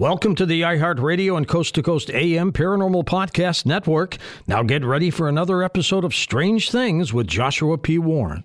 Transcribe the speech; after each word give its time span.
Welcome 0.00 0.34
to 0.36 0.46
the 0.46 0.62
iHeartRadio 0.62 1.36
and 1.36 1.46
Coast 1.46 1.74
to 1.74 1.82
Coast 1.82 2.08
AM 2.08 2.52
Paranormal 2.52 3.04
Podcast 3.04 3.66
Network. 3.66 4.16
Now 4.46 4.62
get 4.62 4.82
ready 4.82 5.10
for 5.10 5.28
another 5.28 5.62
episode 5.62 6.06
of 6.06 6.14
Strange 6.14 6.70
Things 6.70 7.12
with 7.12 7.26
Joshua 7.26 7.76
P. 7.76 7.98
Warren. 7.98 8.44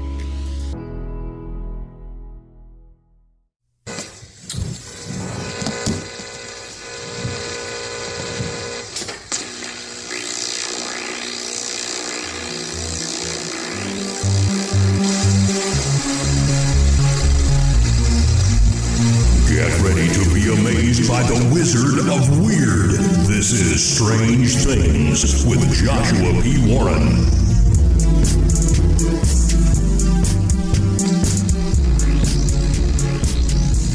With 25.43 25.73
Joshua 25.73 26.41
P. 26.41 26.71
Warren. 26.71 27.01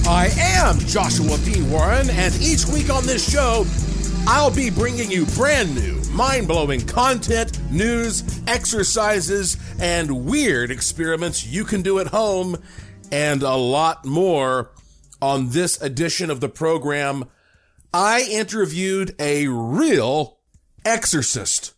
I 0.08 0.28
am 0.38 0.78
Joshua 0.80 1.38
P. 1.44 1.62
Warren, 1.62 2.10
and 2.10 2.34
each 2.42 2.66
week 2.66 2.90
on 2.90 3.06
this 3.06 3.30
show, 3.30 3.64
I'll 4.26 4.50
be 4.50 4.70
bringing 4.70 5.10
you 5.10 5.24
brand 5.26 5.74
new, 5.74 6.02
mind 6.10 6.48
blowing 6.48 6.84
content, 6.84 7.58
news, 7.70 8.24
exercises, 8.46 9.56
and 9.80 10.26
weird 10.26 10.70
experiments 10.70 11.46
you 11.46 11.64
can 11.64 11.82
do 11.82 12.00
at 12.00 12.08
home, 12.08 12.56
and 13.12 13.42
a 13.42 13.54
lot 13.54 14.04
more 14.04 14.72
on 15.22 15.50
this 15.50 15.80
edition 15.80 16.30
of 16.30 16.40
the 16.40 16.48
program 16.48 17.24
I 17.94 18.28
interviewed 18.30 19.14
a 19.18 19.48
real 19.48 20.35
exorcist. 20.86 21.74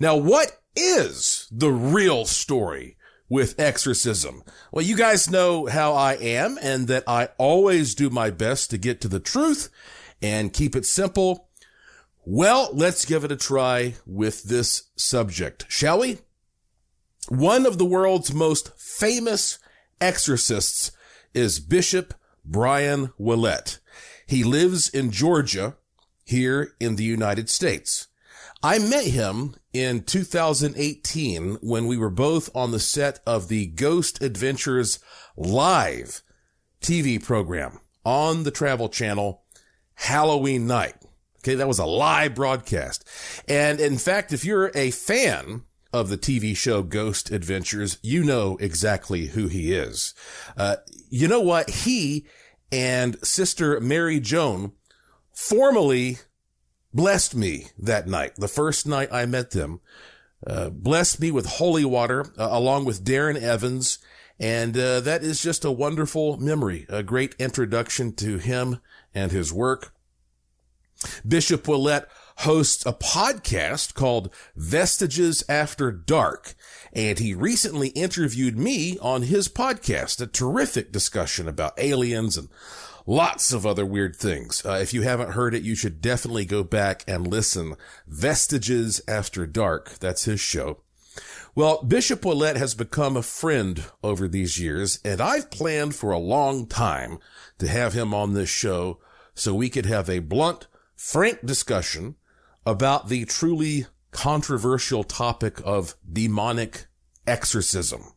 Now, 0.00 0.16
what 0.16 0.58
is 0.74 1.46
the 1.52 1.70
real 1.70 2.24
story 2.24 2.96
with 3.28 3.60
exorcism? 3.60 4.42
Well, 4.72 4.84
you 4.84 4.96
guys 4.96 5.30
know 5.30 5.66
how 5.66 5.92
I 5.92 6.14
am 6.14 6.58
and 6.60 6.88
that 6.88 7.04
I 7.06 7.28
always 7.38 7.94
do 7.94 8.10
my 8.10 8.30
best 8.30 8.70
to 8.70 8.78
get 8.78 9.00
to 9.02 9.08
the 9.08 9.20
truth 9.20 9.68
and 10.20 10.52
keep 10.52 10.74
it 10.74 10.86
simple. 10.86 11.48
Well, 12.24 12.70
let's 12.72 13.04
give 13.04 13.24
it 13.24 13.32
a 13.32 13.36
try 13.36 13.94
with 14.06 14.44
this 14.44 14.84
subject, 14.96 15.66
shall 15.68 16.00
we? 16.00 16.18
One 17.28 17.66
of 17.66 17.78
the 17.78 17.84
world's 17.84 18.32
most 18.32 18.78
famous 18.78 19.58
exorcists 20.00 20.92
is 21.34 21.60
Bishop 21.60 22.14
Brian 22.44 23.12
Willett. 23.18 23.78
He 24.26 24.42
lives 24.42 24.88
in 24.88 25.10
Georgia 25.10 25.76
here 26.24 26.74
in 26.80 26.96
the 26.96 27.04
United 27.04 27.48
States. 27.50 28.08
I 28.64 28.78
met 28.78 29.06
him 29.06 29.56
in 29.72 30.04
2018 30.04 31.58
when 31.62 31.86
we 31.88 31.96
were 31.96 32.10
both 32.10 32.48
on 32.54 32.70
the 32.70 32.78
set 32.78 33.18
of 33.26 33.48
the 33.48 33.66
Ghost 33.66 34.22
Adventures 34.22 35.00
live 35.36 36.22
TV 36.80 37.20
program 37.20 37.80
on 38.04 38.44
the 38.44 38.52
Travel 38.52 38.88
Channel 38.88 39.42
Halloween 39.94 40.68
night. 40.68 40.94
Okay. 41.38 41.56
That 41.56 41.66
was 41.66 41.80
a 41.80 41.84
live 41.84 42.36
broadcast. 42.36 43.04
And 43.48 43.80
in 43.80 43.98
fact, 43.98 44.32
if 44.32 44.44
you're 44.44 44.70
a 44.76 44.92
fan 44.92 45.64
of 45.92 46.08
the 46.08 46.18
TV 46.18 46.56
show 46.56 46.84
Ghost 46.84 47.32
Adventures, 47.32 47.98
you 48.00 48.22
know 48.22 48.56
exactly 48.58 49.26
who 49.26 49.48
he 49.48 49.72
is. 49.72 50.14
Uh, 50.56 50.76
you 51.10 51.26
know 51.26 51.40
what? 51.40 51.68
He 51.68 52.26
and 52.70 53.16
Sister 53.26 53.80
Mary 53.80 54.20
Joan 54.20 54.72
formally 55.32 56.18
blessed 56.94 57.34
me 57.34 57.68
that 57.78 58.06
night. 58.06 58.36
The 58.36 58.48
first 58.48 58.86
night 58.86 59.08
I 59.12 59.26
met 59.26 59.50
them, 59.50 59.80
uh, 60.46 60.70
blessed 60.70 61.20
me 61.20 61.30
with 61.30 61.46
holy 61.46 61.84
water 61.84 62.26
uh, 62.38 62.48
along 62.50 62.84
with 62.84 63.04
Darren 63.04 63.40
Evans. 63.40 63.98
And 64.38 64.76
uh, 64.76 65.00
that 65.00 65.22
is 65.22 65.40
just 65.40 65.64
a 65.64 65.70
wonderful 65.70 66.36
memory, 66.38 66.86
a 66.88 67.02
great 67.02 67.34
introduction 67.38 68.12
to 68.14 68.38
him 68.38 68.80
and 69.14 69.30
his 69.30 69.52
work. 69.52 69.94
Bishop 71.26 71.68
Willett 71.68 72.08
hosts 72.38 72.84
a 72.86 72.92
podcast 72.92 73.94
called 73.94 74.32
Vestiges 74.56 75.44
After 75.48 75.92
Dark. 75.92 76.54
And 76.92 77.18
he 77.18 77.34
recently 77.34 77.88
interviewed 77.88 78.58
me 78.58 78.98
on 78.98 79.22
his 79.22 79.48
podcast, 79.48 80.20
a 80.20 80.26
terrific 80.26 80.92
discussion 80.92 81.48
about 81.48 81.78
aliens 81.78 82.36
and 82.36 82.48
lots 83.06 83.52
of 83.52 83.66
other 83.66 83.84
weird 83.86 84.16
things. 84.16 84.64
Uh, 84.64 84.78
if 84.80 84.94
you 84.94 85.02
haven't 85.02 85.32
heard 85.32 85.54
it, 85.54 85.62
you 85.62 85.74
should 85.74 86.00
definitely 86.00 86.44
go 86.44 86.62
back 86.62 87.04
and 87.06 87.26
listen. 87.26 87.74
Vestiges 88.06 89.00
After 89.06 89.46
Dark. 89.46 89.98
That's 89.98 90.24
his 90.24 90.40
show. 90.40 90.80
Well, 91.54 91.82
Bishop 91.82 92.24
Willett 92.24 92.56
has 92.56 92.74
become 92.74 93.16
a 93.16 93.22
friend 93.22 93.84
over 94.02 94.26
these 94.26 94.58
years, 94.58 94.98
and 95.04 95.20
I've 95.20 95.50
planned 95.50 95.94
for 95.94 96.10
a 96.10 96.18
long 96.18 96.66
time 96.66 97.18
to 97.58 97.68
have 97.68 97.92
him 97.92 98.14
on 98.14 98.32
this 98.32 98.48
show 98.48 98.98
so 99.34 99.54
we 99.54 99.68
could 99.68 99.86
have 99.86 100.08
a 100.08 100.20
blunt, 100.20 100.66
frank 100.96 101.44
discussion 101.44 102.16
about 102.64 103.08
the 103.08 103.26
truly 103.26 103.86
controversial 104.12 105.04
topic 105.04 105.60
of 105.64 105.94
demonic 106.10 106.86
exorcism. 107.26 108.14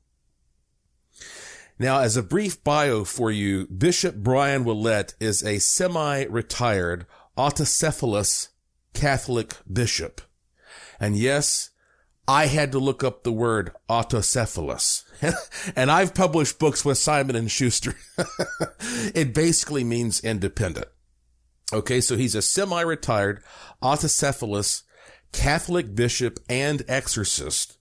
Now, 1.77 1.99
as 1.99 2.15
a 2.15 2.23
brief 2.23 2.63
bio 2.63 3.03
for 3.03 3.31
you, 3.31 3.67
Bishop 3.67 4.15
Brian 4.15 4.63
Willett 4.63 5.13
is 5.19 5.43
a 5.43 5.59
semi-retired 5.59 7.05
autocephalous 7.37 8.47
Catholic 8.93 9.55
bishop. 9.71 10.21
And 11.01 11.17
yes, 11.17 11.71
I 12.27 12.45
had 12.45 12.71
to 12.71 12.79
look 12.79 13.03
up 13.03 13.23
the 13.23 13.33
word 13.33 13.73
autocephalous. 13.89 15.03
and 15.75 15.91
I've 15.91 16.15
published 16.15 16.59
books 16.59 16.85
with 16.85 16.97
Simon 16.97 17.35
and 17.35 17.51
Schuster. 17.51 17.95
it 19.13 19.33
basically 19.33 19.83
means 19.83 20.21
independent. 20.21 20.87
Okay, 21.73 21.99
so 21.99 22.15
he's 22.15 22.35
a 22.35 22.41
semi-retired 22.41 23.43
autocephalous 23.83 24.83
Catholic 25.33 25.93
bishop 25.93 26.39
and 26.47 26.83
exorcist 26.87 27.77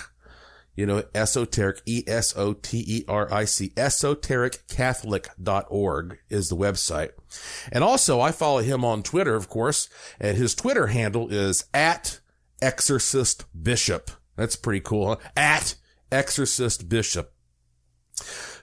You 0.77 0.87
know, 0.87 1.05
esoteric, 1.15 1.83
E-S-O-T-E-R-I-C, 1.87 3.69
esotericcatholic.org 3.77 6.19
is 6.29 6.49
the 6.49 6.57
website. 6.57 7.11
And 7.71 7.85
also 7.85 8.21
I 8.21 8.33
follow 8.33 8.59
him 8.59 8.85
on 8.85 9.05
Twitter, 9.05 9.37
of 9.37 9.49
course, 9.49 9.89
and 10.19 10.37
his 10.37 10.53
Twitter 10.53 10.89
handle 10.89 11.33
is 11.33 11.67
at 11.73 12.19
exorcist 12.61 13.45
bishop. 13.63 14.11
That's 14.35 14.57
pretty 14.57 14.81
cool. 14.81 15.11
Huh? 15.11 15.19
At 15.37 15.77
exorcist 16.11 16.89
bishop. 16.89 17.33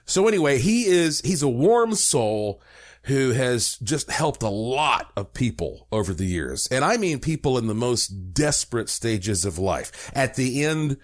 So 0.04 0.28
anyway, 0.28 0.58
he 0.58 0.86
is, 0.86 1.20
he's 1.20 1.42
a 1.42 1.48
warm 1.48 1.94
soul 1.94 2.60
who 3.04 3.30
has 3.32 3.78
just 3.78 4.10
helped 4.10 4.42
a 4.42 4.48
lot 4.48 5.10
of 5.16 5.34
people 5.34 5.88
over 5.90 6.14
the 6.14 6.26
years. 6.26 6.68
And 6.68 6.84
I 6.84 6.96
mean 6.96 7.18
people 7.18 7.58
in 7.58 7.66
the 7.66 7.74
most 7.74 8.32
desperate 8.32 8.88
stages 8.88 9.44
of 9.44 9.58
life 9.58 10.10
at 10.14 10.36
the 10.36 10.64
end 10.64 10.98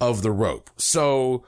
of 0.00 0.22
the 0.22 0.30
rope. 0.30 0.70
So 0.76 1.44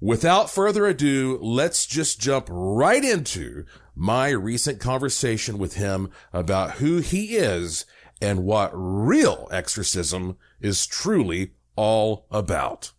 without 0.00 0.50
further 0.50 0.86
ado, 0.86 1.38
let's 1.42 1.86
just 1.86 2.20
jump 2.20 2.46
right 2.50 3.04
into 3.04 3.64
my 3.94 4.30
recent 4.30 4.80
conversation 4.80 5.58
with 5.58 5.74
him 5.74 6.10
about 6.32 6.72
who 6.72 6.98
he 6.98 7.36
is 7.36 7.84
and 8.22 8.44
what 8.44 8.70
real 8.72 9.48
exorcism 9.50 10.36
is 10.60 10.86
truly 10.86 11.52
all 11.76 12.26
about. 12.30 12.92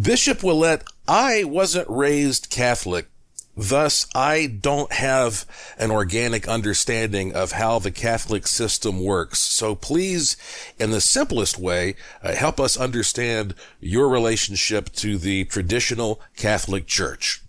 Bishop 0.00 0.42
Willett, 0.42 0.82
I 1.06 1.44
wasn't 1.44 1.88
raised 1.88 2.50
Catholic. 2.50 3.08
Thus, 3.56 4.08
I 4.12 4.46
don't 4.46 4.92
have 4.92 5.46
an 5.78 5.92
organic 5.92 6.48
understanding 6.48 7.32
of 7.32 7.52
how 7.52 7.78
the 7.78 7.92
Catholic 7.92 8.48
system 8.48 8.98
works. 8.98 9.38
So 9.38 9.76
please, 9.76 10.36
in 10.80 10.90
the 10.90 11.00
simplest 11.00 11.60
way, 11.60 11.94
uh, 12.24 12.34
help 12.34 12.58
us 12.58 12.76
understand 12.76 13.54
your 13.78 14.08
relationship 14.08 14.90
to 14.94 15.16
the 15.16 15.44
traditional 15.44 16.20
Catholic 16.36 16.88
Church. 16.88 17.42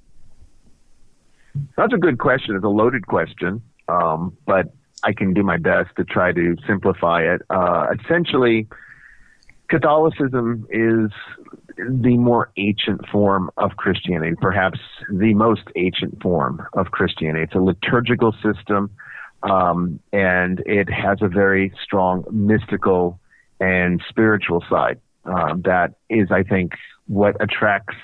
That's 1.75 1.93
a 1.93 1.97
good 1.97 2.19
question. 2.19 2.55
It's 2.55 2.63
a 2.63 2.69
loaded 2.69 3.07
question, 3.07 3.63
um, 3.87 4.37
but 4.45 4.71
I 5.01 5.13
can 5.13 5.33
do 5.33 5.41
my 5.41 5.57
best 5.57 5.95
to 5.95 6.03
try 6.03 6.31
to 6.33 6.55
simplify 6.67 7.23
it. 7.23 7.41
Uh, 7.49 7.87
essentially, 7.99 8.67
Catholicism 9.67 10.67
is 10.69 11.09
the 11.77 12.17
more 12.17 12.51
ancient 12.57 13.07
form 13.09 13.49
of 13.57 13.71
Christianity, 13.77 14.35
perhaps 14.39 14.79
the 15.11 15.33
most 15.33 15.63
ancient 15.75 16.21
form 16.21 16.65
of 16.73 16.91
Christianity. 16.91 17.43
It's 17.43 17.55
a 17.55 17.59
liturgical 17.59 18.33
system, 18.43 18.91
um, 19.43 19.99
and 20.13 20.61
it 20.65 20.89
has 20.89 21.19
a 21.21 21.27
very 21.27 21.73
strong 21.83 22.25
mystical 22.31 23.19
and 23.59 24.01
spiritual 24.09 24.63
side. 24.69 24.99
Um, 25.25 25.61
that 25.65 25.95
is, 26.09 26.29
I 26.31 26.43
think, 26.43 26.73
what 27.07 27.35
attracts 27.41 27.95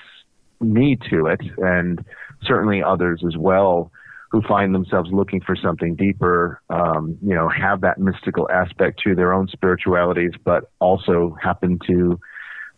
me 0.60 0.98
to 1.10 1.26
it, 1.26 1.40
and 1.58 2.04
certainly 2.42 2.82
others 2.82 3.22
as 3.26 3.36
well 3.36 3.90
who 4.32 4.40
find 4.48 4.74
themselves 4.74 5.10
looking 5.12 5.42
for 5.42 5.54
something 5.54 5.94
deeper, 5.94 6.62
um, 6.70 7.18
you 7.22 7.34
know, 7.34 7.50
have 7.50 7.82
that 7.82 7.98
mystical 7.98 8.50
aspect 8.50 8.98
to 9.04 9.14
their 9.14 9.34
own 9.34 9.46
spiritualities, 9.48 10.32
but 10.42 10.70
also 10.80 11.36
happen 11.42 11.78
to 11.86 12.18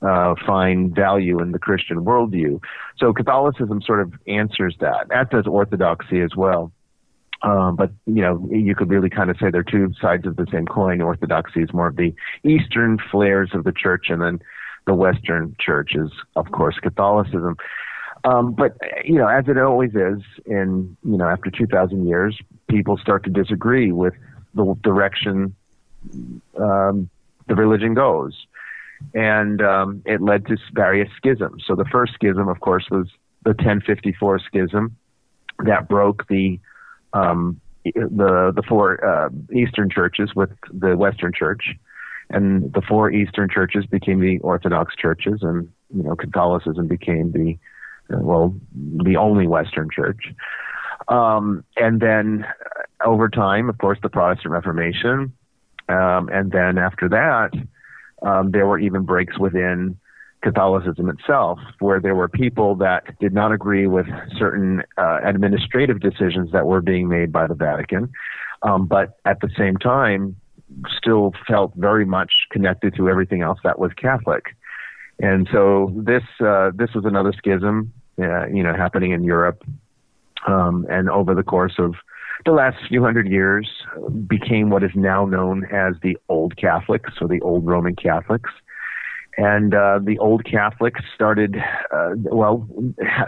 uh, 0.06 0.34
find 0.46 0.94
value 0.94 1.40
in 1.40 1.52
the 1.52 1.58
Christian 1.58 2.04
worldview. 2.04 2.60
So 2.98 3.12
Catholicism 3.12 3.82
sort 3.82 4.00
of 4.00 4.12
answers 4.26 4.76
that, 4.80 5.10
as 5.10 5.28
does 5.30 5.46
Orthodoxy 5.46 6.20
as 6.20 6.36
well. 6.36 6.72
Um, 7.42 7.76
but 7.76 7.90
you 8.06 8.22
know, 8.22 8.48
you 8.50 8.74
could 8.74 8.88
really 8.88 9.10
kind 9.10 9.30
of 9.30 9.36
say 9.38 9.50
they're 9.50 9.62
two 9.62 9.92
sides 10.00 10.26
of 10.26 10.36
the 10.36 10.46
same 10.50 10.66
coin. 10.66 11.00
Orthodoxy 11.00 11.62
is 11.62 11.72
more 11.72 11.88
of 11.88 11.96
the 11.96 12.14
Eastern 12.42 12.98
flares 13.10 13.50
of 13.52 13.64
the 13.64 13.72
church, 13.72 14.06
and 14.08 14.22
then 14.22 14.40
the 14.86 14.94
Western 14.94 15.54
church 15.58 15.94
is, 15.94 16.10
of 16.36 16.50
course, 16.52 16.78
Catholicism. 16.80 17.56
Um, 18.24 18.52
but 18.52 18.76
you 19.04 19.16
know, 19.16 19.28
as 19.28 19.46
it 19.48 19.58
always 19.58 19.94
is, 19.94 20.22
in 20.46 20.96
you 21.04 21.18
know, 21.18 21.28
after 21.28 21.50
2,000 21.50 22.06
years, 22.06 22.38
people 22.68 22.96
start 22.96 23.24
to 23.24 23.30
disagree 23.30 23.92
with 23.92 24.14
the 24.54 24.74
direction 24.82 25.54
um, 26.58 27.10
the 27.46 27.54
religion 27.54 27.94
goes, 27.94 28.46
and 29.14 29.60
um, 29.62 30.02
it 30.04 30.20
led 30.20 30.46
to 30.46 30.56
various 30.72 31.08
schisms. 31.16 31.64
So 31.66 31.74
the 31.74 31.84
first 31.84 32.14
schism, 32.14 32.48
of 32.48 32.60
course, 32.60 32.86
was 32.90 33.06
the 33.44 33.50
1054 33.50 34.40
schism 34.40 34.96
that 35.64 35.88
broke 35.88 36.26
the 36.28 36.58
um, 37.12 37.60
the 37.84 38.52
the 38.54 38.62
four 38.68 39.04
uh, 39.04 39.28
Eastern 39.54 39.90
churches 39.90 40.30
with 40.34 40.50
the 40.72 40.96
Western 40.96 41.32
Church, 41.32 41.74
and 42.30 42.72
the 42.72 42.80
four 42.80 43.10
Eastern 43.10 43.48
churches 43.48 43.86
became 43.86 44.20
the 44.20 44.38
Orthodox 44.38 44.96
churches, 44.96 45.40
and 45.42 45.68
you 45.94 46.02
know 46.02 46.16
Catholicism 46.16 46.88
became 46.88 47.32
the 47.32 47.58
well, 48.08 48.54
the 48.74 49.16
only 49.16 49.46
Western 49.46 49.88
church. 49.90 50.32
Um, 51.08 51.64
and 51.76 52.00
then 52.00 52.44
uh, 52.44 53.08
over 53.08 53.28
time, 53.28 53.68
of 53.68 53.78
course, 53.78 53.98
the 54.02 54.08
Protestant 54.08 54.52
Reformation. 54.52 55.32
Um, 55.88 56.28
and 56.32 56.50
then 56.50 56.78
after 56.78 57.08
that, 57.10 57.50
um, 58.24 58.50
there 58.50 58.66
were 58.66 58.78
even 58.78 59.02
breaks 59.02 59.38
within 59.38 59.98
Catholicism 60.42 61.08
itself, 61.08 61.58
where 61.80 62.00
there 62.00 62.14
were 62.14 62.28
people 62.28 62.74
that 62.76 63.18
did 63.18 63.32
not 63.32 63.50
agree 63.52 63.86
with 63.86 64.06
certain 64.38 64.82
uh, 64.98 65.20
administrative 65.24 66.00
decisions 66.00 66.52
that 66.52 66.66
were 66.66 66.82
being 66.82 67.08
made 67.08 67.32
by 67.32 67.46
the 67.46 67.54
Vatican, 67.54 68.12
um, 68.62 68.86
but 68.86 69.18
at 69.24 69.40
the 69.40 69.48
same 69.56 69.76
time, 69.76 70.36
still 70.96 71.32
felt 71.46 71.72
very 71.76 72.04
much 72.04 72.32
connected 72.50 72.94
to 72.96 73.08
everything 73.08 73.42
else 73.42 73.58
that 73.64 73.78
was 73.78 73.92
Catholic. 73.94 74.56
And 75.18 75.48
so 75.52 75.92
this 75.96 76.24
uh, 76.40 76.70
this 76.74 76.90
was 76.94 77.04
another 77.04 77.32
schism, 77.32 77.92
uh, 78.20 78.46
you 78.46 78.62
know, 78.62 78.74
happening 78.74 79.12
in 79.12 79.22
Europe, 79.24 79.62
um, 80.46 80.86
and 80.90 81.08
over 81.08 81.34
the 81.34 81.42
course 81.42 81.74
of 81.78 81.94
the 82.44 82.52
last 82.52 82.76
few 82.88 83.02
hundred 83.02 83.28
years, 83.28 83.68
became 84.26 84.70
what 84.70 84.82
is 84.82 84.90
now 84.94 85.24
known 85.24 85.64
as 85.72 85.94
the 86.02 86.16
Old 86.28 86.56
Catholics 86.56 87.12
or 87.20 87.28
the 87.28 87.40
Old 87.40 87.66
Roman 87.66 87.96
Catholics. 87.96 88.50
And 89.36 89.74
uh, 89.74 89.98
the 90.02 90.18
Old 90.18 90.44
Catholics 90.44 91.00
started, 91.14 91.56
uh, 91.92 92.10
well, 92.16 92.68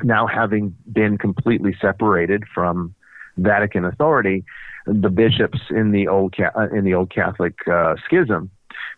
now 0.04 0.26
having 0.26 0.76
been 0.92 1.18
completely 1.18 1.76
separated 1.80 2.44
from 2.54 2.94
Vatican 3.38 3.84
authority, 3.84 4.44
the 4.86 5.10
bishops 5.10 5.58
in 5.70 5.90
the 5.90 6.06
old 6.06 6.34
uh, 6.38 6.68
in 6.68 6.84
the 6.84 6.94
Old 6.94 7.10
Catholic 7.10 7.54
uh, 7.70 7.94
schism 8.04 8.50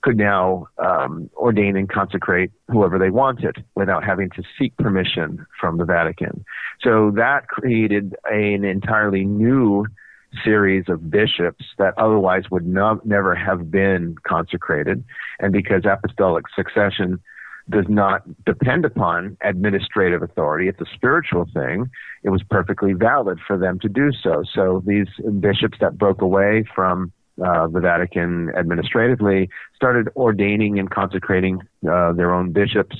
could 0.02 0.16
now 0.16 0.68
um, 0.78 1.30
ordain 1.36 1.76
and 1.76 1.88
consecrate 1.88 2.50
whoever 2.68 2.98
they 2.98 3.10
wanted 3.10 3.64
without 3.74 4.04
having 4.04 4.30
to 4.30 4.42
seek 4.58 4.76
permission 4.76 5.44
from 5.58 5.78
the 5.78 5.84
Vatican. 5.84 6.44
So 6.82 7.10
that 7.16 7.48
created 7.48 8.14
an 8.30 8.64
entirely 8.64 9.24
new 9.24 9.86
series 10.44 10.84
of 10.88 11.10
bishops 11.10 11.64
that 11.78 11.94
otherwise 11.98 12.44
would 12.50 12.66
not, 12.66 13.04
never 13.06 13.34
have 13.34 13.70
been 13.70 14.16
consecrated. 14.26 15.04
And 15.40 15.52
because 15.52 15.82
apostolic 15.84 16.44
succession 16.54 17.20
does 17.70 17.86
not 17.88 18.22
depend 18.44 18.84
upon 18.84 19.36
administrative 19.42 20.22
authority. 20.22 20.68
It's 20.68 20.80
a 20.80 20.94
spiritual 20.94 21.46
thing. 21.52 21.90
It 22.22 22.30
was 22.30 22.42
perfectly 22.48 22.94
valid 22.94 23.38
for 23.46 23.58
them 23.58 23.78
to 23.80 23.88
do 23.88 24.10
so. 24.22 24.42
So 24.54 24.82
these 24.86 25.06
bishops 25.40 25.78
that 25.80 25.98
broke 25.98 26.22
away 26.22 26.64
from 26.74 27.12
uh, 27.44 27.68
the 27.68 27.80
Vatican 27.80 28.50
administratively 28.56 29.48
started 29.76 30.08
ordaining 30.16 30.78
and 30.78 30.90
consecrating 30.90 31.60
uh, 31.88 32.12
their 32.12 32.34
own 32.34 32.52
bishops, 32.52 32.96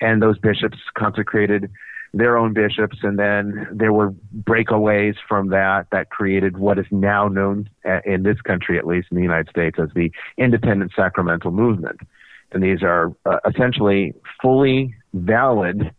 and 0.00 0.20
those 0.20 0.38
bishops 0.38 0.78
consecrated 0.98 1.70
their 2.16 2.38
own 2.38 2.52
bishops, 2.52 2.98
and 3.02 3.18
then 3.18 3.68
there 3.72 3.92
were 3.92 4.10
breakaways 4.42 5.16
from 5.28 5.48
that 5.48 5.86
that 5.92 6.10
created 6.10 6.56
what 6.56 6.78
is 6.78 6.86
now 6.90 7.28
known 7.28 7.68
uh, 7.84 8.00
in 8.04 8.22
this 8.22 8.40
country, 8.40 8.78
at 8.78 8.86
least 8.86 9.08
in 9.10 9.16
the 9.16 9.22
United 9.22 9.48
States, 9.50 9.78
as 9.78 9.88
the 9.94 10.10
Independent 10.38 10.92
Sacramental 10.96 11.50
Movement. 11.50 12.00
And 12.52 12.62
these 12.62 12.82
are 12.82 13.12
uh, 13.26 13.38
essentially 13.48 14.14
fully 14.40 14.94
valid 15.12 15.90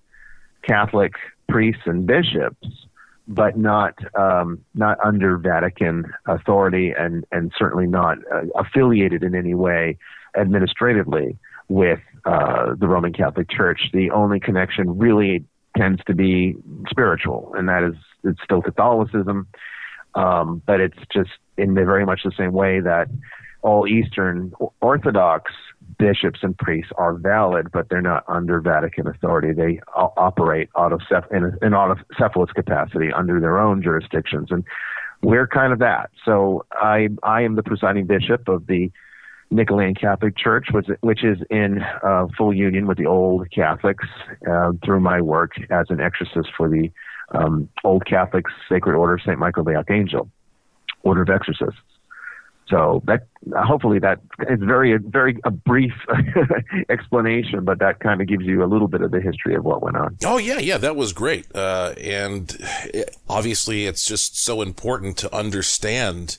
Catholic 0.67 1.13
priests 1.47 1.83
and 1.85 2.05
bishops 2.05 2.67
but 3.27 3.57
not 3.57 3.93
um, 4.15 4.63
not 4.73 4.97
under 5.03 5.37
Vatican 5.37 6.05
authority, 6.27 6.93
and 6.97 7.25
and 7.31 7.51
certainly 7.57 7.85
not 7.85 8.17
uh, 8.33 8.43
affiliated 8.55 9.21
in 9.21 9.35
any 9.35 9.53
way 9.53 9.97
administratively 10.39 11.37
with 11.67 11.99
uh, 12.25 12.73
the 12.77 12.87
Roman 12.87 13.11
Catholic 13.11 13.49
Church. 13.49 13.89
The 13.91 14.11
only 14.11 14.39
connection 14.39 14.97
really 14.97 15.43
tends 15.77 16.01
to 16.05 16.13
be 16.13 16.55
spiritual, 16.89 17.53
and 17.55 17.69
that 17.69 17.83
is 17.83 17.95
it's 18.23 18.39
still 18.43 18.61
Catholicism, 18.61 19.47
um, 20.15 20.61
but 20.65 20.81
it's 20.81 20.97
just 21.13 21.29
in 21.57 21.75
the, 21.75 21.85
very 21.85 22.05
much 22.05 22.21
the 22.23 22.31
same 22.37 22.51
way 22.51 22.79
that 22.79 23.07
all 23.61 23.87
Eastern 23.87 24.53
Orthodox 24.81 25.51
bishops 25.97 26.39
and 26.41 26.57
priests 26.57 26.91
are 26.97 27.13
valid, 27.13 27.71
but 27.71 27.89
they're 27.89 28.01
not 28.01 28.23
under 28.27 28.59
Vatican 28.61 29.07
authority. 29.07 29.53
They 29.53 29.79
operate 29.95 30.69
out 30.77 30.93
of 30.93 31.01
in 31.31 31.43
an 31.43 31.71
autocephalous 31.71 32.53
capacity 32.53 33.11
under 33.11 33.39
their 33.39 33.57
own 33.57 33.81
jurisdictions, 33.81 34.47
and 34.51 34.63
we're 35.21 35.47
kind 35.47 35.73
of 35.73 35.79
that. 35.79 36.09
So 36.23 36.65
I 36.73 37.09
I 37.23 37.41
am 37.41 37.55
the 37.55 37.63
presiding 37.63 38.05
bishop 38.05 38.47
of 38.47 38.67
the 38.67 38.91
Nicolean 39.49 39.95
Catholic 39.95 40.37
Church, 40.37 40.67
which, 40.71 40.87
which 41.01 41.23
is 41.23 41.37
in 41.49 41.81
uh, 42.03 42.27
full 42.37 42.53
union 42.53 42.87
with 42.87 42.97
the 42.97 43.05
old 43.05 43.49
Catholics 43.51 44.05
uh, 44.49 44.73
through 44.83 44.99
my 44.99 45.21
work 45.21 45.53
as 45.69 45.87
an 45.89 46.01
exorcist 46.01 46.49
for 46.55 46.69
the 46.69 46.91
um, 47.33 47.69
Old 47.83 48.05
Catholic 48.05 48.45
Sacred 48.69 48.95
Order 48.95 49.15
of 49.15 49.21
St. 49.21 49.37
Michael 49.37 49.63
the 49.63 49.75
Archangel, 49.75 50.29
Order 51.03 51.23
of 51.23 51.29
Exorcists. 51.29 51.79
So 52.69 53.01
that 53.05 53.27
hopefully 53.55 53.99
that 53.99 54.19
is 54.49 54.59
very 54.59 54.97
very 54.97 55.39
a 55.45 55.51
brief 55.51 55.93
explanation, 56.89 57.63
but 57.63 57.79
that 57.79 58.01
kind 58.01 58.19
of 58.19 58.27
gives 58.27 58.43
you 58.43 58.61
a 58.61 58.67
little 58.67 58.89
bit 58.89 59.01
of 59.01 59.11
the 59.11 59.21
history 59.21 59.55
of 59.55 59.63
what 59.63 59.81
went 59.81 59.95
on. 59.95 60.17
Oh 60.25 60.37
yeah, 60.37 60.59
yeah, 60.59 60.77
that 60.77 60.97
was 60.97 61.13
great, 61.13 61.47
uh, 61.55 61.93
and 61.97 62.53
it, 62.93 63.15
obviously 63.29 63.85
it's 63.85 64.05
just 64.05 64.43
so 64.43 64.61
important 64.61 65.17
to 65.19 65.33
understand 65.33 66.37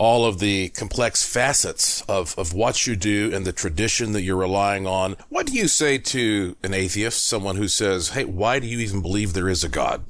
all 0.00 0.24
of 0.24 0.38
the 0.38 0.70
complex 0.70 1.22
facets 1.22 2.00
of, 2.08 2.34
of 2.38 2.54
what 2.54 2.86
you 2.86 2.96
do 2.96 3.30
and 3.34 3.44
the 3.44 3.52
tradition 3.52 4.12
that 4.12 4.22
you're 4.22 4.34
relying 4.34 4.86
on. 4.86 5.14
What 5.28 5.46
do 5.46 5.52
you 5.52 5.68
say 5.68 5.98
to 5.98 6.56
an 6.62 6.72
atheist, 6.72 7.28
someone 7.28 7.56
who 7.56 7.68
says, 7.68 8.08
"Hey, 8.08 8.24
why 8.24 8.60
do 8.60 8.66
you 8.66 8.78
even 8.78 9.02
believe 9.02 9.34
there 9.34 9.50
is 9.50 9.62
a 9.62 9.68
God?" 9.68 10.02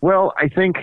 Well, 0.00 0.32
I 0.38 0.48
think 0.48 0.76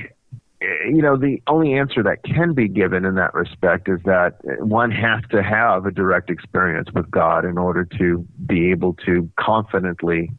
eh, 0.62 0.66
you 0.86 1.02
know 1.02 1.18
the 1.18 1.42
only 1.48 1.74
answer 1.74 2.04
that 2.04 2.24
can 2.24 2.54
be 2.54 2.68
given 2.68 3.06
in 3.06 3.16
that 3.16 3.34
respect 3.34 3.90
is 3.90 4.00
that 4.06 4.36
one 4.60 4.92
has 4.92 5.24
to 5.32 5.42
have 5.42 5.88
a 5.88 5.92
direct 5.92 6.30
experience 6.30 6.90
with 6.94 7.10
God 7.10 7.44
in 7.44 7.58
order 7.58 7.86
to 7.98 8.24
be 8.46 8.70
able 8.70 8.94
to 9.08 9.28
confidently 9.36 10.30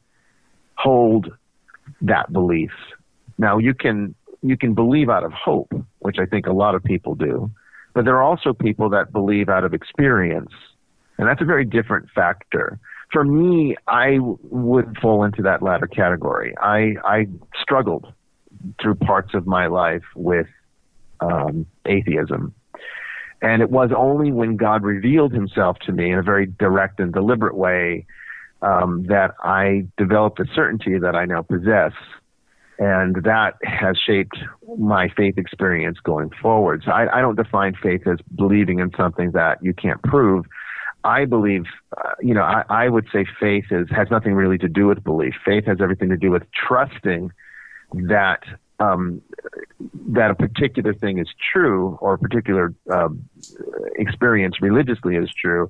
hold 0.77 1.33
that 2.01 2.33
belief. 2.33 2.71
Now 3.39 3.59
you 3.59 3.75
can 3.75 4.15
you 4.41 4.57
can 4.57 4.75
believe 4.75 5.09
out 5.09 5.25
of 5.25 5.33
hope, 5.33 5.73
which 5.99 6.19
I 6.21 6.27
think 6.27 6.47
a 6.47 6.53
lot 6.53 6.77
of 6.77 6.85
people 6.85 7.17
do, 7.17 7.51
but 7.95 8.05
there 8.05 8.17
are 8.17 8.23
also 8.23 8.53
people 8.53 8.89
that 8.91 9.13
believe 9.13 9.49
out 9.49 9.65
of 9.65 9.75
experience, 9.75 10.53
and 11.19 11.29
that's 11.29 11.41
a 11.41 11.45
very 11.45 11.65
different 11.65 12.09
factor. 12.15 12.79
For 13.13 13.25
me, 13.25 13.77
I 13.89 14.19
would 14.21 14.97
fall 15.01 15.25
into 15.25 15.43
that 15.43 15.63
latter 15.63 15.87
category. 15.87 16.55
I 16.59 16.95
I 17.05 17.27
struggled 17.61 18.13
through 18.81 18.95
parts 18.97 19.35
of 19.35 19.47
my 19.47 19.67
life 19.67 20.05
with 20.15 20.47
um, 21.21 21.67
atheism. 21.87 22.55
And 23.41 23.61
it 23.61 23.71
was 23.71 23.91
only 23.97 24.31
when 24.31 24.57
God 24.57 24.85
revealed 24.85 25.33
himself 25.33 25.79
to 25.87 25.93
me 25.93 26.13
in 26.13 26.19
a 26.19 26.23
very 26.23 26.47
direct 26.47 27.01
and 27.01 27.13
deliberate 27.13 27.57
way 27.57 28.07
um, 28.63 29.05
that 29.09 29.35
I 29.43 29.87
developed 29.97 30.39
a 30.39 30.47
certainty 30.55 30.99
that 30.99 31.17
I 31.17 31.25
now 31.25 31.43
possess. 31.43 31.93
And 32.83 33.15
that 33.23 33.55
has 33.63 33.97
shaped 33.97 34.37
my 34.77 35.09
faith 35.17 35.39
experience 35.39 35.99
going 36.03 36.31
forward. 36.43 36.83
So 36.85 36.91
I, 36.91 37.19
I 37.19 37.21
don't 37.21 37.37
define 37.37 37.77
faith 37.81 38.09
as 38.09 38.19
believing 38.35 38.81
in 38.81 38.91
something 38.97 39.31
that 39.33 39.63
you 39.63 39.73
can't 39.73 40.03
prove. 40.03 40.47
I 41.05 41.27
believe, 41.27 41.63
uh, 41.97 42.15
you 42.21 42.35
know, 42.35 42.43
I, 42.43 42.65
I 42.69 42.89
would 42.89 43.07
say 43.13 43.25
faith 43.39 43.67
is 43.71 43.87
has 43.91 44.09
nothing 44.11 44.35
really 44.35 44.59
to 44.59 44.67
do 44.67 44.89
with 44.89 45.05
belief. 45.05 45.35
Faith 45.45 45.65
has 45.67 45.79
everything 45.81 46.09
to 46.09 46.17
do 46.17 46.33
with 46.33 46.43
trusting 46.53 47.31
that 47.93 48.43
um, 48.81 49.23
that 50.09 50.33
a 50.33 50.35
particular 50.35 50.93
thing 50.93 51.19
is 51.19 51.29
true 51.53 51.97
or 52.01 52.15
a 52.15 52.19
particular 52.19 52.75
um, 52.93 53.29
experience 53.95 54.61
religiously 54.61 55.15
is 55.15 55.31
true 55.41 55.69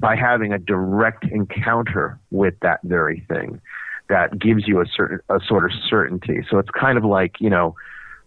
by 0.00 0.16
having 0.16 0.52
a 0.52 0.58
direct 0.58 1.24
encounter 1.24 2.18
with 2.32 2.54
that 2.62 2.80
very 2.82 3.24
thing 3.28 3.60
that 4.08 4.38
gives 4.38 4.66
you 4.66 4.80
a 4.80 4.86
certain 4.86 5.20
a 5.28 5.40
sort 5.46 5.64
of 5.64 5.70
certainty. 5.88 6.40
So 6.50 6.58
it's 6.58 6.70
kind 6.70 6.98
of 6.98 7.04
like 7.04 7.40
you 7.40 7.50
know. 7.50 7.74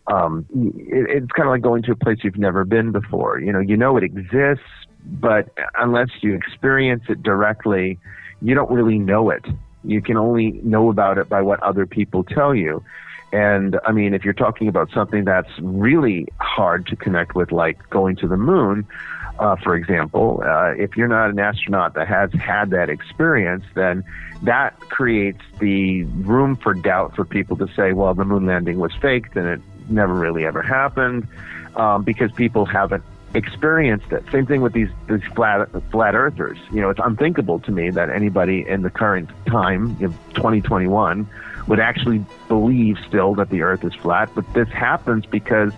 Um, 0.08 0.46
it, 0.56 1.24
it's 1.24 1.32
kind 1.32 1.48
of 1.48 1.52
like 1.52 1.62
going 1.62 1.84
to 1.84 1.92
a 1.92 1.96
place 1.96 2.18
you've 2.24 2.38
never 2.38 2.66
been 2.66 2.92
before. 2.92 3.40
You 3.40 3.54
know, 3.54 3.60
you 3.60 3.78
know 3.78 3.98
it 3.98 4.04
exists, 4.04 4.66
but 5.06 5.50
unless 5.78 6.10
you 6.22 6.34
experience 6.34 7.04
it 7.08 7.22
directly, 7.22 8.00
you 8.42 8.56
don't 8.56 8.70
really 8.72 8.98
know 8.98 9.30
it. 9.30 9.46
You 9.84 10.02
can 10.02 10.18
only 10.18 10.60
know 10.64 10.90
about 10.90 11.20
it 11.20 11.30
by 11.30 11.44
what 11.44 11.62
other 11.62 11.86
people 11.86 12.24
tell 12.24 12.54
you. 12.56 12.84
And 13.32 13.80
I 13.86 13.92
mean, 13.92 14.14
if 14.14 14.26
you're 14.26 14.34
talking 14.34 14.68
about 14.68 14.92
something 14.92 15.24
that's 15.24 15.52
really 15.60 16.28
hard 16.40 16.88
to 16.88 16.96
connect 16.96 17.36
with, 17.36 17.52
like 17.52 17.90
going 17.90 18.18
to 18.18 18.28
the 18.28 18.38
moon, 18.38 18.86
uh, 19.40 19.56
for 19.56 19.76
example, 19.76 20.44
uh, 20.46 20.74
if 20.78 20.98
you're 20.98 21.08
not 21.08 21.30
an 21.30 21.40
astronaut 21.40 21.94
that 21.94 22.08
has 22.08 22.32
had 22.34 22.72
that 22.72 22.90
experience, 22.90 23.64
then 23.74 24.04
that 24.44 24.80
creates 24.90 25.42
the 25.60 26.04
room 26.04 26.56
for 26.56 26.74
doubt 26.74 27.16
for 27.16 27.26
people 27.26 27.56
to 27.58 27.68
say, 27.76 27.94
well, 27.94 28.14
the 28.14 28.26
moon 28.26 28.46
landing 28.46 28.78
was 28.80 28.94
faked 29.02 29.36
and 29.36 29.48
it 29.48 29.62
never 29.90 30.14
really 30.14 30.46
ever 30.46 30.62
happened, 30.62 31.28
um, 31.76 32.04
because 32.04 32.32
people 32.34 32.66
haven't 32.66 33.04
experienced 33.34 34.12
it. 34.12 34.24
Same 34.32 34.46
thing 34.46 34.62
with 34.62 34.74
these 34.74 34.90
these 35.08 35.24
flat 35.36 35.70
flat 35.90 36.16
earthers. 36.16 36.58
You 36.72 36.82
know, 36.82 36.90
it's 36.90 37.00
unthinkable 37.04 37.60
to 37.62 37.72
me 37.72 37.90
that 37.92 38.10
anybody 38.10 38.68
in 38.68 38.82
the 38.82 38.90
current 38.90 39.30
time, 39.46 39.96
in 40.02 40.12
2021 40.36 41.28
would 41.68 41.80
actually 41.80 42.26
believe 42.48 42.98
still 43.08 43.36
that 43.36 43.50
the 43.50 43.62
Earth 43.62 43.84
is 43.84 43.94
flat. 43.96 44.30
But 44.34 44.52
this 44.54 44.70
happens 44.70 45.26
because 45.26 45.74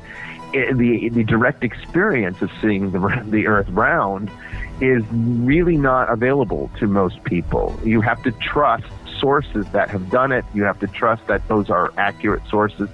it, 0.54 0.78
the 0.78 1.10
the 1.10 1.24
direct 1.24 1.64
experience 1.64 2.42
of 2.42 2.52
seeing 2.62 2.92
the 2.92 3.24
the 3.28 3.48
Earth 3.48 3.70
round 3.70 4.30
is 4.82 5.04
really 5.12 5.78
not 5.78 6.10
available 6.10 6.70
to 6.80 6.88
most 6.88 7.24
people. 7.24 7.80
You 7.84 8.02
have 8.02 8.22
to 8.24 8.32
trust 8.32 8.86
sources 9.20 9.66
that 9.72 9.90
have 9.90 10.10
done 10.10 10.32
it. 10.32 10.44
You 10.54 10.64
have 10.64 10.80
to 10.80 10.88
trust 10.88 11.26
that 11.28 11.48
those 11.48 11.70
are 11.70 11.94
accurate 11.98 12.42
sources, 12.50 12.90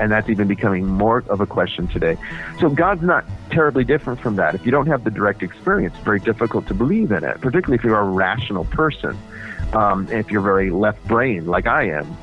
and 0.00 0.10
that's 0.10 0.30
even 0.30 0.48
becoming 0.48 0.86
more 0.86 1.22
of 1.28 1.40
a 1.40 1.46
question 1.46 1.86
today. 1.88 2.16
So 2.60 2.70
God's 2.70 3.02
not 3.02 3.24
terribly 3.50 3.84
different 3.84 4.20
from 4.20 4.36
that. 4.36 4.54
If 4.54 4.64
you 4.64 4.72
don't 4.72 4.86
have 4.86 5.04
the 5.04 5.10
direct 5.10 5.42
experience, 5.42 5.94
it's 5.94 6.04
very 6.04 6.20
difficult 6.20 6.66
to 6.68 6.74
believe 6.74 7.12
in 7.12 7.22
it, 7.22 7.40
particularly 7.40 7.76
if 7.76 7.84
you're 7.84 7.98
a 7.98 8.04
rational 8.04 8.64
person. 8.64 9.18
Um, 9.74 10.08
if 10.10 10.30
you're 10.30 10.40
very 10.40 10.70
left 10.70 11.04
brain 11.06 11.46
like 11.46 11.66
I 11.66 11.88
am, 11.88 12.16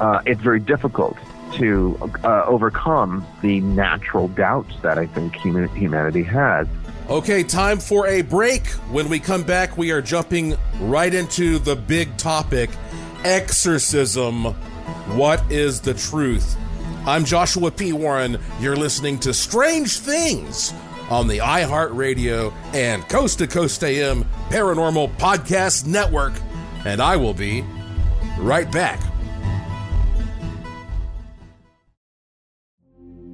uh, 0.00 0.22
it's 0.26 0.40
very 0.40 0.60
difficult 0.60 1.16
to 1.54 1.96
uh, 2.24 2.44
overcome 2.46 3.26
the 3.42 3.60
natural 3.60 4.28
doubts 4.28 4.74
that 4.82 4.98
I 4.98 5.06
think 5.06 5.36
humanity 5.36 6.22
has. 6.24 6.66
Okay, 7.08 7.42
time 7.42 7.78
for 7.78 8.06
a 8.06 8.22
break. 8.22 8.66
When 8.90 9.08
we 9.08 9.20
come 9.20 9.42
back, 9.42 9.76
we 9.76 9.90
are 9.92 10.00
jumping 10.00 10.56
right 10.80 11.12
into 11.12 11.58
the 11.58 11.76
big 11.76 12.16
topic 12.16 12.70
exorcism. 13.24 14.44
What 15.16 15.42
is 15.52 15.80
the 15.80 15.94
truth? 15.94 16.56
I'm 17.06 17.24
Joshua 17.24 17.70
P. 17.70 17.92
Warren. 17.92 18.38
You're 18.58 18.76
listening 18.76 19.18
to 19.20 19.34
Strange 19.34 19.98
Things 19.98 20.72
on 21.10 21.28
the 21.28 21.38
iHeartRadio 21.38 22.52
and 22.72 23.06
Coast 23.10 23.38
to 23.38 23.46
Coast 23.46 23.84
AM 23.84 24.24
Paranormal 24.48 25.14
Podcast 25.16 25.86
Network. 25.86 26.32
And 26.86 27.02
I 27.02 27.16
will 27.16 27.34
be 27.34 27.62
right 28.38 28.70
back. 28.72 29.00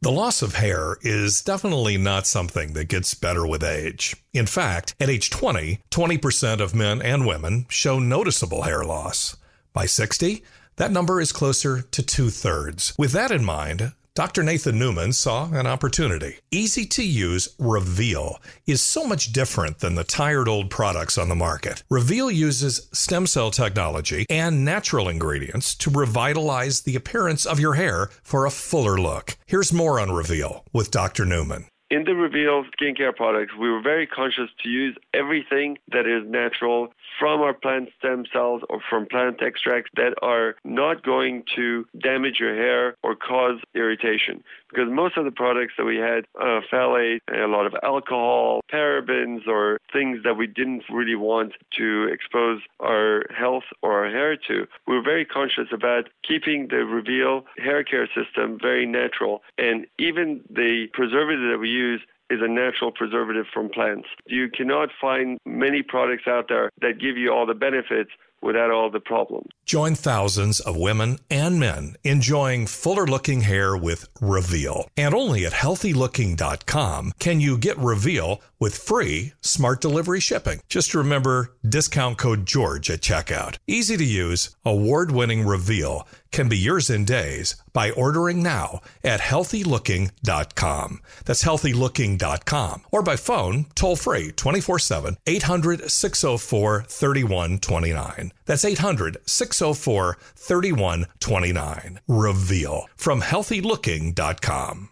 The 0.00 0.12
loss 0.12 0.42
of 0.42 0.54
hair 0.54 0.96
is 1.02 1.42
definitely 1.42 1.96
not 1.96 2.24
something 2.24 2.72
that 2.74 2.84
gets 2.84 3.14
better 3.14 3.44
with 3.44 3.64
age. 3.64 4.14
In 4.32 4.46
fact, 4.46 4.94
at 5.00 5.10
age 5.10 5.28
20, 5.28 5.80
20% 5.90 6.60
of 6.60 6.72
men 6.72 7.02
and 7.02 7.26
women 7.26 7.66
show 7.68 7.98
noticeable 7.98 8.62
hair 8.62 8.84
loss. 8.84 9.36
By 9.72 9.86
60, 9.86 10.44
that 10.76 10.92
number 10.92 11.20
is 11.20 11.32
closer 11.32 11.82
to 11.82 12.02
two 12.04 12.30
thirds. 12.30 12.94
With 12.96 13.10
that 13.10 13.32
in 13.32 13.44
mind, 13.44 13.92
Dr. 14.18 14.42
Nathan 14.42 14.80
Newman 14.80 15.12
saw 15.12 15.48
an 15.52 15.68
opportunity. 15.68 16.38
Easy 16.50 16.84
to 16.86 17.04
use 17.04 17.54
Reveal 17.56 18.40
is 18.66 18.82
so 18.82 19.06
much 19.06 19.32
different 19.32 19.78
than 19.78 19.94
the 19.94 20.02
tired 20.02 20.48
old 20.48 20.70
products 20.70 21.16
on 21.16 21.28
the 21.28 21.36
market. 21.36 21.84
Reveal 21.88 22.28
uses 22.28 22.88
stem 22.92 23.28
cell 23.28 23.52
technology 23.52 24.26
and 24.28 24.64
natural 24.64 25.08
ingredients 25.08 25.72
to 25.76 25.90
revitalize 25.90 26.80
the 26.80 26.96
appearance 26.96 27.46
of 27.46 27.60
your 27.60 27.74
hair 27.74 28.10
for 28.24 28.44
a 28.44 28.50
fuller 28.50 28.98
look. 28.98 29.38
Here's 29.46 29.72
more 29.72 30.00
on 30.00 30.10
Reveal 30.10 30.64
with 30.72 30.90
Dr. 30.90 31.24
Newman. 31.24 31.66
In 31.90 32.04
the 32.04 32.14
Reveal 32.14 32.64
skincare 32.64 33.16
products, 33.16 33.54
we 33.58 33.70
were 33.70 33.80
very 33.80 34.06
conscious 34.06 34.50
to 34.62 34.68
use 34.68 34.94
everything 35.14 35.78
that 35.90 36.06
is 36.06 36.22
natural 36.28 36.88
from 37.18 37.40
our 37.40 37.54
plant 37.54 37.88
stem 37.98 38.24
cells 38.30 38.60
or 38.68 38.80
from 38.90 39.06
plant 39.06 39.42
extracts 39.42 39.90
that 39.96 40.12
are 40.20 40.56
not 40.64 41.02
going 41.02 41.44
to 41.56 41.86
damage 41.98 42.40
your 42.40 42.54
hair 42.54 42.94
or 43.02 43.16
cause 43.16 43.58
irritation. 43.74 44.44
Because 44.68 44.90
most 44.90 45.16
of 45.16 45.24
the 45.24 45.30
products 45.30 45.74
that 45.78 45.86
we 45.86 45.96
had, 45.96 46.26
uh, 46.38 46.60
phthalate, 46.70 47.20
a 47.32 47.46
lot 47.46 47.64
of 47.64 47.74
alcohol, 47.82 48.60
parabens, 48.70 49.46
or 49.46 49.80
things 49.90 50.22
that 50.24 50.36
we 50.36 50.46
didn't 50.46 50.82
really 50.90 51.14
want 51.14 51.54
to 51.78 52.08
expose 52.12 52.60
our 52.80 53.24
health 53.34 53.64
or 53.80 54.04
our 54.04 54.10
hair 54.10 54.36
to, 54.36 54.66
we 54.86 54.94
were 54.94 55.02
very 55.02 55.24
conscious 55.24 55.68
about 55.72 56.10
keeping 56.22 56.68
the 56.68 56.84
Reveal 56.84 57.46
hair 57.56 57.82
care 57.82 58.08
system 58.14 58.58
very 58.60 58.84
natural. 58.84 59.42
And 59.56 59.86
even 59.98 60.42
the 60.50 60.88
preservative 60.92 61.50
that 61.50 61.58
we 61.58 61.77
use 61.78 62.02
is 62.30 62.40
a 62.42 62.48
natural 62.48 62.92
preservative 62.92 63.46
from 63.52 63.70
plants. 63.70 64.08
You 64.26 64.50
cannot 64.50 64.90
find 65.00 65.38
many 65.46 65.82
products 65.82 66.24
out 66.26 66.46
there 66.48 66.70
that 66.82 67.00
give 67.00 67.16
you 67.16 67.32
all 67.32 67.46
the 67.46 67.54
benefits 67.54 68.10
without 68.40 68.70
all 68.70 68.90
the 68.90 69.00
problems. 69.00 69.48
Join 69.64 69.94
thousands 69.94 70.60
of 70.60 70.76
women 70.76 71.18
and 71.30 71.58
men 71.58 71.96
enjoying 72.04 72.66
fuller 72.66 73.06
looking 73.06 73.42
hair 73.42 73.76
with 73.76 74.08
Reveal. 74.20 74.88
And 74.96 75.14
only 75.14 75.44
at 75.44 75.52
healthylooking.com 75.52 77.12
can 77.18 77.40
you 77.40 77.58
get 77.58 77.76
Reveal 77.78 78.40
with 78.58 78.76
free 78.76 79.32
smart 79.40 79.80
delivery 79.80 80.20
shipping. 80.20 80.60
Just 80.68 80.94
remember 80.94 81.54
discount 81.68 82.18
code 82.18 82.46
George 82.46 82.90
at 82.90 83.00
checkout. 83.00 83.56
Easy 83.66 83.96
to 83.96 84.04
use, 84.04 84.54
award 84.64 85.10
winning 85.10 85.46
Reveal 85.46 86.06
can 86.30 86.48
be 86.48 86.58
yours 86.58 86.90
in 86.90 87.04
days 87.04 87.56
by 87.72 87.90
ordering 87.90 88.42
now 88.42 88.80
at 89.02 89.20
healthylooking.com. 89.20 91.00
That's 91.24 91.44
healthylooking.com 91.44 92.82
or 92.90 93.02
by 93.02 93.16
phone 93.16 93.66
toll 93.74 93.96
free 93.96 94.32
24 94.32 94.78
7 94.78 95.16
800 95.26 95.90
604 95.90 96.84
3129. 96.88 98.32
That's 98.46 98.64
800 98.64 99.18
604 99.26 100.18
3129. 100.36 102.00
Reveal 102.08 102.88
from 102.96 103.20
healthylooking.com. 103.22 104.90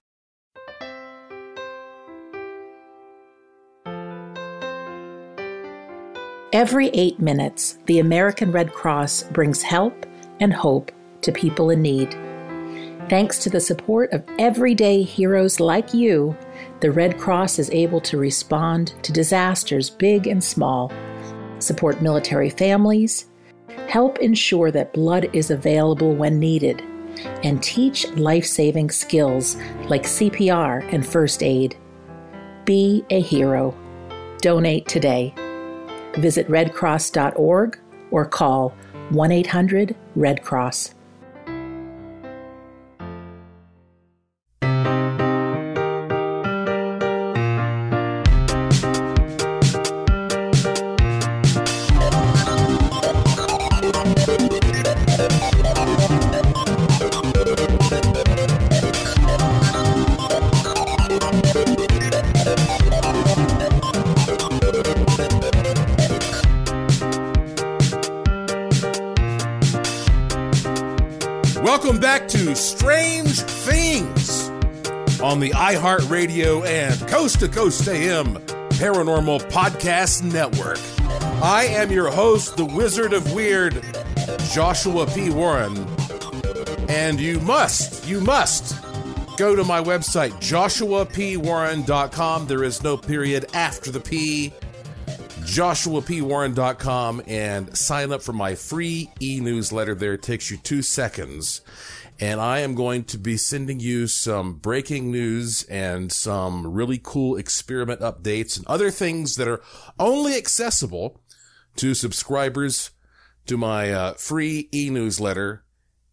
Every 6.53 6.89
eight 6.95 7.21
minutes, 7.21 7.79
the 7.87 7.99
American 7.99 8.51
Red 8.51 8.73
Cross 8.73 9.25
brings 9.25 9.63
help 9.63 10.07
and 10.41 10.55
hope 10.55 10.91
to 11.23 11.33
people 11.33 11.71
in 11.71 11.83
need. 11.83 12.17
Thanks 13.09 13.39
to 13.39 13.51
the 13.51 13.61
support 13.61 14.13
of 14.13 14.25
everyday 14.39 15.03
heroes 15.03 15.61
like 15.61 15.95
you, 15.95 16.37
the 16.81 16.91
Red 16.91 17.19
Cross 17.19 17.61
is 17.61 17.71
able 17.71 18.01
to 18.01 18.19
respond 18.19 18.95
to 19.03 19.13
disasters 19.13 19.89
big 19.89 20.27
and 20.27 20.43
small, 20.43 20.93
support 21.61 22.03
military 22.03 22.51
families, 22.51 23.27
help 23.89 24.19
ensure 24.19 24.73
that 24.73 24.93
blood 24.93 25.31
is 25.33 25.53
available 25.53 26.17
when 26.17 26.41
needed, 26.41 26.83
and 27.45 27.63
teach 27.63 28.09
life 28.17 28.45
saving 28.45 28.91
skills 28.91 29.57
like 29.89 30.03
CPR 30.03 30.93
and 30.93 31.07
first 31.07 31.45
aid. 31.45 31.77
Be 32.65 33.05
a 33.11 33.21
hero. 33.21 33.73
Donate 34.41 34.89
today. 34.89 35.33
Visit 36.15 36.49
redcross.org 36.49 37.79
or 38.11 38.25
call 38.27 38.71
1 39.11 39.31
800 39.31 39.95
Red 40.17 40.43
Cross. 40.43 40.96
Strange 72.57 73.41
Things 73.41 74.49
on 75.21 75.41
the 75.41 75.51
iHeartRadio 75.51 76.67
and 76.67 76.99
Coast 77.07 77.41
to 77.41 77.49
Coast 77.49 77.87
AM 77.87 78.37
Paranormal 78.71 79.41
Podcast 79.51 80.23
Network. 80.23 80.79
I 81.43 81.67
am 81.67 81.91
your 81.91 82.11
host, 82.11 82.57
the 82.57 82.65
Wizard 82.65 83.13
of 83.13 83.31
Weird, 83.35 83.85
Joshua 84.53 85.07
P. 85.07 85.29
Warren. 85.29 85.77
And 86.89 87.21
you 87.21 87.41
must, 87.41 88.09
you 88.09 88.23
must 88.23 88.75
go 89.37 89.55
to 89.55 89.63
my 89.63 89.83
website, 89.83 90.33
joshuapwarren.com. 90.41 92.47
There 92.47 92.65
is 92.65 92.83
no 92.83 92.97
period 92.97 93.45
after 93.53 93.91
the 93.91 94.01
P. 94.01 94.55
joshuapwarren.com 95.41 97.23
and 97.27 97.77
sign 97.77 98.13
up 98.13 98.23
for 98.23 98.33
my 98.33 98.55
free 98.55 99.11
e-newsletter 99.21 99.95
there. 99.95 100.15
It 100.15 100.23
takes 100.23 100.51
you 100.51 100.57
two 100.57 100.81
seconds. 100.81 101.61
And 102.19 102.41
I 102.41 102.61
am 102.61 102.75
going 102.75 103.05
to 103.05 103.19
be 103.19 103.37
sending 103.37 103.81
you 103.81 104.07
some 104.07 104.55
breaking 104.55 105.11
news 105.11 105.65
and 105.65 106.11
some 106.11 106.73
really 106.73 107.01
cool 107.03 107.37
experiment 107.37 108.01
updates 108.01 108.57
and 108.57 108.67
other 108.67 108.91
things 108.91 109.37
that 109.37 109.49
are 109.49 109.63
only 109.99 110.35
accessible 110.35 111.21
to 111.77 111.95
subscribers 111.95 112.91
to 113.47 113.57
my 113.57 113.93
uh, 113.93 114.15
free 114.15 114.69
e-newsletter. 114.73 115.65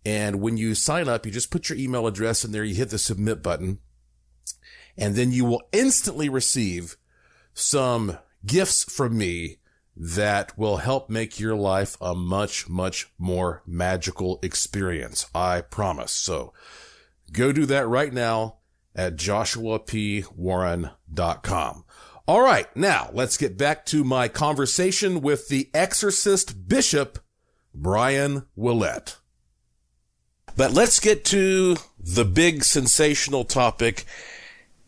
And 0.06 0.42
when 0.42 0.58
you 0.58 0.76
sign 0.76 1.08
up, 1.08 1.26
you 1.26 1.32
just 1.32 1.52
put 1.52 1.70
your 1.70 1.78
email 1.78 2.06
address 2.06 2.44
in 2.44 2.52
there, 2.52 2.66
you 2.66 2.76
hit 2.76 2.90
the 2.90 2.98
submit 2.98 3.42
button, 3.42 3.80
and 4.98 5.16
then 5.16 5.32
you 5.32 5.46
will 5.46 5.64
instantly 5.72 6.28
receive 6.28 6.98
some 7.54 8.18
gifts 8.46 8.84
from 8.84 9.18
me 9.18 9.60
that 9.96 10.58
will 10.58 10.78
help 10.78 11.08
make 11.10 11.40
your 11.40 11.56
life 11.56 11.96
a 12.02 12.16
much, 12.16 12.68
much 12.68 13.12
more 13.18 13.62
magical 13.66 14.40
experience. 14.42 15.28
I 15.36 15.62
promise. 15.62 16.12
So 16.12 16.54
go 17.32 17.52
do 17.52 17.66
that 17.68 17.88
right 17.88 18.12
now 18.12 18.58
at 18.96 19.16
joshuapwarren.com. 19.16 21.86
All 22.26 22.42
right. 22.42 22.74
Now 22.76 23.10
let's 23.14 23.38
get 23.38 23.58
back 23.58 23.86
to 23.88 24.04
my 24.04 24.28
conversation 24.28 25.22
with 25.22 25.50
the 25.50 25.70
exorcist 25.74 26.68
bishop, 26.68 27.20
Brian 27.74 28.46
Willett. 28.56 29.18
But 30.56 30.72
let's 30.72 31.00
get 31.00 31.26
to 31.26 31.78
the 32.00 32.26
big 32.26 32.64
sensational 32.64 33.44
topic, 33.44 34.06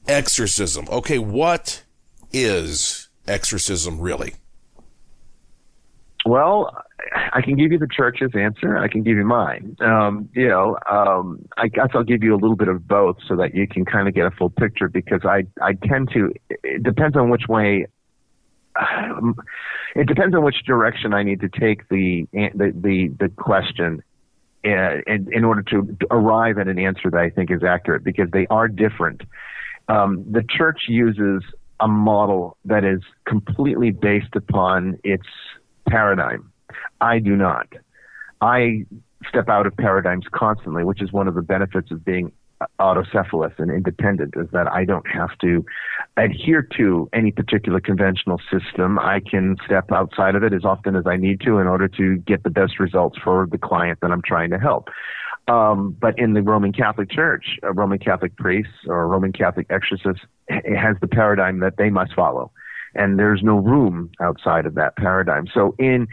exorcism. 0.08 0.88
Okay. 0.90 1.20
What 1.20 1.84
is 2.32 3.10
exorcism 3.28 4.00
really? 4.00 4.36
Well, 6.26 6.72
I 7.34 7.42
can 7.42 7.56
give 7.56 7.72
you 7.72 7.78
the 7.78 7.88
church's 7.88 8.32
answer. 8.34 8.78
I 8.78 8.88
can 8.88 9.04
give 9.04 9.16
you 9.16 9.26
mine. 9.26 9.78
Um, 9.80 10.28
you 10.34 10.48
know, 10.48 10.78
um, 10.92 11.46
I 11.56 11.68
guess 11.68 11.90
I'll 11.94 12.04
give 12.04 12.24
you 12.24 12.34
a 12.34 12.40
little 12.40 12.56
bit 12.56 12.68
of 12.68 12.88
both 12.88 13.18
so 13.28 13.36
that 13.36 13.54
you 13.54 13.68
can 13.68 13.86
kind 13.86 14.08
of 14.08 14.16
get 14.16 14.26
a 14.26 14.32
full 14.32 14.50
picture 14.50 14.90
because 14.90 15.22
I, 15.24 15.44
I 15.62 15.74
tend 15.74 16.10
to, 16.14 16.34
it 16.64 16.82
depends 16.82 17.16
on 17.16 17.30
which 17.30 17.44
way, 17.48 17.86
um, 18.80 19.36
it 19.96 20.08
depends 20.08 20.36
on 20.36 20.44
which 20.44 20.66
direction 20.66 21.14
I 21.14 21.22
need 21.22 21.42
to 21.42 21.50
take 21.50 21.88
the, 21.90 22.28
the, 22.34 22.74
the, 22.76 23.10
the 23.20 23.30
question 23.30 24.02
uh, 24.66 25.02
in, 25.06 25.28
in 25.32 25.46
order 25.46 25.62
to 25.62 25.96
arrive 26.10 26.58
at 26.58 26.68
an 26.68 26.80
answer 26.80 27.12
that 27.12 27.20
I 27.20 27.30
think 27.30 27.52
is 27.52 27.64
accurate 27.64 28.04
because 28.04 28.32
they 28.32 28.48
are 28.50 28.68
different. 28.68 29.22
Um, 29.90 30.26
the 30.30 30.44
church 30.50 30.86
uses 30.88 31.44
a 31.80 31.88
model 31.88 32.58
that 32.66 32.84
is 32.84 33.02
completely 33.28 33.92
based 33.92 34.36
upon 34.36 34.98
its 35.04 35.28
paradigm. 35.88 36.52
I 37.02 37.20
do 37.20 37.36
not. 37.36 37.68
I 38.42 38.86
step 39.28 39.50
out 39.50 39.66
of 39.66 39.76
paradigms 39.78 40.26
constantly, 40.32 40.84
which 40.84 41.02
is 41.02 41.12
one 41.12 41.28
of 41.28 41.36
the 41.36 41.42
benefits 41.42 41.92
of 41.92 42.04
being 42.06 42.32
autocephalous 42.80 43.58
and 43.60 43.70
independent 43.70 44.34
is 44.38 44.48
that 44.52 44.68
I 44.72 44.86
don't 44.86 45.08
have 45.08 45.38
to 45.40 45.66
adhere 46.18 46.68
to 46.78 47.10
any 47.14 47.32
particular 47.32 47.80
conventional 47.80 48.40
system. 48.52 48.98
I 48.98 49.20
can 49.20 49.58
step 49.66 49.92
outside 49.92 50.36
of 50.36 50.44
it 50.44 50.54
as 50.54 50.64
often 50.64 50.96
as 50.96 51.06
I 51.06 51.18
need 51.18 51.42
to 51.42 51.60
in 51.60 51.68
order 51.68 51.88
to 51.90 52.18
get 52.18 52.44
the 52.44 52.50
best 52.50 52.80
results 52.80 53.18
for 53.24 53.48
the 53.52 53.58
client 53.58 54.00
that 54.02 54.12
I'm 54.12 54.22
trying 54.22 54.52
to 54.52 54.58
help. 54.58 54.90
Um, 55.48 55.96
but 56.00 56.18
in 56.18 56.34
the 56.34 56.42
Roman 56.42 56.72
Catholic 56.72 57.12
Church, 57.12 57.60
a 57.62 57.72
Roman 57.72 58.00
Catholic 58.00 58.36
priest 58.36 58.70
or 58.88 59.04
a 59.04 59.06
Roman 59.06 59.32
Catholic 59.32 59.68
exorcist 59.70 60.22
has 60.50 60.96
the 61.02 61.08
paradigm 61.08 61.60
that 61.60 61.78
they 61.78 61.90
must 61.90 62.14
follow 62.16 62.52
and 62.96 63.20
there's 63.20 63.42
no 63.44 63.58
room 63.58 64.12
outside 64.22 64.66
of 64.66 64.76
that 64.76 64.96
paradigm. 64.96 65.48
So 65.54 65.76
in 65.78 66.08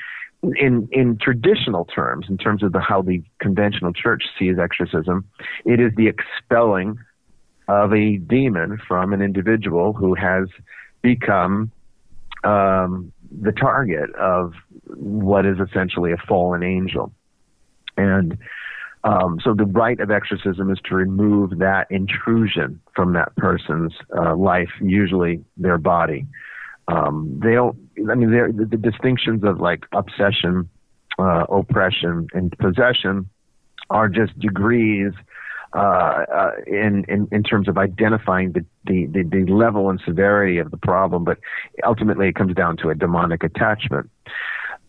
in 0.57 0.89
in 0.91 1.19
traditional 1.19 1.85
terms, 1.85 2.27
in 2.29 2.37
terms 2.37 2.63
of 2.63 2.73
the 2.73 2.81
how 2.81 3.03
the 3.03 3.23
conventional 3.41 3.93
church 3.93 4.25
sees 4.39 4.59
exorcism, 4.59 5.25
it 5.65 5.81
is 5.81 5.93
the 5.97 6.09
expelling 6.09 6.99
of 7.69 7.93
a 7.93 8.17
demon 8.17 8.79
from 8.89 9.13
an 9.13 9.23
individual 9.23 9.93
who 9.93 10.15
has 10.15 10.49
become 11.01 11.71
um, 12.43 13.13
the 13.41 13.53
target 13.53 14.13
of 14.17 14.53
what 14.87 15.47
is 15.47 15.59
essentially 15.61 16.13
a 16.13 16.17
fallen 16.29 16.65
angel, 16.65 17.13
and 17.97 18.37
um, 19.05 19.41
so 19.43 19.55
the 19.55 19.65
rite 19.65 20.01
of 20.01 20.11
exorcism 20.11 20.71
is 20.71 20.79
to 20.89 20.95
remove 20.95 21.59
that 21.59 21.87
intrusion 21.91 22.81
from 22.95 23.15
that 23.15 23.35
person's 23.37 23.93
uh, 24.17 24.37
life, 24.37 24.71
usually 24.81 25.45
their 25.57 25.79
body. 25.79 26.27
Um, 26.89 27.41
they 27.43 27.53
don't. 27.53 27.77
I 28.11 28.15
mean, 28.15 28.31
the, 28.31 28.67
the 28.67 28.77
distinctions 28.77 29.45
of 29.45 29.61
like 29.61 29.85
obsession, 29.93 30.69
uh, 31.19 31.45
oppression, 31.49 32.27
and 32.33 32.53
possession 32.59 33.29
are 33.91 34.09
just 34.09 34.39
degrees 34.39 35.13
uh, 35.75 35.79
uh, 35.79 36.51
in, 36.67 37.05
in 37.09 37.29
in 37.31 37.43
terms 37.43 37.69
of 37.69 37.79
identifying 37.79 38.53
the, 38.53 38.65
the, 38.85 39.07
the 39.07 39.23
the 39.23 39.53
level 39.53 39.91
and 39.91 40.03
severity 40.05 40.59
of 40.59 40.71
the 40.71 40.77
problem. 40.77 41.25
But 41.25 41.39
ultimately, 41.85 42.29
it 42.29 42.35
comes 42.35 42.55
down 42.55 42.77
to 42.79 42.91
a 42.91 42.95
demonic 42.95 43.45
attachment. 43.45 44.11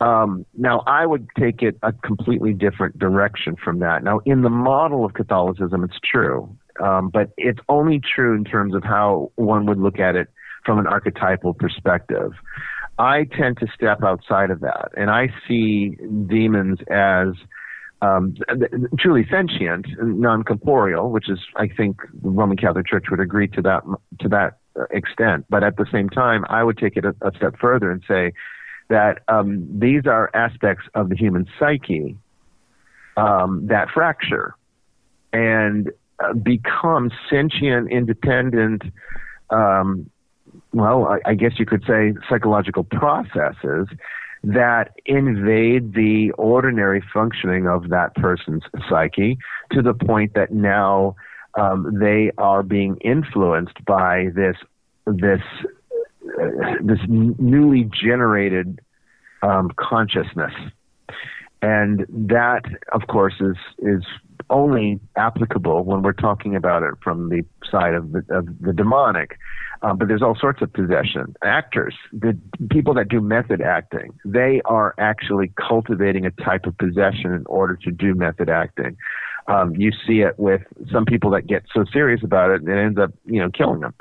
Um, 0.01 0.45
now, 0.57 0.83
I 0.85 1.05
would 1.05 1.27
take 1.39 1.61
it 1.61 1.77
a 1.83 1.93
completely 1.93 2.53
different 2.53 2.99
direction 2.99 3.55
from 3.55 3.79
that. 3.79 4.03
Now, 4.03 4.19
in 4.25 4.41
the 4.41 4.49
model 4.49 5.05
of 5.05 5.13
Catholicism, 5.13 5.83
it's 5.83 5.99
true, 6.03 6.53
um, 6.83 7.09
but 7.09 7.29
it's 7.37 7.59
only 7.69 8.01
true 8.01 8.35
in 8.35 8.43
terms 8.43 8.75
of 8.75 8.83
how 8.83 9.31
one 9.35 9.65
would 9.67 9.79
look 9.79 9.99
at 9.99 10.15
it 10.15 10.27
from 10.65 10.79
an 10.79 10.87
archetypal 10.87 11.53
perspective. 11.53 12.31
I 12.99 13.25
tend 13.25 13.57
to 13.57 13.67
step 13.73 14.03
outside 14.03 14.51
of 14.51 14.59
that, 14.61 14.91
and 14.95 15.09
I 15.09 15.29
see 15.47 15.97
demons 16.27 16.79
as 16.89 17.29
um, 18.01 18.35
truly 18.99 19.25
sentient, 19.31 19.87
non-corporeal, 19.99 21.09
which 21.09 21.29
is, 21.29 21.39
I 21.55 21.67
think, 21.67 22.01
the 22.21 22.29
Roman 22.29 22.57
Catholic 22.57 22.85
Church 22.85 23.05
would 23.09 23.21
agree 23.21 23.47
to 23.49 23.61
that 23.61 23.83
to 24.19 24.29
that 24.29 24.57
extent. 24.91 25.45
But 25.49 25.63
at 25.63 25.77
the 25.77 25.85
same 25.91 26.09
time, 26.09 26.43
I 26.49 26.63
would 26.63 26.77
take 26.77 26.97
it 26.97 27.05
a, 27.05 27.15
a 27.21 27.31
step 27.35 27.55
further 27.59 27.91
and 27.91 28.03
say 28.07 28.33
that 28.89 29.21
um, 29.27 29.67
these 29.79 30.05
are 30.05 30.29
aspects 30.33 30.85
of 30.93 31.09
the 31.09 31.15
human 31.15 31.47
psyche 31.57 32.17
um, 33.15 33.67
that 33.67 33.89
fracture 33.93 34.55
and 35.31 35.89
uh, 36.23 36.33
become 36.33 37.09
sentient, 37.29 37.91
independent 37.91 38.83
um, 39.49 40.09
well, 40.73 41.05
I, 41.07 41.31
I 41.31 41.33
guess 41.35 41.53
you 41.57 41.65
could 41.65 41.83
say 41.87 42.13
psychological 42.29 42.83
processes 42.83 43.87
that 44.43 44.91
invade 45.05 45.93
the 45.93 46.31
ordinary 46.37 47.01
functioning 47.13 47.67
of 47.67 47.89
that 47.89 48.13
person's 48.15 48.63
psyche 48.89 49.37
to 49.71 49.81
the 49.81 49.93
point 49.93 50.33
that 50.33 50.51
now 50.51 51.15
um, 51.57 51.97
they 51.99 52.31
are 52.37 52.63
being 52.63 52.97
influenced 52.97 53.83
by 53.85 54.27
this 54.35 54.57
this 55.05 55.41
uh, 56.41 56.75
this 56.81 56.99
newly 57.07 57.89
generated 58.03 58.81
um, 59.43 59.71
consciousness, 59.77 60.53
and 61.61 62.05
that, 62.09 62.63
of 62.91 63.07
course, 63.07 63.35
is 63.39 63.57
is 63.79 64.03
only 64.49 64.99
applicable 65.15 65.83
when 65.83 66.01
we're 66.01 66.13
talking 66.13 66.55
about 66.55 66.83
it 66.83 66.95
from 67.03 67.29
the 67.29 67.43
side 67.69 67.93
of 67.93 68.11
the, 68.11 68.25
of 68.29 68.47
the 68.59 68.73
demonic. 68.73 69.37
Um, 69.81 69.97
but 69.97 70.07
there's 70.07 70.21
all 70.21 70.35
sorts 70.39 70.61
of 70.61 70.71
possession. 70.71 71.35
Actors, 71.43 71.95
the 72.13 72.37
people 72.69 72.93
that 72.93 73.09
do 73.09 73.19
method 73.19 73.61
acting, 73.61 74.17
they 74.23 74.61
are 74.63 74.95
actually 74.97 75.51
cultivating 75.57 76.25
a 76.25 76.31
type 76.31 76.65
of 76.65 76.77
possession 76.77 77.33
in 77.33 77.43
order 77.47 77.75
to 77.77 77.91
do 77.91 78.15
method 78.15 78.49
acting. 78.49 78.95
Um, 79.47 79.75
you 79.75 79.91
see 80.07 80.21
it 80.21 80.39
with 80.39 80.61
some 80.89 81.03
people 81.03 81.31
that 81.31 81.47
get 81.47 81.63
so 81.73 81.83
serious 81.91 82.23
about 82.23 82.51
it, 82.51 82.63
it 82.63 82.71
ends 82.71 82.97
up, 82.97 83.11
you 83.25 83.41
know, 83.41 83.49
killing 83.49 83.81
them. 83.81 83.93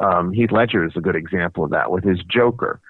Um, 0.00 0.32
Heath 0.32 0.50
Ledger 0.50 0.84
is 0.84 0.92
a 0.96 1.00
good 1.00 1.14
example 1.14 1.62
of 1.62 1.70
that 1.70 1.92
with 1.92 2.02
his 2.02 2.18
Joker. 2.24 2.80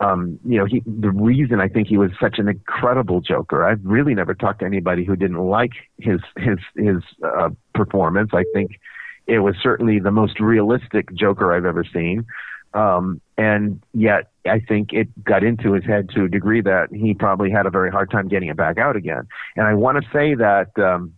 Um, 0.00 0.40
you 0.46 0.56
know, 0.56 0.64
he, 0.64 0.82
the 0.86 1.10
reason 1.10 1.60
I 1.60 1.68
think 1.68 1.86
he 1.86 1.98
was 1.98 2.10
such 2.18 2.38
an 2.38 2.48
incredible 2.48 3.20
Joker, 3.20 3.68
I've 3.68 3.84
really 3.84 4.14
never 4.14 4.34
talked 4.34 4.60
to 4.60 4.64
anybody 4.64 5.04
who 5.04 5.14
didn't 5.14 5.38
like 5.38 5.72
his 5.98 6.20
his 6.36 6.58
his 6.74 7.02
uh, 7.22 7.50
performance. 7.74 8.30
I 8.32 8.44
think 8.54 8.80
it 9.26 9.40
was 9.40 9.56
certainly 9.62 9.98
the 10.00 10.10
most 10.10 10.40
realistic 10.40 11.14
Joker 11.14 11.52
I've 11.52 11.66
ever 11.66 11.84
seen. 11.84 12.26
Um, 12.72 13.20
and 13.36 13.82
yet, 13.92 14.30
I 14.46 14.60
think 14.60 14.92
it 14.92 15.08
got 15.22 15.44
into 15.44 15.72
his 15.72 15.84
head 15.84 16.08
to 16.14 16.24
a 16.24 16.28
degree 16.28 16.62
that 16.62 16.88
he 16.92 17.14
probably 17.14 17.50
had 17.50 17.66
a 17.66 17.70
very 17.70 17.90
hard 17.90 18.10
time 18.10 18.28
getting 18.28 18.48
it 18.48 18.56
back 18.56 18.78
out 18.78 18.96
again. 18.96 19.28
And 19.56 19.66
I 19.66 19.74
want 19.74 20.02
to 20.02 20.10
say 20.12 20.34
that 20.34 20.78
um, 20.78 21.14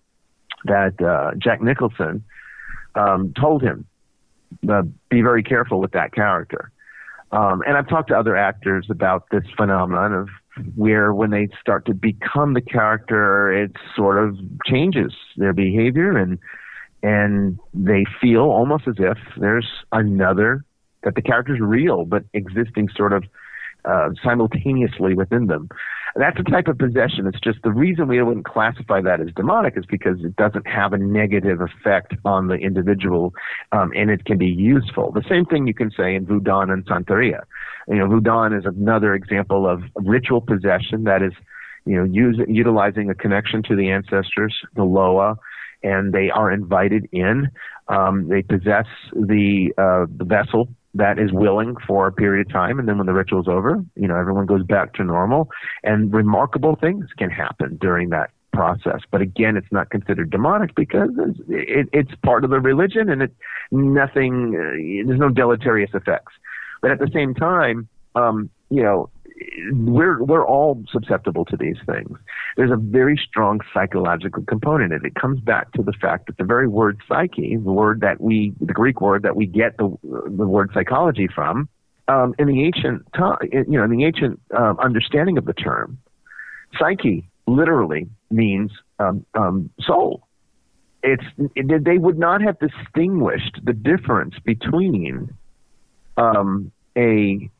that 0.65 1.01
uh, 1.01 1.37
Jack 1.39 1.63
Nicholson 1.63 2.25
um, 2.95 3.33
told 3.39 3.63
him, 3.63 3.87
uh, 4.69 4.83
"Be 5.09 5.23
very 5.23 5.43
careful 5.43 5.81
with 5.81 5.93
that 5.93 6.13
character." 6.13 6.73
Um, 7.33 7.63
and 7.67 7.77
I've 7.77 7.89
talked 7.89 8.09
to 8.09 8.19
other 8.19 8.37
actors 8.37 8.87
about 8.91 9.25
this 9.31 9.45
phenomenon 9.57 10.13
of 10.13 10.29
where 10.75 11.15
when 11.15 11.31
they 11.31 11.49
start 11.61 11.87
to 11.87 11.95
become 11.95 12.53
the 12.53 12.61
character, 12.61 13.51
it 13.51 13.73
sort 13.97 14.23
of 14.23 14.37
changes 14.67 15.15
their 15.37 15.53
behavior 15.53 16.17
and 16.17 16.39
and 17.05 17.59
they 17.75 18.05
feel 18.21 18.43
almost 18.43 18.87
as 18.87 18.95
if 18.99 19.19
there's 19.37 19.69
another 19.91 20.65
that 21.03 21.17
the 21.17 21.23
character's 21.23 21.59
real 21.61 22.05
but 22.05 22.23
existing 22.33 22.89
sort 22.95 23.13
of 23.13 23.25
uh, 23.85 24.11
simultaneously 24.23 25.15
within 25.15 25.47
them. 25.47 25.69
that's 26.15 26.39
a 26.39 26.45
type 26.45 26.69
of 26.69 26.79
possession. 26.79 27.27
It's 27.27 27.41
just 27.41 27.63
the 27.63 27.73
reason 27.73 28.09
we 28.09 28.23
wouldn't 28.23 28.45
classify 28.45 29.01
that 29.03 29.21
as 29.21 29.29
demonic 29.35 29.77
is 29.77 29.85
because 29.87 30.19
it 30.25 30.37
doesn't 30.37 30.67
have 30.67 30.93
a 30.93 30.99
negative 30.99 31.61
effect 31.61 32.15
on 32.25 32.49
the 32.49 32.55
individual, 32.55 33.33
um, 33.73 33.93
and 33.97 34.11
it 34.11 34.25
can 34.25 34.39
be 34.39 34.47
useful. 34.47 35.11
The 35.13 35.25
same 35.29 35.47
thing 35.47 35.67
you 35.67 35.75
can 35.75 35.91
say 35.91 36.15
in 36.15 36.27
Voodoo 36.27 36.61
and 36.61 36.85
Santeria. 36.87 37.41
You 37.89 37.97
know, 37.97 38.09
Voodoo 38.09 38.57
is 38.57 38.65
another 38.65 39.15
example 39.15 39.69
of 39.69 39.83
ritual 39.97 40.41
possession 40.41 41.05
that 41.05 41.23
is, 41.23 41.33
you 41.85 41.97
know, 41.97 42.05
use, 42.05 42.41
utilizing 42.47 43.11
a 43.11 43.15
connection 43.15 43.63
to 43.65 43.75
the 43.75 43.91
ancestors, 43.91 44.55
the 44.77 44.85
Loa, 44.85 45.37
and 45.83 46.13
they 46.13 46.31
are 46.31 46.53
invited 46.53 47.09
in. 47.11 47.49
Um, 47.89 48.29
they 48.29 48.43
possess 48.43 48.87
the 49.13 49.73
uh, 49.77 50.07
the 50.17 50.25
vessel 50.25 50.69
that 50.95 51.19
is 51.19 51.33
willing 51.33 51.77
for 51.87 52.07
a 52.07 52.13
period 52.13 52.47
of 52.47 52.53
time, 52.53 52.79
and 52.79 52.89
then 52.89 52.99
when 52.99 53.07
the 53.07 53.15
ritual's 53.15 53.49
over, 53.49 53.83
you 53.97 54.07
know, 54.07 54.17
everyone 54.17 54.47
goes 54.47 54.63
back 54.63 54.93
to 54.95 55.05
normal, 55.05 55.49
and 55.83 56.13
remarkable 56.13 56.77
things 56.77 57.07
can 57.17 57.31
happen 57.31 57.79
during 57.81 58.11
that 58.11 58.31
process. 58.53 59.01
But 59.11 59.23
again, 59.23 59.57
it's 59.57 59.73
not 59.73 59.91
considered 59.91 60.31
demonic 60.31 60.75
because 60.75 61.11
it's, 61.19 61.41
it, 61.49 61.89
it's 61.93 62.15
part 62.23 62.45
of 62.45 62.51
the 62.51 62.61
religion, 62.61 63.09
and 63.09 63.23
it 63.23 63.35
nothing. 63.71 64.55
Uh, 64.55 65.07
there's 65.07 65.21
no 65.21 65.31
deleterious 65.31 65.91
effects. 65.95 66.33
But 66.83 66.91
at 66.91 66.99
the 66.99 67.11
same 67.13 67.35
time, 67.35 67.89
um, 68.15 68.51
you 68.71 68.83
know, 68.83 69.09
we're 69.73 70.23
we're 70.23 70.47
all 70.47 70.83
susceptible 70.91 71.45
to 71.47 71.57
these 71.57 71.77
things. 71.87 72.19
There's 72.57 72.71
a 72.71 72.77
very 72.77 73.21
strong 73.29 73.61
psychological 73.73 74.43
component, 74.45 74.93
and 74.93 75.05
it 75.05 75.15
comes 75.15 75.41
back 75.41 75.73
to 75.73 75.83
the 75.83 75.93
fact 75.93 76.27
that 76.27 76.37
the 76.39 76.45
very 76.45 76.69
word 76.69 77.01
psyche, 77.09 77.57
the 77.57 77.73
word 77.73 78.01
that 78.01 78.21
we, 78.21 78.53
the 78.61 78.73
Greek 78.73 79.01
word 79.01 79.23
that 79.23 79.37
we 79.37 79.47
get 79.47 79.77
the 79.79 79.97
the 80.03 80.47
word 80.47 80.71
psychology 80.75 81.29
from, 81.33 81.69
um, 82.09 82.35
in 82.39 82.47
the 82.47 82.65
ancient 82.65 83.07
you 83.53 83.79
know, 83.79 83.85
in 83.85 83.91
the 83.91 84.05
ancient 84.05 84.41
um, 84.57 84.79
understanding 84.79 85.39
of 85.39 85.45
the 85.45 85.55
term, 85.55 85.99
psyche 86.79 87.29
literally 87.47 88.09
means 88.31 88.71
um, 88.99 89.25
um, 89.35 89.71
soul. 89.81 90.27
It's 91.03 91.25
it, 91.55 91.85
they 91.85 91.99
would 91.99 92.19
not 92.19 92.43
have 92.43 92.59
distinguished 92.59 93.61
the 93.65 93.73
difference 93.73 94.35
between 94.45 95.35
um, 96.17 96.71
a 96.97 97.51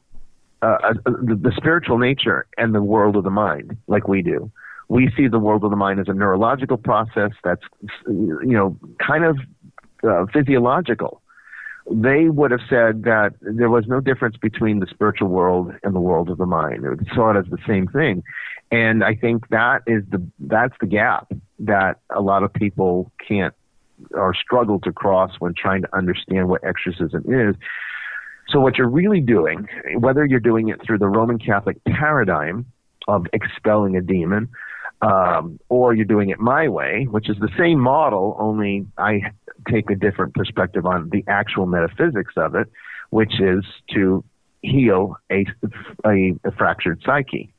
uh, 0.63 0.95
the, 1.05 1.39
the 1.41 1.53
spiritual 1.57 1.99
nature 1.99 2.47
and 2.57 2.75
the 2.75 2.83
world 2.83 3.17
of 3.17 3.25
the 3.25 3.31
mind, 3.31 3.77
like 3.89 4.07
we 4.07 4.23
do. 4.23 4.51
We 4.89 5.11
see 5.17 5.27
the 5.27 5.39
world 5.39 5.65
of 5.65 5.71
the 5.71 5.77
mind 5.77 6.01
as 6.01 6.09
a 6.09 6.13
neurological 6.13 6.77
process 6.77 7.31
that's, 7.43 7.63
you 8.07 8.41
know, 8.43 8.77
kind 9.05 9.25
of 9.25 9.39
uh, 10.09 10.27
physiological. 10.33 11.21
They 11.91 12.29
would 12.29 12.53
have 12.53 12.61
said 12.71 13.03
that 13.05 13.35
there 13.41 13.71
was 13.71 13.87
no 13.89 14.01
difference 14.01 14.37
between 14.37 14.79
the 14.79 14.87
spiritual 14.87 15.29
world 15.29 15.73
and 15.83 15.95
the 15.95 16.01
world 16.01 16.31
of 16.31 16.39
the 16.39 16.47
mind. 16.47 16.85
They 16.85 17.15
saw 17.15 17.33
it 17.33 17.39
as 17.39 17.47
the 17.51 17.59
same 17.67 17.89
thing, 17.89 18.23
and 18.71 19.03
I 19.03 19.17
think 19.17 19.49
that 19.49 19.83
is 19.89 20.05
the 20.09 20.25
that's 20.39 20.75
the 20.81 20.87
gap 20.87 21.33
that 21.59 21.99
a 22.15 22.21
lot 22.21 22.45
of 22.45 22.53
people 22.53 23.11
can't 23.27 23.55
or 24.13 24.33
struggle 24.33 24.79
to 24.81 24.93
cross 24.93 25.33
when 25.41 25.55
trying 25.55 25.83
to 25.83 25.97
understand 25.97 26.49
what 26.49 26.63
exorcism 26.63 27.25
is 27.27 27.57
so 28.53 28.61
what 28.61 28.77
you're 28.77 28.89
really 28.89 29.21
doing, 29.21 29.69
whether 29.99 30.25
you're 30.25 30.41
doing 30.41 30.69
it 30.69 30.81
through 30.85 30.99
the 30.99 31.09
Roman 31.09 31.39
Catholic 31.39 31.83
paradigm 31.85 32.67
of 33.09 33.27
expelling 33.33 33.97
a 33.97 34.01
demon, 34.01 34.49
um, 35.01 35.59
or 35.69 35.95
you're 35.95 36.05
doing 36.05 36.31
it 36.31 36.39
my 36.39 36.69
way, 36.69 37.07
which 37.11 37.29
is 37.29 37.37
the 37.41 37.49
same 37.59 37.81
model, 37.81 38.37
only 38.39 38.87
I 38.99 39.23
take 39.69 39.91
a 39.91 39.97
different 39.97 40.35
perspective 40.35 40.87
on 40.87 41.09
the 41.11 41.25
actual 41.27 41.67
metaphysics 41.67 42.35
of 42.37 42.55
it, 42.55 42.69
which 43.11 43.41
is 43.41 43.65
to 43.95 44.25
heal 44.63 45.17
a, 45.31 45.45
a, 46.07 46.35
a 46.45 46.53
fractured 46.57 47.03
psyche 47.05 47.53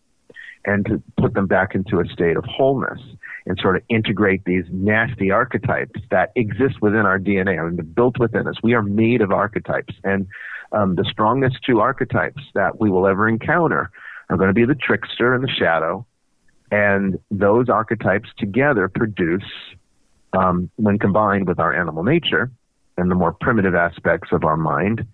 and 0.65 0.86
to 0.86 1.01
put 1.17 1.34
them 1.34 1.47
back 1.47 1.75
into 1.75 1.99
a 1.99 2.06
state 2.06 2.38
of 2.38 2.45
wholeness 2.45 3.01
and 3.45 3.60
sort 3.60 3.75
of 3.75 3.84
integrate 3.89 4.45
these 4.45 4.63
nasty 4.71 5.29
archetypes 5.29 5.99
that 6.10 6.32
exist 6.36 6.82
within 6.82 7.01
our 7.01 7.19
DNA. 7.19 7.62
Mean, 7.62 7.86
built 7.93 8.17
within 8.17 8.47
us. 8.47 8.56
We 8.63 8.73
are 8.73 8.82
made 8.82 9.21
of 9.21 9.32
archetypes. 9.32 9.93
And 10.06 10.27
um, 10.73 10.95
the 10.95 11.05
strongest 11.05 11.57
two 11.65 11.79
archetypes 11.79 12.41
that 12.55 12.79
we 12.79 12.89
will 12.89 13.07
ever 13.07 13.29
encounter 13.29 13.91
are 14.29 14.38
going 14.38 14.49
to 14.49 14.53
be 14.53 14.65
the 14.65 14.75
trickster 14.75 15.33
and 15.33 15.43
the 15.43 15.49
shadow. 15.49 16.05
And 16.71 17.19
those 17.29 17.69
archetypes 17.69 18.29
together 18.38 18.89
produce, 18.89 19.43
um, 20.33 20.69
when 20.77 20.97
combined 20.97 21.47
with 21.47 21.59
our 21.59 21.73
animal 21.73 22.03
nature 22.03 22.51
and 22.97 23.12
the 23.12 23.15
more 23.15 23.31
primitive 23.31 23.75
aspects 23.75 24.29
of 24.31 24.43
our 24.43 24.57
mind, 24.57 25.05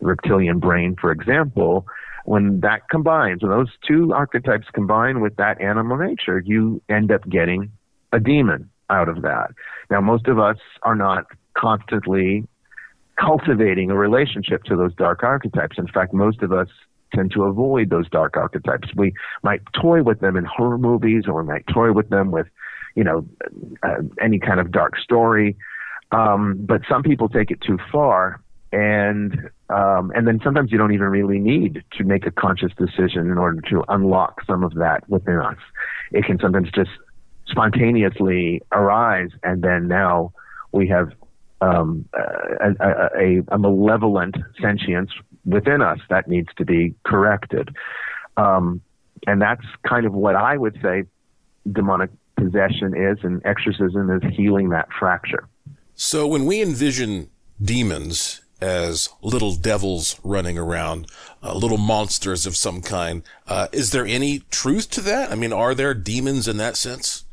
the 0.00 0.06
reptilian 0.06 0.58
brain, 0.58 0.96
for 1.00 1.12
example, 1.12 1.86
when 2.24 2.60
that 2.60 2.88
combines, 2.88 3.42
when 3.42 3.52
those 3.52 3.70
two 3.86 4.12
archetypes 4.12 4.66
combine 4.72 5.20
with 5.20 5.36
that 5.36 5.60
animal 5.60 5.96
nature, 5.96 6.42
you 6.44 6.82
end 6.88 7.12
up 7.12 7.28
getting 7.28 7.70
a 8.12 8.18
demon 8.18 8.70
out 8.90 9.08
of 9.08 9.22
that. 9.22 9.50
Now, 9.90 10.00
most 10.00 10.26
of 10.26 10.38
us 10.38 10.56
are 10.82 10.96
not 10.96 11.26
constantly 11.54 12.46
cultivating 13.18 13.90
a 13.90 13.96
relationship 13.96 14.64
to 14.64 14.76
those 14.76 14.94
dark 14.94 15.22
archetypes. 15.22 15.78
In 15.78 15.86
fact, 15.86 16.12
most 16.12 16.42
of 16.42 16.52
us 16.52 16.68
tend 17.14 17.32
to 17.32 17.44
avoid 17.44 17.90
those 17.90 18.08
dark 18.08 18.36
archetypes. 18.36 18.88
We 18.96 19.14
might 19.42 19.60
toy 19.80 20.02
with 20.02 20.20
them 20.20 20.36
in 20.36 20.44
horror 20.44 20.78
movies, 20.78 21.24
or 21.28 21.42
we 21.42 21.48
might 21.48 21.66
toy 21.68 21.92
with 21.92 22.08
them 22.08 22.30
with, 22.30 22.46
you 22.94 23.04
know, 23.04 23.26
uh, 23.82 24.02
any 24.20 24.38
kind 24.38 24.60
of 24.60 24.72
dark 24.72 24.98
story. 24.98 25.56
Um, 26.12 26.56
but 26.60 26.82
some 26.88 27.02
people 27.02 27.28
take 27.28 27.50
it 27.50 27.60
too 27.60 27.78
far, 27.90 28.40
and 28.72 29.50
um, 29.70 30.12
and 30.14 30.26
then 30.26 30.40
sometimes 30.44 30.70
you 30.70 30.78
don't 30.78 30.92
even 30.92 31.08
really 31.08 31.38
need 31.38 31.82
to 31.96 32.04
make 32.04 32.26
a 32.26 32.30
conscious 32.30 32.72
decision 32.76 33.30
in 33.30 33.38
order 33.38 33.60
to 33.70 33.84
unlock 33.88 34.44
some 34.46 34.62
of 34.62 34.74
that 34.74 35.08
within 35.08 35.38
us. 35.38 35.56
It 36.12 36.24
can 36.24 36.38
sometimes 36.38 36.70
just 36.70 36.90
spontaneously 37.46 38.62
arise, 38.72 39.30
and 39.42 39.62
then 39.62 39.88
now 39.88 40.32
we 40.72 40.88
have 40.88 41.12
um, 41.64 42.08
a, 42.14 42.74
a, 43.16 43.42
a, 43.48 43.58
malevolent 43.58 44.36
sentience 44.60 45.10
within 45.44 45.80
us 45.80 45.98
that 46.10 46.28
needs 46.28 46.48
to 46.56 46.64
be 46.64 46.94
corrected. 47.04 47.74
Um, 48.36 48.80
and 49.26 49.40
that's 49.40 49.64
kind 49.88 50.06
of 50.06 50.12
what 50.12 50.36
I 50.36 50.56
would 50.56 50.78
say 50.82 51.04
demonic 51.70 52.10
possession 52.36 52.94
is, 52.96 53.18
and 53.22 53.40
exorcism 53.44 54.10
is 54.10 54.34
healing 54.34 54.70
that 54.70 54.88
fracture. 54.98 55.48
So 55.94 56.26
when 56.26 56.44
we 56.44 56.60
envision 56.60 57.30
demons 57.62 58.42
as 58.60 59.08
little 59.22 59.54
devils 59.54 60.18
running 60.24 60.58
around, 60.58 61.06
uh, 61.42 61.54
little 61.54 61.78
monsters 61.78 62.46
of 62.46 62.56
some 62.56 62.80
kind, 62.82 63.22
uh, 63.46 63.68
is 63.72 63.92
there 63.92 64.06
any 64.06 64.40
truth 64.50 64.90
to 64.90 65.00
that? 65.02 65.30
I 65.30 65.34
mean, 65.34 65.52
are 65.52 65.74
there 65.74 65.94
demons 65.94 66.48
in 66.48 66.56
that 66.58 66.76
sense? 66.76 67.24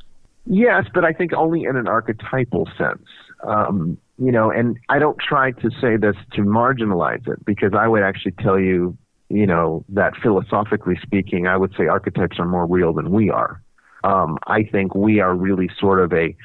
Yes, 0.46 0.86
but 0.94 1.06
I 1.06 1.14
think 1.14 1.34
only 1.34 1.64
in 1.64 1.76
an 1.76 1.88
archetypal 1.88 2.68
sense. 2.78 3.06
Um, 3.44 3.98
you 4.22 4.32
know, 4.32 4.52
and 4.52 4.78
I 4.88 5.00
don't 5.00 5.18
try 5.18 5.50
to 5.50 5.72
say 5.82 5.98
this 5.98 6.16
to 6.34 6.42
marginalize 6.42 7.28
it 7.28 7.44
because 7.44 7.72
I 7.76 7.88
would 7.88 8.04
actually 8.04 8.34
tell 8.34 8.60
you, 8.60 8.96
you 9.30 9.48
know, 9.48 9.84
that 9.90 10.14
philosophically 10.22 11.00
speaking, 11.02 11.48
I 11.48 11.58
would 11.58 11.74
say 11.76 11.88
archetypes 11.88 12.38
are 12.38 12.46
more 12.46 12.68
real 12.68 12.94
than 12.94 13.10
we 13.10 13.32
are. 13.32 13.64
Um, 14.04 14.38
I 14.46 14.62
think 14.64 14.94
we 14.94 15.20
are 15.22 15.36
really 15.36 15.70
sort 15.80 16.00
of 16.00 16.14
a, 16.14 16.36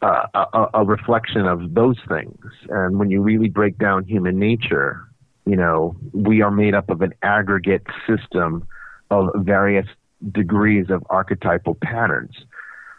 uh, 0.00 0.44
a 0.54 0.66
a 0.80 0.84
reflection 0.84 1.46
of 1.46 1.74
those 1.74 1.98
things. 2.08 2.38
And 2.70 2.98
when 2.98 3.10
you 3.10 3.20
really 3.20 3.50
break 3.50 3.76
down 3.76 4.04
human 4.04 4.38
nature, 4.38 5.02
you 5.44 5.56
know, 5.56 5.94
we 6.12 6.40
are 6.40 6.50
made 6.50 6.74
up 6.74 6.88
of 6.88 7.02
an 7.02 7.12
aggregate 7.22 7.86
system 8.06 8.66
of 9.10 9.28
various 9.36 9.86
degrees 10.32 10.86
of 10.88 11.02
archetypal 11.10 11.76
patterns. 11.82 12.34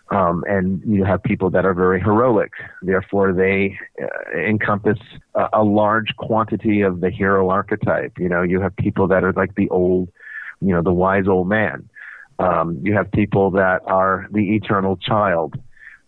Um, 0.09 0.43
and 0.47 0.81
you 0.85 1.03
have 1.03 1.21
people 1.21 1.49
that 1.49 1.65
are 1.65 1.73
very 1.73 1.99
heroic. 1.99 2.53
Therefore, 2.81 3.33
they 3.33 3.77
uh, 4.01 4.37
encompass 4.37 4.99
a, 5.35 5.49
a, 5.53 5.63
large 5.63 6.15
quantity 6.15 6.81
of 6.81 7.01
the 7.01 7.09
hero 7.09 7.49
archetype. 7.49 8.13
You 8.17 8.29
know, 8.29 8.41
you 8.41 8.61
have 8.61 8.73
people 8.77 9.07
that 9.09 9.25
are 9.25 9.33
like 9.33 9.55
the 9.55 9.67
old, 9.67 10.09
you 10.61 10.73
know, 10.73 10.81
the 10.81 10.93
wise 10.93 11.27
old 11.27 11.49
man. 11.49 11.89
Um, 12.39 12.79
you 12.83 12.93
have 12.93 13.11
people 13.11 13.51
that 13.51 13.81
are 13.85 14.27
the 14.31 14.55
eternal 14.55 14.95
child. 14.95 15.55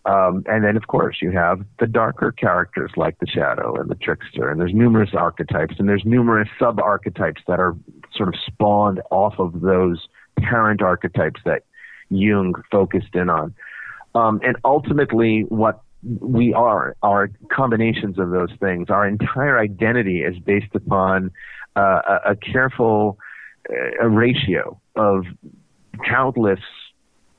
Um, 0.06 0.44
and 0.46 0.64
then, 0.64 0.76
of 0.78 0.86
course, 0.86 1.18
you 1.20 1.30
have 1.32 1.62
the 1.78 1.86
darker 1.86 2.32
characters 2.32 2.92
like 2.96 3.18
the 3.18 3.26
shadow 3.26 3.78
and 3.78 3.90
the 3.90 3.96
trickster. 3.96 4.50
And 4.50 4.58
there's 4.58 4.72
numerous 4.72 5.10
archetypes, 5.12 5.74
and 5.78 5.88
there's 5.88 6.04
numerous 6.06 6.48
sub 6.58 6.80
archetypes 6.80 7.42
that 7.46 7.60
are 7.60 7.76
sort 8.14 8.30
of 8.30 8.34
spawned 8.46 9.02
off 9.10 9.34
of 9.38 9.60
those 9.60 10.08
parent 10.38 10.80
archetypes 10.80 11.40
that 11.44 11.64
Jung 12.08 12.54
focused 12.70 13.14
in 13.14 13.28
on. 13.28 13.54
Um, 14.14 14.40
and 14.44 14.56
ultimately, 14.64 15.42
what 15.48 15.82
we 16.02 16.54
are 16.54 16.96
are 17.02 17.30
combinations 17.52 18.18
of 18.18 18.30
those 18.30 18.50
things. 18.58 18.88
Our 18.90 19.06
entire 19.06 19.58
identity 19.58 20.22
is 20.22 20.38
based 20.38 20.74
upon 20.74 21.30
uh, 21.76 22.00
a, 22.08 22.30
a, 22.30 22.36
careful 22.36 23.18
uh, 23.68 24.06
ratio 24.06 24.80
of 24.96 25.24
countless 26.04 26.60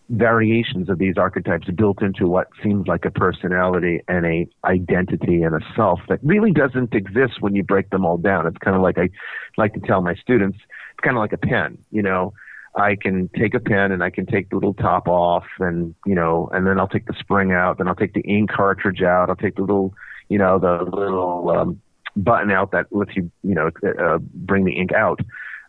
variations 0.09 0.89
of 0.89 0.99
these 0.99 1.17
archetypes 1.17 1.67
built 1.71 2.01
into 2.01 2.27
what 2.27 2.47
seems 2.61 2.85
like 2.87 3.05
a 3.05 3.11
personality 3.11 4.01
and 4.07 4.25
a 4.25 4.47
identity 4.65 5.41
and 5.41 5.55
a 5.55 5.59
self 5.75 5.99
that 6.09 6.19
really 6.21 6.51
doesn't 6.51 6.93
exist 6.93 7.41
when 7.41 7.55
you 7.55 7.63
break 7.63 7.89
them 7.89 8.05
all 8.05 8.17
down. 8.17 8.45
It's 8.45 8.57
kind 8.57 8.75
of 8.75 8.81
like 8.81 8.97
I 8.97 9.09
like 9.57 9.73
to 9.73 9.79
tell 9.79 10.01
my 10.01 10.15
students, 10.15 10.57
it's 10.91 10.99
kind 11.01 11.15
of 11.15 11.21
like 11.21 11.33
a 11.33 11.37
pen, 11.37 11.77
you 11.91 12.01
know. 12.01 12.33
I 12.75 12.95
can 12.95 13.29
take 13.37 13.53
a 13.53 13.59
pen 13.59 13.91
and 13.91 14.03
I 14.03 14.09
can 14.09 14.25
take 14.25 14.49
the 14.49 14.55
little 14.55 14.73
top 14.73 15.07
off 15.07 15.45
and, 15.59 15.93
you 16.05 16.15
know, 16.15 16.49
and 16.53 16.65
then 16.65 16.79
I'll 16.79 16.87
take 16.87 17.05
the 17.05 17.15
spring 17.19 17.51
out, 17.51 17.77
then 17.77 17.87
I'll 17.87 17.95
take 17.95 18.13
the 18.13 18.21
ink 18.21 18.49
cartridge 18.49 19.01
out, 19.01 19.29
I'll 19.29 19.35
take 19.35 19.55
the 19.55 19.61
little, 19.61 19.93
you 20.29 20.37
know, 20.37 20.57
the 20.57 20.83
little 20.83 21.49
um, 21.49 21.81
button 22.15 22.49
out 22.49 22.71
that 22.71 22.87
lets 22.91 23.15
you, 23.15 23.29
you 23.43 23.55
know, 23.55 23.71
uh, 23.99 24.19
bring 24.19 24.63
the 24.63 24.71
ink 24.71 24.93
out 24.93 25.19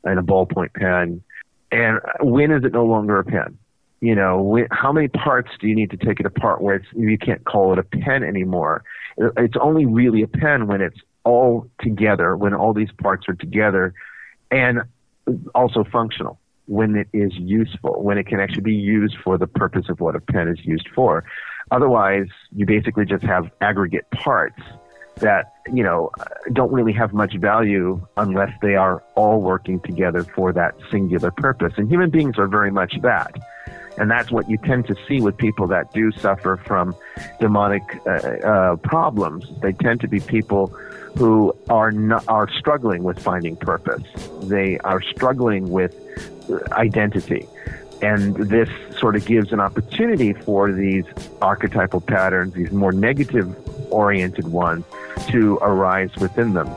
in 0.04 0.18
a 0.18 0.22
ballpoint 0.22 0.74
pen. 0.74 1.22
And 1.72 1.98
when 2.20 2.52
is 2.52 2.64
it 2.64 2.72
no 2.72 2.84
longer 2.84 3.18
a 3.18 3.24
pen? 3.24 3.58
You 4.00 4.14
know, 4.14 4.40
when, 4.40 4.68
how 4.70 4.92
many 4.92 5.08
parts 5.08 5.50
do 5.60 5.66
you 5.66 5.74
need 5.74 5.90
to 5.90 5.96
take 5.96 6.20
it 6.20 6.26
apart 6.26 6.62
where 6.62 6.76
it's, 6.76 6.88
you 6.94 7.18
can't 7.18 7.44
call 7.44 7.72
it 7.72 7.78
a 7.78 7.82
pen 7.82 8.22
anymore? 8.22 8.84
It's 9.18 9.56
only 9.60 9.86
really 9.86 10.22
a 10.22 10.28
pen 10.28 10.68
when 10.68 10.80
it's 10.80 10.98
all 11.24 11.68
together, 11.80 12.36
when 12.36 12.54
all 12.54 12.72
these 12.74 12.90
parts 13.00 13.28
are 13.28 13.34
together 13.34 13.94
and 14.50 14.82
also 15.54 15.84
functional 15.90 16.38
when 16.66 16.96
it 16.96 17.08
is 17.12 17.32
useful, 17.34 18.02
when 18.02 18.18
it 18.18 18.26
can 18.26 18.40
actually 18.40 18.62
be 18.62 18.74
used 18.74 19.16
for 19.22 19.36
the 19.38 19.46
purpose 19.46 19.88
of 19.88 20.00
what 20.00 20.14
a 20.14 20.20
pen 20.20 20.48
is 20.48 20.64
used 20.64 20.88
for. 20.94 21.24
Otherwise, 21.70 22.28
you 22.54 22.66
basically 22.66 23.04
just 23.04 23.24
have 23.24 23.50
aggregate 23.60 24.08
parts 24.10 24.60
that, 25.16 25.54
you 25.72 25.82
know, 25.82 26.10
don't 26.52 26.72
really 26.72 26.92
have 26.92 27.12
much 27.12 27.36
value 27.36 28.04
unless 28.16 28.50
they 28.62 28.76
are 28.76 29.02
all 29.14 29.40
working 29.40 29.80
together 29.80 30.24
for 30.24 30.52
that 30.52 30.74
singular 30.90 31.30
purpose. 31.30 31.72
And 31.76 31.90
human 31.90 32.10
beings 32.10 32.38
are 32.38 32.46
very 32.46 32.70
much 32.70 32.94
that. 33.02 33.34
And 33.98 34.10
that's 34.10 34.30
what 34.30 34.48
you 34.48 34.56
tend 34.56 34.86
to 34.86 34.96
see 35.06 35.20
with 35.20 35.36
people 35.36 35.66
that 35.68 35.92
do 35.92 36.12
suffer 36.12 36.56
from 36.56 36.96
demonic 37.40 37.82
uh, 38.06 38.10
uh, 38.10 38.76
problems. 38.76 39.44
They 39.60 39.72
tend 39.72 40.00
to 40.00 40.08
be 40.08 40.18
people 40.20 40.68
who 41.16 41.54
are 41.68 41.92
not, 41.92 42.26
are 42.26 42.50
struggling 42.50 43.02
with 43.02 43.18
finding 43.18 43.54
purpose. 43.56 44.02
They 44.44 44.78
are 44.78 45.02
struggling 45.02 45.70
with 45.70 45.94
identity. 46.72 47.48
And 48.00 48.34
this 48.34 48.68
sort 48.98 49.14
of 49.14 49.24
gives 49.24 49.52
an 49.52 49.60
opportunity 49.60 50.32
for 50.32 50.72
these 50.72 51.04
archetypal 51.40 52.00
patterns, 52.00 52.54
these 52.54 52.72
more 52.72 52.92
negative 52.92 53.54
oriented 53.92 54.48
ones, 54.48 54.84
to 55.28 55.58
arise 55.62 56.14
within 56.16 56.54
them. 56.54 56.68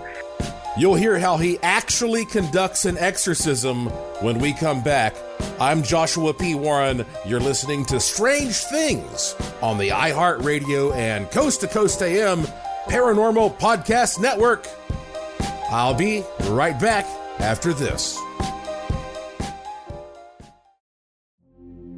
You'll 0.78 0.96
hear 0.96 1.18
how 1.18 1.38
he 1.38 1.58
actually 1.64 2.26
conducts 2.26 2.84
an 2.84 2.98
exorcism 2.98 3.88
when 4.22 4.40
we 4.40 4.52
come 4.52 4.84
back. 4.84 5.16
I'm 5.58 5.84
Joshua 5.84 6.34
P. 6.34 6.54
Warren. 6.54 7.06
You're 7.26 7.40
listening 7.40 7.86
to 7.86 8.00
Strange 8.00 8.56
Things 8.56 9.36
on 9.62 9.78
the 9.78 9.90
iHeartRadio 9.90 10.94
and 10.94 11.32
Coast 11.32 11.62
to 11.62 11.68
Coast 11.68 12.02
AM 12.02 12.42
Paranormal 12.88 13.58
Podcast 13.58 14.20
Network. 14.20 14.68
I'll 15.72 15.96
be 15.96 16.24
right 16.50 16.78
back 16.80 17.06
after 17.40 17.74
this. 17.74 18.20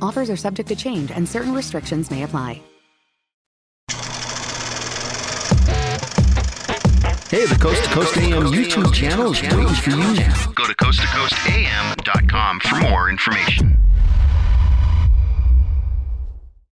Offers 0.00 0.30
are 0.30 0.36
subject 0.36 0.68
to 0.68 0.76
change 0.76 1.10
and 1.10 1.28
certain 1.28 1.54
restrictions 1.54 2.10
may 2.10 2.22
apply. 2.22 2.62
Hey, 7.28 7.44
the 7.44 7.58
Coast 7.60 7.82
to 7.82 7.90
Coast 7.90 8.16
AM 8.18 8.44
YouTube 8.44 8.94
channel 8.94 9.32
is 9.32 9.42
waiting 9.42 9.66
for 9.66 9.90
you 9.90 10.14
now. 10.14 10.52
Go 10.54 10.64
to 10.64 10.74
coasttocoastam.com 10.76 12.60
for 12.60 12.76
more 12.76 13.10
information. 13.10 13.76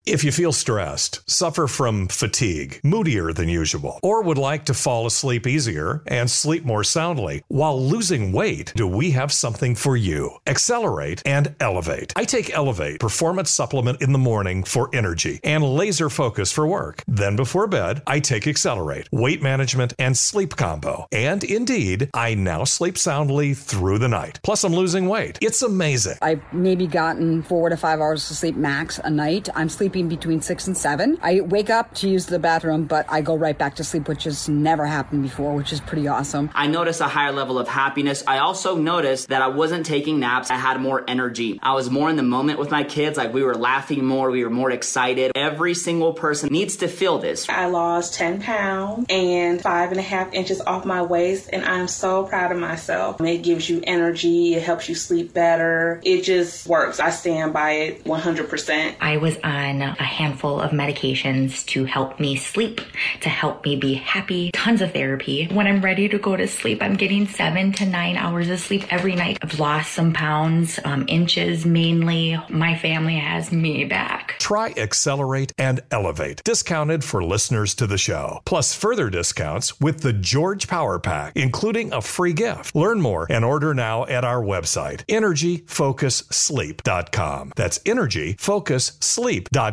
If 0.04 0.24
you 0.24 0.32
feel 0.32 0.50
stressed, 0.50 1.20
suffer 1.30 1.68
from 1.68 2.08
fatigue, 2.08 2.80
moodier 2.82 3.32
than 3.32 3.48
usual, 3.48 4.00
or 4.02 4.24
would 4.24 4.36
like 4.36 4.64
to 4.64 4.74
fall 4.74 5.06
asleep 5.06 5.46
easier 5.46 6.02
and 6.08 6.28
sleep 6.28 6.64
more 6.64 6.82
soundly 6.82 7.44
while 7.46 7.80
losing 7.80 8.32
weight, 8.32 8.72
do 8.74 8.88
we 8.88 9.12
have 9.12 9.30
something 9.30 9.76
for 9.76 9.96
you? 9.96 10.38
Accelerate 10.44 11.22
and 11.24 11.54
Elevate. 11.60 12.12
I 12.16 12.24
take 12.24 12.52
Elevate 12.52 12.98
Performance 12.98 13.52
Supplement 13.52 14.02
in 14.02 14.10
the 14.10 14.18
morning 14.18 14.64
for 14.64 14.90
energy 14.92 15.38
and 15.44 15.62
laser 15.62 16.10
focus 16.10 16.50
for 16.50 16.66
work. 16.66 17.04
Then 17.06 17.36
before 17.36 17.68
bed, 17.68 18.02
I 18.04 18.18
take 18.18 18.48
Accelerate, 18.48 19.08
weight 19.12 19.40
management, 19.40 19.94
and 20.00 20.16
sleep 20.16 20.56
combo. 20.56 21.06
And 21.12 21.44
indeed, 21.44 22.10
I 22.12 22.34
now 22.34 22.64
sleep 22.64 22.98
soundly 22.98 23.54
through 23.54 23.98
the 23.98 24.08
night. 24.08 24.40
Plus, 24.42 24.64
I'm 24.64 24.74
losing 24.74 25.08
weight. 25.08 25.38
It's 25.40 25.62
amazing. 25.62 26.16
I've 26.22 26.42
maybe 26.52 26.88
gotten 26.88 27.44
four 27.44 27.68
to 27.68 27.76
five 27.76 28.00
hours 28.00 28.28
of 28.28 28.36
sleep 28.36 28.56
max 28.56 28.98
a 28.98 29.08
night. 29.08 29.48
I'm 29.54 29.68
sleeping 29.68 29.91
between 29.92 30.40
six 30.40 30.66
and 30.66 30.76
seven. 30.76 31.18
I 31.22 31.40
wake 31.42 31.68
up 31.68 31.94
to 31.96 32.08
use 32.08 32.26
the 32.26 32.38
bathroom, 32.38 32.84
but 32.84 33.04
I 33.08 33.20
go 33.20 33.36
right 33.36 33.56
back 33.56 33.76
to 33.76 33.84
sleep, 33.84 34.08
which 34.08 34.24
has 34.24 34.48
never 34.48 34.86
happened 34.86 35.22
before, 35.22 35.54
which 35.54 35.72
is 35.72 35.80
pretty 35.80 36.08
awesome. 36.08 36.50
I 36.54 36.66
noticed 36.66 37.00
a 37.02 37.08
higher 37.08 37.32
level 37.32 37.58
of 37.58 37.68
happiness. 37.68 38.24
I 38.26 38.38
also 38.38 38.76
noticed 38.76 39.28
that 39.28 39.42
I 39.42 39.48
wasn't 39.48 39.84
taking 39.84 40.18
naps. 40.18 40.50
I 40.50 40.56
had 40.56 40.80
more 40.80 41.04
energy. 41.06 41.60
I 41.62 41.74
was 41.74 41.90
more 41.90 42.08
in 42.08 42.16
the 42.16 42.22
moment 42.22 42.58
with 42.58 42.70
my 42.70 42.84
kids. 42.84 43.18
Like 43.18 43.34
we 43.34 43.42
were 43.42 43.54
laughing 43.54 44.04
more. 44.04 44.30
We 44.30 44.42
were 44.44 44.50
more 44.50 44.70
excited. 44.70 45.32
Every 45.34 45.74
single 45.74 46.14
person 46.14 46.48
needs 46.50 46.76
to 46.76 46.88
feel 46.88 47.18
this. 47.18 47.48
I 47.48 47.66
lost 47.66 48.14
10 48.14 48.40
pounds 48.40 49.06
and 49.10 49.60
five 49.60 49.90
and 49.90 50.00
a 50.00 50.02
half 50.02 50.32
inches 50.32 50.60
off 50.62 50.86
my 50.86 51.02
waist, 51.02 51.50
and 51.52 51.64
I'm 51.64 51.88
so 51.88 52.24
proud 52.24 52.52
of 52.52 52.58
myself. 52.58 53.20
It 53.20 53.42
gives 53.42 53.68
you 53.68 53.82
energy. 53.84 54.54
It 54.54 54.62
helps 54.62 54.88
you 54.88 54.94
sleep 54.94 55.34
better. 55.34 56.00
It 56.02 56.22
just 56.22 56.66
works. 56.66 57.00
I 57.00 57.10
stand 57.10 57.52
by 57.52 57.72
it 57.72 58.04
100%. 58.04 58.94
I 59.00 59.16
was 59.18 59.36
on 59.42 59.81
a 59.82 60.02
handful 60.02 60.60
of 60.60 60.70
medications 60.70 61.66
to 61.66 61.84
help 61.84 62.18
me 62.20 62.36
sleep, 62.36 62.80
to 63.20 63.28
help 63.28 63.64
me 63.64 63.76
be 63.76 63.94
happy, 63.94 64.50
tons 64.52 64.80
of 64.80 64.92
therapy. 64.92 65.46
When 65.46 65.66
I'm 65.66 65.82
ready 65.82 66.08
to 66.08 66.18
go 66.18 66.36
to 66.36 66.46
sleep, 66.48 66.82
I'm 66.82 66.94
getting 66.94 67.26
seven 67.26 67.72
to 67.72 67.84
nine 67.84 68.16
hours 68.16 68.48
of 68.48 68.60
sleep 68.60 68.90
every 68.92 69.14
night. 69.14 69.38
I've 69.42 69.58
lost 69.58 69.92
some 69.92 70.12
pounds, 70.12 70.78
um, 70.84 71.04
inches 71.08 71.66
mainly. 71.66 72.38
My 72.48 72.76
family 72.76 73.16
has 73.16 73.50
me 73.52 73.84
back. 73.84 74.36
Try 74.38 74.72
Accelerate 74.76 75.52
and 75.58 75.80
Elevate, 75.90 76.42
discounted 76.44 77.02
for 77.04 77.22
listeners 77.22 77.74
to 77.76 77.86
the 77.86 77.98
show. 77.98 78.40
Plus 78.44 78.74
further 78.74 79.08
discounts 79.10 79.80
with 79.80 80.00
the 80.00 80.12
George 80.12 80.66
Power 80.68 80.98
Pack, 80.98 81.36
including 81.36 81.92
a 81.92 82.00
free 82.00 82.32
gift. 82.32 82.74
Learn 82.74 83.00
more 83.00 83.26
and 83.30 83.44
order 83.44 83.74
now 83.74 84.04
at 84.06 84.24
our 84.24 84.42
website, 84.42 85.04
energyfocussleep.com. 85.06 87.52
That's 87.56 87.78
energyfocussleep.com 87.80 89.71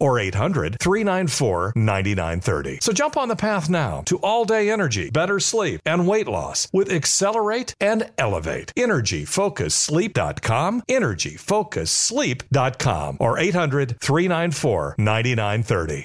or 0.00 0.18
800 0.18 0.78
394 0.80 1.74
9930. 1.76 2.78
So 2.80 2.92
jump 2.92 3.16
on 3.16 3.28
the 3.28 3.36
path 3.36 3.70
now 3.70 4.02
to 4.06 4.18
all 4.18 4.44
day 4.44 4.70
energy, 4.70 5.10
better 5.10 5.40
sleep, 5.40 5.80
and 5.84 6.06
weight 6.06 6.28
loss 6.28 6.68
with 6.72 6.92
Accelerate 6.92 7.74
and 7.80 8.08
Elevate. 8.18 8.72
Energyfocussleep.com, 8.76 10.82
energyfocussleep.com 10.88 13.16
or 13.20 13.38
800 13.38 14.00
394 14.00 14.94
9930. 14.98 16.04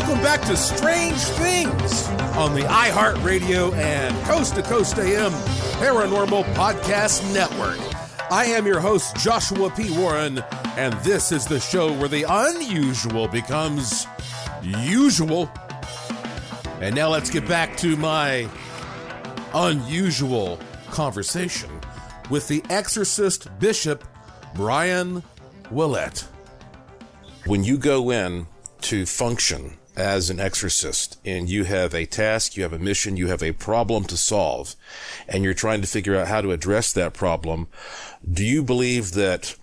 Welcome 0.00 0.22
back 0.22 0.40
to 0.46 0.56
Strange 0.56 1.18
Things 1.18 2.08
on 2.34 2.54
the 2.54 2.62
iHeartRadio 2.62 3.74
and 3.74 4.16
Coast 4.24 4.54
to 4.54 4.62
Coast 4.62 4.96
AM 4.96 5.30
Paranormal 5.78 6.42
Podcast 6.54 7.30
Network. 7.34 7.78
I 8.32 8.46
am 8.46 8.66
your 8.66 8.80
host, 8.80 9.14
Joshua 9.16 9.68
P. 9.70 9.94
Warren, 9.98 10.42
and 10.78 10.94
this 11.04 11.32
is 11.32 11.44
the 11.44 11.60
show 11.60 11.92
where 11.92 12.08
the 12.08 12.24
unusual 12.26 13.28
becomes 13.28 14.06
usual. 14.62 15.50
And 16.80 16.94
now 16.94 17.10
let's 17.10 17.28
get 17.28 17.46
back 17.46 17.76
to 17.76 17.94
my 17.98 18.48
unusual 19.52 20.58
conversation 20.90 21.70
with 22.30 22.48
the 22.48 22.64
exorcist 22.70 23.50
bishop, 23.58 24.02
Brian 24.54 25.22
Willett. 25.70 26.26
When 27.44 27.64
you 27.64 27.76
go 27.76 28.10
in 28.10 28.46
to 28.80 29.04
function 29.04 29.76
as 30.00 30.30
an 30.30 30.40
exorcist 30.40 31.18
and 31.24 31.48
you 31.48 31.64
have 31.64 31.94
a 31.94 32.06
task, 32.06 32.56
you 32.56 32.62
have 32.62 32.72
a 32.72 32.78
mission, 32.78 33.16
you 33.16 33.28
have 33.28 33.42
a 33.42 33.52
problem 33.52 34.04
to 34.04 34.16
solve, 34.16 34.74
and 35.28 35.44
you're 35.44 35.54
trying 35.54 35.80
to 35.82 35.86
figure 35.86 36.16
out 36.16 36.28
how 36.28 36.40
to 36.40 36.52
address 36.52 36.92
that 36.92 37.12
problem, 37.12 37.68
do 38.28 38.44
you 38.44 38.62
believe 38.62 39.12
that 39.12 39.54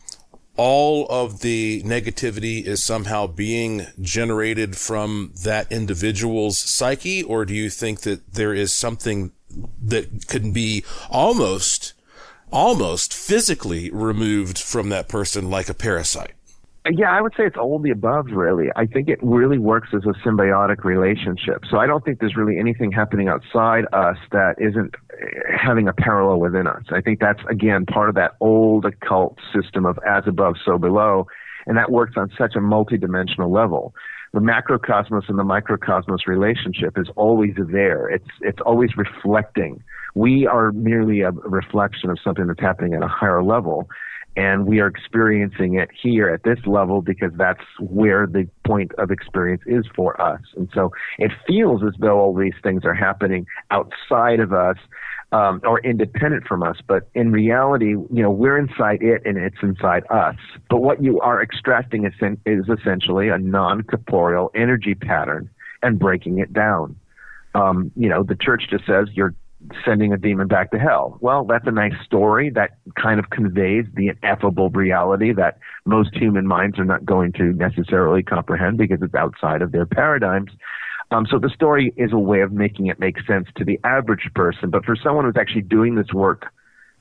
all 0.58 1.06
of 1.08 1.42
the 1.42 1.84
negativity 1.84 2.66
is 2.66 2.84
somehow 2.84 3.28
being 3.28 3.86
generated 4.02 4.76
from 4.76 5.32
that 5.44 5.72
individual's 5.72 6.58
psyche, 6.58 7.22
or 7.22 7.46
do 7.46 7.54
you 7.54 7.70
think 7.70 8.02
that 8.02 8.34
there 8.34 8.54
is 8.54 8.74
something 8.74 9.32
that 9.82 10.28
could 10.28 10.54
be 10.54 10.84
almost, 11.12 11.94
almost 12.52 13.14
physically 13.14 13.92
removed 13.92 14.58
from 14.58 14.90
that 14.90 15.08
person 15.08 15.50
like 15.50 15.70
a 15.70 15.76
parasite? 15.76 16.34
Yeah, 16.90 17.12
I 17.12 17.22
would 17.22 17.34
say 17.36 17.44
it's 17.46 17.58
all 17.58 17.80
the 17.80 17.90
above, 17.90 18.28
really. 18.32 18.68
I 18.76 18.86
think 18.86 19.10
it 19.10 19.20
really 19.22 19.58
works 19.58 19.90
as 19.94 20.04
a 20.06 20.14
symbiotic 20.28 20.84
relationship. 20.84 21.64
So 21.70 21.78
I 21.78 21.88
don't 21.88 22.04
think 22.06 22.20
there's 22.20 22.38
really 22.38 22.60
anything 22.60 22.92
happening 22.92 23.28
outside 23.28 23.86
us 23.92 24.18
that 24.32 24.56
isn't 24.60 24.96
eh, 25.12 25.58
having 25.58 25.88
a 25.88 25.94
parallel 25.94 26.40
within 26.40 26.68
us. 26.68 26.84
I 26.92 27.02
think 27.02 27.20
that's, 27.20 27.42
again, 27.50 27.86
part 27.86 28.10
of 28.10 28.16
that 28.16 28.36
old 28.40 28.86
occult 28.86 29.38
system 29.54 29.86
of 29.86 30.00
as 30.08 30.24
above, 30.28 30.56
so 30.64 30.78
below. 30.78 31.28
And 31.66 31.78
that 31.78 31.92
works 31.92 32.14
on 32.16 32.32
such 32.38 32.56
a 32.56 32.60
multidimensional 32.60 33.50
level. 33.50 33.94
The 34.34 34.40
macrocosmos 34.40 35.28
and 35.28 35.38
the 35.38 35.44
microcosmos 35.44 36.28
relationship 36.28 36.98
is 36.98 37.08
always 37.16 37.56
there. 37.58 38.08
It's, 38.10 38.28
it's 38.42 38.60
always 38.66 38.92
reflecting. 38.96 39.84
We 40.16 40.48
are 40.48 40.72
merely 40.72 41.22
a 41.22 41.32
reflection 41.32 42.10
of 42.10 42.20
something 42.24 42.48
that's 42.48 42.62
happening 42.62 42.94
at 42.94 43.04
a 43.04 43.08
higher 43.08 43.44
level 43.44 43.90
and 44.38 44.68
we 44.68 44.80
are 44.80 44.88
experiencing 44.88 45.74
it 45.74 45.90
here 46.00 46.30
at 46.30 46.44
this 46.44 46.60
level 46.68 47.02
because 47.02 47.32
that's 47.36 47.64
where 47.80 48.28
the 48.28 48.48
point 48.66 48.92
of 49.00 49.10
experience 49.10 49.64
is 49.66 49.84
for 49.96 50.20
us. 50.22 50.42
And 50.56 50.70
so 50.76 50.92
it 51.18 51.32
feels 51.48 51.82
as 51.84 51.94
though 52.00 52.20
all 52.20 52.36
these 52.36 52.54
things 52.62 52.86
are 52.86 52.94
happening 52.94 53.48
outside 53.72 54.40
of 54.40 54.54
us 54.54 54.78
um, 55.32 55.60
or 55.64 55.80
independent 55.80 56.48
from 56.48 56.62
us, 56.62 56.78
but 56.88 57.10
in 57.16 57.32
reality, 57.32 57.90
you 57.90 58.22
know, 58.22 58.30
we're 58.30 58.60
inside 58.60 59.02
it 59.02 59.24
and 59.26 59.38
it's 59.38 59.58
inside 59.64 60.04
us. 60.12 60.38
But 60.70 60.82
what 60.82 61.04
you 61.04 61.20
are 61.20 61.42
extracting 61.42 62.06
is, 62.06 62.14
is 62.46 62.66
essentially 62.70 63.30
a 63.30 63.40
non-corporeal 63.40 64.52
energy 64.54 64.94
pattern 64.94 65.50
and 65.82 65.98
breaking 65.98 66.38
it 66.38 66.54
down. 66.54 66.96
Um, 67.56 67.92
you 67.96 68.08
know, 68.08 68.22
the 68.22 68.36
church 68.36 68.68
just 68.70 68.86
says 68.86 69.08
you're 69.14 69.34
sending 69.84 70.14
a 70.14 70.18
demon 70.18 70.48
back 70.48 70.72
to 70.72 70.80
hell. 70.80 71.18
Well, 71.20 71.44
that's 71.46 71.66
a 71.68 71.72
nice 71.72 71.94
story 72.06 72.50
that 72.52 72.78
kind 73.02 73.20
of 73.20 73.30
conveys 73.32 73.86
the 73.96 74.10
ineffable 74.10 74.70
reality 74.70 75.34
that 75.34 75.58
most 75.86 76.16
human 76.16 76.46
minds 76.46 76.78
are 76.80 76.86
not 76.86 77.06
going 77.06 77.34
to 77.34 77.54
necessarily 77.54 78.24
comprehend 78.24 78.78
because 78.78 79.02
it's 79.02 79.16
outside 79.16 79.62
of 79.62 79.72
their 79.72 79.86
paradigms. 79.86 80.52
Um, 81.10 81.26
so 81.30 81.40
the 81.40 81.50
story 81.50 81.94
is 81.98 82.12
a 82.12 82.20
way 82.20 82.42
of 82.42 82.52
making 82.52 82.88
it 82.88 83.00
make 83.00 83.16
sense 83.26 83.48
to 83.56 83.64
the 83.64 83.80
average 83.84 84.30
person. 84.36 84.70
But 84.70 84.86
for 84.86 84.96
someone 84.96 85.26
who's 85.26 85.38
actually 85.40 85.62
doing 85.62 85.96
this 85.96 86.14
work 86.14 86.48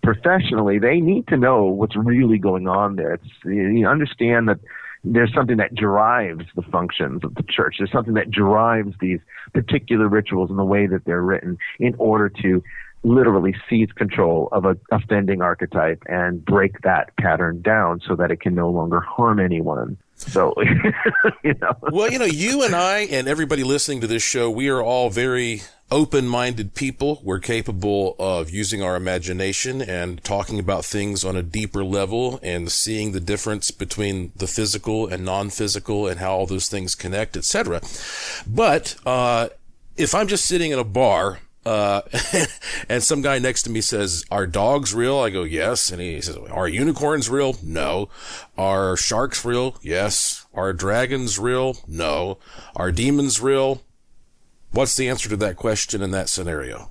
professionally, 0.03 0.79
they 0.79 1.01
need 1.01 1.27
to 1.29 1.37
know 1.37 1.65
what's 1.65 1.97
really 1.97 2.39
going 2.39 2.69
on 2.69 2.97
there. 2.97 3.15
It's, 3.15 3.27
you 3.45 3.87
understand 3.87 4.49
that 4.49 4.61
there's 5.07 5.33
something 5.33 5.57
that 5.59 5.75
drives 5.75 6.45
the 6.57 6.63
functions 6.63 7.23
of 7.23 7.35
the 7.37 7.45
church. 7.45 7.77
There's 7.79 7.93
something 7.93 8.15
that 8.15 8.31
drives 8.31 8.95
these 9.01 9.21
particular 9.55 10.09
rituals 10.09 10.51
and 10.51 10.59
the 10.59 10.65
way 10.65 10.87
that 10.87 11.05
they're 11.05 11.23
written 11.23 11.59
in 11.79 11.95
order 11.99 12.29
to 12.43 12.63
literally 13.05 13.55
seize 13.71 13.91
control 13.93 14.49
of 14.51 14.65
a 14.65 14.77
offending 14.91 15.41
archetype 15.41 16.03
and 16.07 16.45
break 16.45 16.81
that 16.83 17.17
pattern 17.17 17.63
down 17.63 18.01
so 18.07 18.17
that 18.17 18.33
it 18.33 18.41
can 18.41 18.55
no 18.55 18.69
longer 18.69 19.01
harm 19.01 19.39
anyone. 19.39 19.97
So, 20.17 20.55
you 21.45 21.55
know. 21.61 21.77
Well, 21.83 22.11
you 22.11 22.19
know, 22.19 22.25
you 22.25 22.65
and 22.65 22.75
I 22.75 23.01
and 23.01 23.29
everybody 23.29 23.63
listening 23.63 24.01
to 24.01 24.07
this 24.09 24.25
show, 24.25 24.51
we 24.51 24.69
are 24.71 24.83
all 24.83 25.11
very 25.11 25.63
open-minded 25.91 26.75
people. 26.75 27.21
We're 27.23 27.39
capable 27.39 28.17
of 28.19 28.51
using 28.51 28.83
our 28.83 28.97
imagination 28.97 29.81
and 29.81 30.23
talking 30.25 30.59
about 30.59 30.85
things 30.85 31.25
on 31.25 31.37
a 31.37 31.43
deeper 31.43 31.85
level 31.85 32.41
and 32.43 32.71
seeing 32.71 33.13
the 33.13 33.21
difference 33.21 33.71
between 33.71 34.33
the 34.35 34.47
physical 34.47 35.07
and 35.07 35.25
non-physical 35.25 36.09
and 36.09 36.19
how 36.19 36.33
all 36.33 36.47
those 36.47 36.69
things 36.69 36.95
connect, 36.95 37.37
etc. 37.37 37.81
But, 38.47 38.97
uh, 39.07 39.49
if 39.97 40.15
I'm 40.15 40.29
just 40.29 40.45
sitting 40.45 40.73
in 40.73 40.79
a 40.79 40.85
bar 40.85 41.39
uh, 41.67 42.03
and 42.89 43.03
some 43.03 43.23
guy 43.23 43.41
next 43.41 43.65
to 43.65 43.71
me 43.71 43.81
says, 43.81 44.25
"Are 44.31 44.47
dogs 44.47 44.95
real?" 44.95 45.19
I 45.19 45.31
go, 45.31 45.43
"Yes." 45.43 45.91
And 45.91 46.01
he 46.01 46.21
says, 46.21 46.37
"Are 46.37 46.69
unicorns 46.69 47.29
real?" 47.29 47.57
No. 47.61 48.09
Are 48.57 48.97
sharks 48.97 49.45
real? 49.45 49.77
Yes. 49.83 50.47
Are 50.55 50.73
dragons 50.73 51.41
real? 51.41 51.79
No. 51.89 52.39
Are 52.77 52.93
demons 52.93 53.41
real? 53.41 53.83
What's 54.77 54.95
the 54.95 55.09
answer 55.09 55.31
to 55.31 55.39
that 55.39 55.57
question 55.57 56.03
in 56.03 56.11
that 56.11 56.29
scenario? 56.29 56.91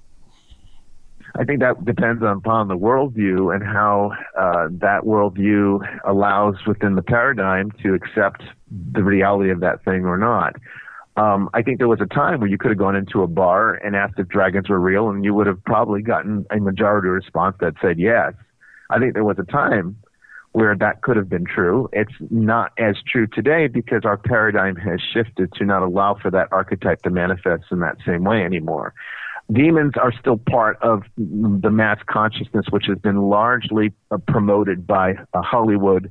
I 1.35 1.43
think 1.43 1.59
that 1.59 1.85
depends 1.85 2.23
upon 2.23 2.67
the 2.67 2.75
worldview 2.75 3.53
and 3.53 3.63
how 3.63 4.11
uh, 4.35 4.69
that 4.81 5.03
worldview 5.03 5.85
allows 6.03 6.55
within 6.65 6.95
the 6.95 7.03
paradigm 7.03 7.69
to 7.83 7.93
accept 7.93 8.41
the 8.71 9.03
reality 9.03 9.51
of 9.51 9.59
that 9.59 9.85
thing 9.85 10.03
or 10.03 10.17
not. 10.17 10.55
Um, 11.15 11.47
I 11.53 11.61
think 11.61 11.77
there 11.77 11.87
was 11.87 12.01
a 12.01 12.07
time 12.07 12.39
where 12.39 12.49
you 12.49 12.57
could 12.57 12.71
have 12.71 12.79
gone 12.79 12.95
into 12.95 13.21
a 13.21 13.27
bar 13.27 13.75
and 13.75 13.95
asked 13.95 14.15
if 14.17 14.29
dragons 14.29 14.67
were 14.67 14.79
real, 14.79 15.09
and 15.09 15.23
you 15.23 15.35
would 15.35 15.45
have 15.45 15.63
probably 15.63 16.01
gotten 16.01 16.43
a 16.49 16.59
majority 16.59 17.09
response 17.09 17.55
that 17.59 17.75
said 17.83 17.99
yes. 17.99 18.33
I 18.89 18.97
think 18.97 19.13
there 19.13 19.23
was 19.23 19.37
a 19.37 19.51
time 19.51 19.95
where 20.55 20.73
that 20.73 21.01
could 21.01 21.17
have 21.17 21.27
been 21.27 21.43
true. 21.43 21.89
It's 21.91 22.13
not 22.29 22.71
as 22.77 22.95
true 23.05 23.27
today 23.27 23.67
because 23.67 24.05
our 24.05 24.15
paradigm 24.15 24.77
has 24.77 25.01
shifted 25.13 25.51
to 25.55 25.65
not 25.65 25.81
allow 25.83 26.15
for 26.15 26.31
that 26.31 26.47
archetype 26.53 27.01
to 27.01 27.09
manifest 27.09 27.65
in 27.71 27.81
that 27.81 27.97
same 28.05 28.23
way 28.23 28.41
anymore. 28.41 28.93
Demons 29.51 29.95
are 30.01 30.13
still 30.17 30.37
part 30.37 30.77
of 30.81 31.03
the 31.17 31.69
mass 31.69 31.99
consciousness, 32.09 32.67
which 32.69 32.85
has 32.87 32.97
been 32.99 33.23
largely 33.23 33.91
uh, 34.11 34.17
promoted 34.29 34.87
by 34.87 35.15
uh, 35.33 35.41
Hollywood 35.41 36.09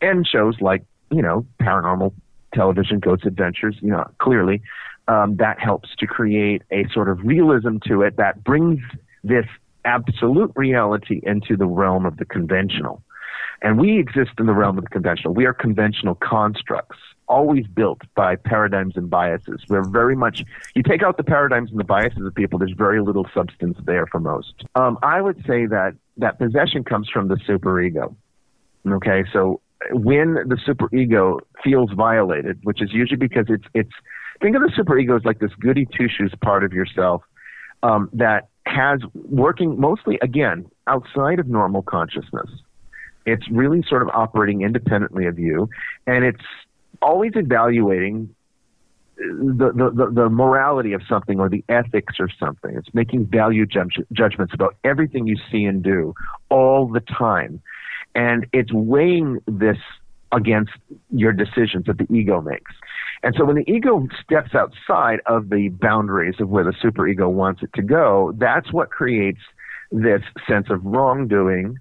and 0.00 0.24
shows 0.24 0.54
like, 0.60 0.84
you 1.10 1.20
know, 1.20 1.44
paranormal 1.60 2.14
television, 2.54 3.00
Ghost 3.00 3.26
Adventures, 3.26 3.76
you 3.80 3.90
know, 3.90 4.08
clearly 4.20 4.62
um, 5.08 5.34
that 5.38 5.58
helps 5.58 5.88
to 5.98 6.06
create 6.06 6.62
a 6.70 6.86
sort 6.94 7.08
of 7.08 7.18
realism 7.24 7.78
to 7.88 8.02
it 8.02 8.16
that 8.18 8.44
brings 8.44 8.78
this 9.24 9.46
absolute 9.84 10.52
reality 10.54 11.20
into 11.24 11.56
the 11.56 11.66
realm 11.66 12.06
of 12.06 12.18
the 12.18 12.24
conventional. 12.24 13.02
And 13.62 13.78
we 13.78 13.98
exist 13.98 14.30
in 14.38 14.46
the 14.46 14.54
realm 14.54 14.78
of 14.78 14.84
the 14.84 14.90
conventional. 14.90 15.34
We 15.34 15.44
are 15.44 15.52
conventional 15.52 16.14
constructs, 16.14 16.98
always 17.28 17.66
built 17.66 18.00
by 18.14 18.36
paradigms 18.36 18.96
and 18.96 19.10
biases. 19.10 19.62
We're 19.68 19.88
very 19.88 20.16
much, 20.16 20.44
you 20.74 20.82
take 20.82 21.02
out 21.02 21.16
the 21.18 21.24
paradigms 21.24 21.70
and 21.70 21.78
the 21.78 21.84
biases 21.84 22.24
of 22.24 22.34
people, 22.34 22.58
there's 22.58 22.72
very 22.72 23.02
little 23.02 23.26
substance 23.34 23.76
there 23.84 24.06
for 24.06 24.18
most. 24.18 24.64
Um, 24.74 24.98
I 25.02 25.20
would 25.20 25.36
say 25.46 25.66
that 25.66 25.94
that 26.16 26.38
possession 26.38 26.84
comes 26.84 27.08
from 27.10 27.28
the 27.28 27.36
superego. 27.36 28.14
Okay, 28.86 29.24
so 29.32 29.60
when 29.92 30.34
the 30.34 30.56
superego 30.66 31.40
feels 31.62 31.90
violated, 31.92 32.58
which 32.62 32.82
is 32.82 32.92
usually 32.92 33.16
because 33.16 33.46
it's 33.48 33.64
it's 33.74 33.92
think 34.40 34.56
of 34.56 34.62
the 34.62 34.68
superego 34.68 35.16
as 35.18 35.24
like 35.24 35.38
this 35.38 35.52
goody 35.60 35.86
two 35.96 36.08
shoes 36.08 36.32
part 36.42 36.64
of 36.64 36.72
yourself 36.72 37.22
um, 37.82 38.08
that 38.12 38.48
has 38.66 39.00
working 39.14 39.78
mostly 39.80 40.18
again 40.22 40.66
outside 40.86 41.38
of 41.38 41.46
normal 41.46 41.82
consciousness. 41.82 42.48
It's 43.26 43.48
really 43.50 43.82
sort 43.88 44.02
of 44.02 44.08
operating 44.08 44.62
independently 44.62 45.26
of 45.26 45.38
you, 45.38 45.68
and 46.06 46.24
it's 46.24 46.44
always 47.02 47.32
evaluating 47.34 48.34
the, 49.16 49.92
the, 49.94 50.10
the, 50.12 50.28
morality 50.30 50.94
of 50.94 51.02
something 51.06 51.40
or 51.40 51.48
the 51.50 51.62
ethics 51.68 52.14
or 52.18 52.28
something. 52.38 52.74
It's 52.74 52.88
making 52.94 53.26
value 53.26 53.66
judgments 53.66 54.54
about 54.54 54.76
everything 54.82 55.26
you 55.26 55.36
see 55.52 55.64
and 55.64 55.82
do 55.82 56.14
all 56.48 56.88
the 56.88 57.00
time. 57.00 57.60
And 58.14 58.46
it's 58.52 58.72
weighing 58.72 59.40
this 59.46 59.76
against 60.32 60.72
your 61.10 61.32
decisions 61.32 61.86
that 61.86 61.98
the 61.98 62.06
ego 62.12 62.40
makes. 62.40 62.72
And 63.22 63.34
so 63.36 63.44
when 63.44 63.56
the 63.56 63.70
ego 63.70 64.06
steps 64.22 64.54
outside 64.54 65.20
of 65.26 65.50
the 65.50 65.68
boundaries 65.68 66.36
of 66.40 66.48
where 66.48 66.64
the 66.64 66.72
superego 66.72 67.30
wants 67.30 67.62
it 67.62 67.70
to 67.74 67.82
go, 67.82 68.32
that's 68.38 68.72
what 68.72 68.90
creates 68.90 69.40
this 69.92 70.22
sense 70.48 70.68
of 70.70 70.84
wrongdoing. 70.84 71.78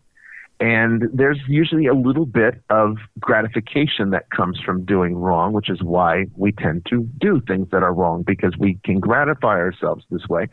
And 0.60 1.03
there's 1.14 1.39
usually 1.47 1.88
a 1.88 1.93
little 1.93 2.26
bit 2.26 2.62
of 2.70 2.97
gratification 3.20 4.10
that 4.10 4.30
comes 4.30 4.60
from 4.60 4.84
doing 4.84 5.16
wrong, 5.16 5.53
which 5.53 5.70
is 5.70 5.82
why 5.82 6.26
we 6.36 6.51
tend 6.51 6.86
to 6.89 7.07
do 7.20 7.41
things 7.47 7.70
that 7.72 7.82
are 7.82 7.93
wrong 7.93 8.24
because 8.24 8.57
we 8.60 8.78
can 8.84 8.99
gratify 8.99 9.57
ourselves 9.57 10.03
this 10.12 10.28
way. 10.28 10.47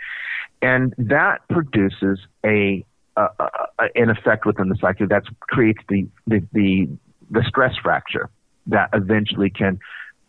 And 0.63 0.95
that 0.99 1.39
produces 1.49 2.21
a 2.45 2.85
an 3.95 4.11
effect 4.11 4.45
within 4.45 4.69
the 4.69 4.77
psyche 4.79 5.07
that 5.07 5.23
creates 5.41 5.81
the, 5.89 6.07
the, 6.27 6.47
the, 6.53 6.87
the 7.31 7.43
stress 7.49 7.75
fracture 7.83 8.29
that 8.67 8.91
eventually 8.93 9.49
can 9.49 9.79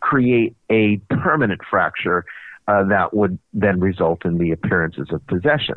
create 0.00 0.56
a 0.70 0.96
permanent 1.10 1.60
fracture 1.68 2.24
uh, 2.68 2.84
that 2.84 3.14
would 3.14 3.38
then 3.54 3.80
result 3.80 4.24
in 4.26 4.36
the 4.36 4.52
appearances 4.52 5.08
of 5.10 5.26
possession. 5.26 5.76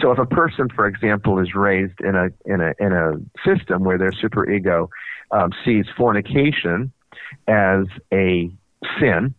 So 0.00 0.10
if 0.10 0.18
a 0.18 0.24
person, 0.24 0.68
for 0.74 0.86
example, 0.86 1.38
is 1.38 1.54
raised 1.54 2.00
in 2.00 2.16
a 2.16 2.30
in 2.46 2.60
a 2.62 2.72
in 2.80 2.92
a 2.92 3.12
system 3.44 3.84
where 3.84 3.98
their 3.98 4.12
superego 4.12 4.88
um, 5.30 5.50
sees 5.64 5.84
fornication 5.96 6.92
as 7.46 7.84
a 8.12 8.50
sin, 8.98 9.34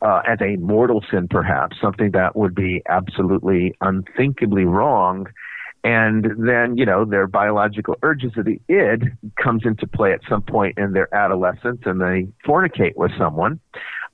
uh, 0.00 0.22
as 0.26 0.38
a 0.40 0.56
mortal 0.56 1.04
sin, 1.10 1.26
perhaps 1.28 1.76
something 1.82 2.12
that 2.12 2.36
would 2.36 2.54
be 2.54 2.82
absolutely 2.88 3.74
unthinkably 3.80 4.64
wrong, 4.64 5.26
and 5.82 6.24
then 6.38 6.76
you 6.78 6.86
know 6.86 7.04
their 7.04 7.26
biological 7.26 7.96
urges 8.02 8.32
of 8.36 8.44
the 8.44 8.60
id 8.68 9.08
comes 9.42 9.62
into 9.64 9.88
play 9.88 10.12
at 10.12 10.20
some 10.28 10.42
point 10.42 10.78
in 10.78 10.92
their 10.92 11.12
adolescence 11.14 11.80
and 11.84 12.00
they 12.00 12.26
fornicate 12.46 12.96
with 12.96 13.10
someone 13.18 13.60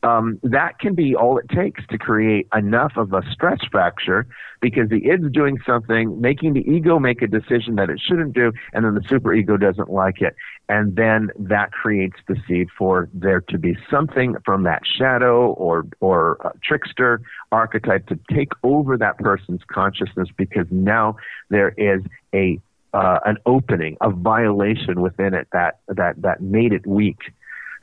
um, 0.02 0.40
that 0.42 0.78
can 0.78 0.94
be 0.94 1.14
all 1.14 1.38
it 1.38 1.48
takes 1.48 1.86
to 1.88 1.98
create 1.98 2.48
enough 2.54 2.92
of 2.96 3.12
a 3.12 3.22
stress 3.30 3.60
fracture 3.70 4.26
because 4.60 4.88
the 4.88 5.10
id's 5.10 5.30
doing 5.32 5.58
something, 5.66 6.20
making 6.20 6.54
the 6.54 6.60
ego 6.60 6.98
make 6.98 7.22
a 7.22 7.26
decision 7.26 7.76
that 7.76 7.90
it 7.90 8.00
shouldn't 8.00 8.32
do, 8.32 8.52
and 8.72 8.84
then 8.84 8.94
the 8.94 9.00
superego 9.00 9.60
doesn't 9.60 9.90
like 9.90 10.20
it. 10.20 10.34
And 10.68 10.96
then 10.96 11.30
that 11.38 11.72
creates 11.72 12.16
the 12.28 12.36
seed 12.46 12.68
for 12.76 13.08
there 13.12 13.40
to 13.42 13.58
be 13.58 13.76
something 13.90 14.36
from 14.44 14.62
that 14.64 14.82
shadow 14.86 15.52
or, 15.52 15.86
or 16.00 16.54
trickster 16.62 17.20
archetype 17.52 18.06
to 18.06 18.18
take 18.32 18.52
over 18.62 18.96
that 18.96 19.18
person's 19.18 19.62
consciousness 19.70 20.28
because 20.36 20.66
now 20.70 21.16
there 21.50 21.70
is 21.76 22.02
a 22.34 22.58
uh, 22.92 23.20
an 23.24 23.36
opening, 23.46 23.96
a 24.00 24.10
violation 24.10 25.00
within 25.00 25.32
it 25.32 25.46
that 25.52 25.78
that 25.88 26.20
that 26.22 26.40
made 26.40 26.72
it 26.72 26.86
weak. 26.86 27.18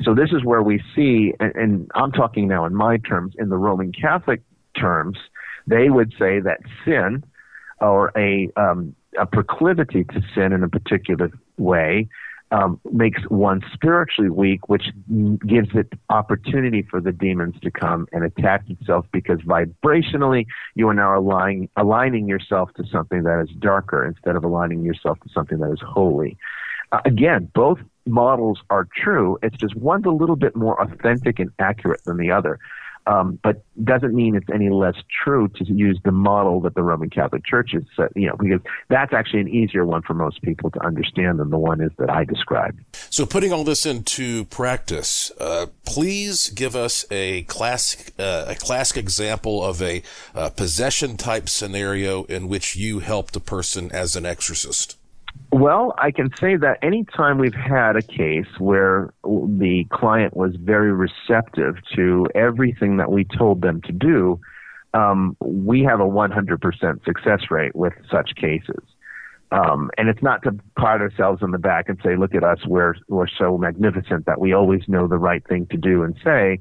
So 0.02 0.14
this 0.14 0.32
is 0.32 0.44
where 0.44 0.62
we 0.62 0.82
see, 0.96 1.34
and, 1.40 1.56
and 1.56 1.92
I'm 1.96 2.12
talking 2.12 2.48
now 2.48 2.66
in 2.66 2.76
my 2.76 2.98
terms, 2.98 3.34
in 3.38 3.50
the 3.50 3.58
Roman 3.58 3.92
Catholic 3.92 4.42
terms, 4.80 5.18
they 5.66 5.90
would 5.90 6.14
say 6.20 6.40
that 6.40 6.60
sin 6.86 7.24
or 7.80 8.12
a 8.16 8.50
um, 8.56 8.96
a 9.18 9.26
proclivity 9.26 10.04
to 10.04 10.22
sin 10.36 10.54
in 10.54 10.64
a 10.64 10.70
particular 10.70 11.32
way 11.58 12.08
um, 12.52 12.80
makes 12.92 13.22
one 13.28 13.62
spiritually 13.74 14.30
weak, 14.30 14.70
which 14.70 14.86
gives 15.46 15.70
it 15.74 15.92
opportunity 16.10 16.82
for 16.82 17.02
the 17.02 17.12
demons 17.12 17.56
to 17.62 17.72
come 17.72 18.08
and 18.14 18.24
attack 18.24 18.64
itself 18.70 19.06
because 19.12 19.40
vibrationally 19.40 20.46
you 20.76 20.88
are 20.88 20.94
now 20.94 21.18
aligning, 21.18 21.70
aligning 21.76 22.28
yourself 22.28 22.70
to 22.76 22.86
something 22.90 23.24
that 23.24 23.42
is 23.42 23.50
darker 23.60 24.06
instead 24.06 24.36
of 24.36 24.44
aligning 24.44 24.84
yourself 24.84 25.20
to 25.22 25.30
something 25.34 25.58
that 25.60 25.72
is 25.72 25.82
holy. 25.86 26.38
Uh, 26.92 27.00
again, 27.06 27.52
both 27.54 27.80
models 28.06 28.60
are 28.70 28.88
true. 29.04 29.38
It's 29.44 29.58
just 29.58 29.76
one's 29.76 30.06
a 30.06 30.12
little 30.12 30.36
bit 30.36 30.56
more 30.56 30.82
authentic 30.82 31.40
and 31.40 31.52
accurate 31.60 32.04
than 32.06 32.18
the 32.18 32.32
other. 32.32 32.60
Um, 33.06 33.40
but 33.42 33.64
doesn't 33.82 34.14
mean 34.14 34.36
it's 34.36 34.50
any 34.54 34.70
less 34.70 34.96
true 35.24 35.48
to 35.48 35.64
use 35.64 35.98
the 36.04 36.12
model 36.12 36.60
that 36.62 36.76
the 36.76 36.84
Roman 36.84 37.10
Catholic 37.10 37.46
Church 37.46 37.74
is, 37.74 37.86
uh, 37.98 38.08
you 38.18 38.28
know, 38.28 38.36
because 38.38 38.60
that's 38.90 39.14
actually 39.14 39.40
an 39.40 39.48
easier 39.48 39.86
one 39.86 40.02
for 40.02 40.14
most 40.14 40.42
people 40.42 40.70
to 40.72 40.86
understand 40.86 41.40
than 41.40 41.50
the 41.50 41.58
one 41.58 41.80
is 41.80 41.92
that 42.00 42.10
I 42.10 42.26
described. 42.26 42.82
So, 43.10 43.26
putting 43.26 43.54
all 43.54 43.64
this 43.64 43.86
into 43.86 44.44
practice, 44.46 45.32
uh, 45.40 45.68
please 45.86 46.50
give 46.50 46.76
us 46.76 47.06
a 47.10 47.44
classic, 47.44 48.14
uh, 48.20 48.46
a 48.50 48.56
classic 48.56 48.98
example 48.98 49.64
of 49.64 49.82
a 49.82 50.04
uh, 50.36 50.50
possession 50.50 51.16
type 51.16 51.48
scenario 51.48 52.26
in 52.26 52.50
which 52.50 52.76
you 52.76 53.00
helped 53.00 53.38
a 53.38 53.42
person 53.42 53.90
as 53.94 54.18
an 54.18 54.26
exorcist. 54.26 54.98
Well, 55.52 55.94
I 55.98 56.12
can 56.12 56.30
say 56.40 56.58
that 56.58 56.78
anytime 56.82 57.38
we've 57.38 57.54
had 57.54 57.96
a 57.96 58.02
case 58.02 58.48
where 58.60 59.14
the 59.24 59.86
client 59.92 60.36
was 60.36 60.56
very 60.60 60.92
receptive 60.92 61.76
to 61.96 62.28
everything 62.36 62.98
that 62.98 63.12
we 63.12 63.24
told 63.24 63.62
them 63.62 63.82
to 63.84 63.92
do, 63.92 64.40
um, 64.94 65.38
we 65.40 65.84
have 65.84 66.00
a 66.00 66.06
100% 66.06 67.06
success 67.06 67.40
rate 67.50 67.76
with 67.76 67.94
such 68.12 68.36
cases. 68.36 68.84
Um, 69.52 69.90
and 69.98 70.10
it's 70.10 70.22
not 70.22 70.44
to 70.44 70.52
pat 70.78 71.00
ourselves 71.00 71.42
on 71.42 71.52
the 71.52 71.58
back 71.58 71.88
and 71.88 71.98
say, 72.04 72.18
look 72.18 72.36
at 72.36 72.44
us, 72.44 72.60
we're, 72.66 72.96
we're 73.08 73.28
so 73.28 73.58
magnificent 73.58 74.26
that 74.26 74.42
we 74.42 74.54
always 74.54 74.82
know 74.88 75.08
the 75.08 75.18
right 75.18 75.46
thing 75.48 75.68
to 75.68 75.78
do 75.78 76.04
and 76.04 76.18
say. 76.24 76.60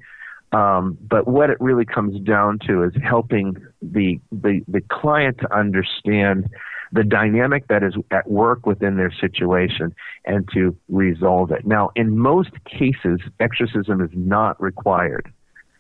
Um, 0.52 0.96
but 1.00 1.26
what 1.26 1.50
it 1.50 1.56
really 1.60 1.84
comes 1.84 2.20
down 2.20 2.60
to 2.68 2.84
is 2.84 2.92
helping 3.02 3.56
the, 3.82 4.20
the, 4.30 4.62
the 4.68 4.80
client 4.88 5.38
to 5.40 5.52
understand 5.52 6.48
the 6.92 7.04
dynamic 7.04 7.68
that 7.68 7.82
is 7.82 7.94
at 8.10 8.30
work 8.30 8.66
within 8.66 8.96
their 8.96 9.12
situation 9.12 9.94
and 10.24 10.48
to 10.54 10.76
resolve 10.88 11.50
it. 11.50 11.66
Now, 11.66 11.90
in 11.96 12.16
most 12.16 12.50
cases, 12.64 13.20
exorcism 13.40 14.00
is 14.00 14.10
not 14.14 14.60
required. 14.60 15.32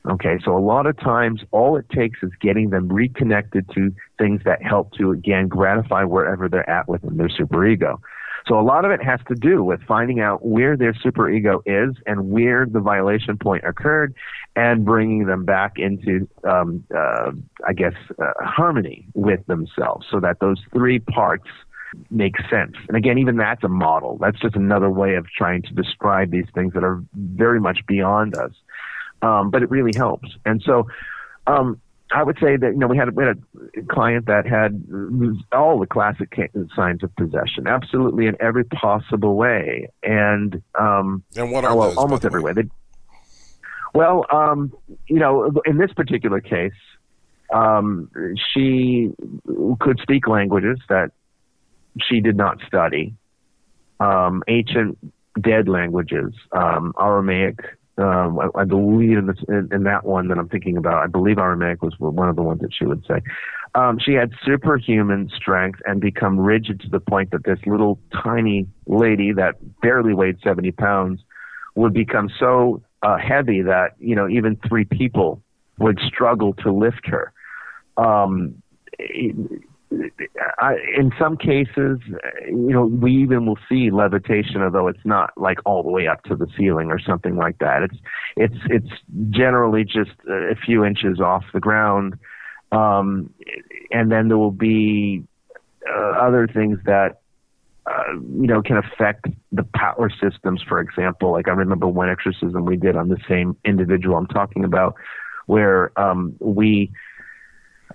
Okay, 0.08 0.38
so 0.44 0.56
a 0.56 0.60
lot 0.60 0.86
of 0.86 0.96
times 0.98 1.42
all 1.50 1.76
it 1.76 1.88
takes 1.90 2.22
is 2.22 2.30
getting 2.40 2.70
them 2.70 2.88
reconnected 2.88 3.68
to 3.74 3.92
things 4.18 4.40
that 4.44 4.62
help 4.62 4.92
to 4.92 5.10
again 5.10 5.48
gratify 5.48 6.04
wherever 6.04 6.48
they're 6.48 6.68
at 6.70 6.88
within 6.88 7.16
their 7.16 7.28
superego. 7.28 7.98
So 8.46 8.58
a 8.60 8.62
lot 8.62 8.84
of 8.84 8.92
it 8.92 9.02
has 9.02 9.18
to 9.26 9.34
do 9.34 9.64
with 9.64 9.82
finding 9.82 10.20
out 10.20 10.46
where 10.46 10.76
their 10.76 10.92
superego 10.92 11.60
is 11.66 11.96
and 12.06 12.30
where 12.30 12.64
the 12.64 12.78
violation 12.78 13.36
point 13.36 13.64
occurred, 13.64 14.14
and 14.56 14.84
bringing 14.86 15.26
them 15.26 15.44
back 15.44 15.74
into, 15.76 16.26
um, 16.42 16.82
uh, 16.94 17.30
I 17.66 17.74
guess, 17.74 17.92
uh, 18.18 18.32
harmony 18.40 19.06
with 19.14 19.46
themselves, 19.46 20.06
so 20.10 20.18
that 20.20 20.40
those 20.40 20.60
three 20.72 20.98
parts 20.98 21.46
make 22.10 22.34
sense. 22.50 22.74
And 22.88 22.96
again, 22.96 23.18
even 23.18 23.36
that's 23.36 23.62
a 23.62 23.68
model. 23.68 24.18
That's 24.20 24.40
just 24.40 24.56
another 24.56 24.90
way 24.90 25.14
of 25.14 25.26
trying 25.36 25.62
to 25.62 25.74
describe 25.74 26.30
these 26.30 26.46
things 26.54 26.72
that 26.72 26.82
are 26.82 27.02
very 27.14 27.60
much 27.60 27.80
beyond 27.86 28.36
us. 28.36 28.52
Um, 29.22 29.50
but 29.50 29.62
it 29.62 29.70
really 29.70 29.92
helps. 29.96 30.28
And 30.44 30.62
so, 30.64 30.88
um, 31.46 31.80
I 32.12 32.22
would 32.22 32.38
say 32.40 32.56
that 32.56 32.72
you 32.72 32.78
know 32.78 32.86
we 32.86 32.96
had, 32.96 33.16
we 33.16 33.24
had 33.24 33.42
a 33.76 33.82
client 33.92 34.26
that 34.26 34.46
had 34.46 34.84
all 35.52 35.80
the 35.80 35.86
classic 35.86 36.38
signs 36.74 37.02
of 37.02 37.14
possession, 37.16 37.66
absolutely 37.66 38.26
in 38.26 38.36
every 38.40 38.64
possible 38.64 39.34
way, 39.34 39.88
and 40.04 40.62
um, 40.78 41.24
and 41.34 41.50
what 41.50 41.64
are 41.64 41.74
well, 41.74 41.88
those, 41.88 41.96
almost 41.96 42.24
every 42.24 42.40
way. 42.40 42.52
They, 42.52 42.64
well, 43.96 44.26
um, 44.30 44.74
you 45.06 45.18
know, 45.18 45.50
in 45.64 45.78
this 45.78 45.90
particular 45.94 46.42
case, 46.42 46.72
um, 47.50 48.10
she 48.52 49.10
could 49.80 49.98
speak 50.02 50.28
languages 50.28 50.78
that 50.90 51.12
she 52.02 52.20
did 52.20 52.36
not 52.36 52.58
study, 52.66 53.14
um, 53.98 54.42
ancient 54.48 54.98
dead 55.40 55.66
languages, 55.66 56.34
um, 56.52 56.92
Aramaic, 57.00 57.58
um, 57.96 58.38
I, 58.38 58.60
I, 58.60 58.64
believe 58.64 59.16
in, 59.16 59.26
this, 59.28 59.38
in, 59.48 59.70
in, 59.72 59.84
that 59.84 60.04
one 60.04 60.28
that 60.28 60.36
I'm 60.36 60.50
thinking 60.50 60.76
about, 60.76 61.02
I 61.02 61.06
believe 61.06 61.38
Aramaic 61.38 61.80
was 61.80 61.94
one 61.98 62.28
of 62.28 62.36
the 62.36 62.42
ones 62.42 62.60
that 62.60 62.74
she 62.78 62.84
would 62.84 63.02
say. 63.06 63.22
Um, 63.74 63.98
she 63.98 64.12
had 64.12 64.32
superhuman 64.44 65.30
strength 65.34 65.80
and 65.86 66.02
become 66.02 66.38
rigid 66.38 66.80
to 66.80 66.90
the 66.90 67.00
point 67.00 67.30
that 67.30 67.44
this 67.44 67.58
little 67.64 67.98
tiny 68.12 68.66
lady 68.86 69.32
that 69.32 69.54
barely 69.80 70.12
weighed 70.12 70.36
70 70.44 70.72
pounds 70.72 71.20
would 71.74 71.94
become 71.94 72.28
so 72.38 72.82
uh, 73.02 73.18
heavy 73.18 73.62
that 73.62 73.94
you 73.98 74.14
know 74.14 74.28
even 74.28 74.58
three 74.68 74.84
people 74.84 75.42
would 75.78 75.98
struggle 76.06 76.54
to 76.54 76.72
lift 76.72 77.06
her. 77.06 77.32
Um, 77.96 78.62
I, 80.58 80.74
in 80.96 81.12
some 81.18 81.36
cases, 81.36 81.98
you 82.46 82.72
know, 82.72 82.86
we 82.86 83.12
even 83.22 83.46
will 83.46 83.58
see 83.68 83.90
levitation, 83.90 84.62
although 84.62 84.88
it's 84.88 85.04
not 85.04 85.30
like 85.36 85.58
all 85.64 85.82
the 85.82 85.90
way 85.90 86.08
up 86.08 86.22
to 86.24 86.34
the 86.34 86.46
ceiling 86.56 86.90
or 86.90 86.98
something 86.98 87.36
like 87.36 87.58
that. 87.58 87.82
It's 87.82 87.96
it's 88.36 88.60
it's 88.68 89.30
generally 89.30 89.84
just 89.84 90.10
a 90.28 90.56
few 90.64 90.84
inches 90.84 91.20
off 91.20 91.44
the 91.54 91.60
ground, 91.60 92.18
um, 92.72 93.32
and 93.90 94.10
then 94.10 94.28
there 94.28 94.38
will 94.38 94.50
be 94.50 95.22
uh, 95.88 96.12
other 96.20 96.48
things 96.48 96.78
that 96.86 97.20
uh, 97.86 98.12
you 98.12 98.46
know 98.46 98.62
can 98.62 98.76
affect 98.76 99.26
the 99.52 99.64
power 99.74 100.10
systems. 100.10 100.62
For 100.66 100.80
example, 100.80 101.32
like 101.32 101.48
I 101.48 101.52
remember 101.52 101.86
one 101.86 102.10
exorcism 102.10 102.64
we 102.64 102.76
did 102.76 102.96
on 102.96 103.08
the 103.08 103.18
same 103.28 103.56
individual 103.64 104.16
I'm 104.16 104.26
talking 104.26 104.64
about, 104.64 104.94
where 105.46 105.92
um, 105.98 106.34
we 106.40 106.92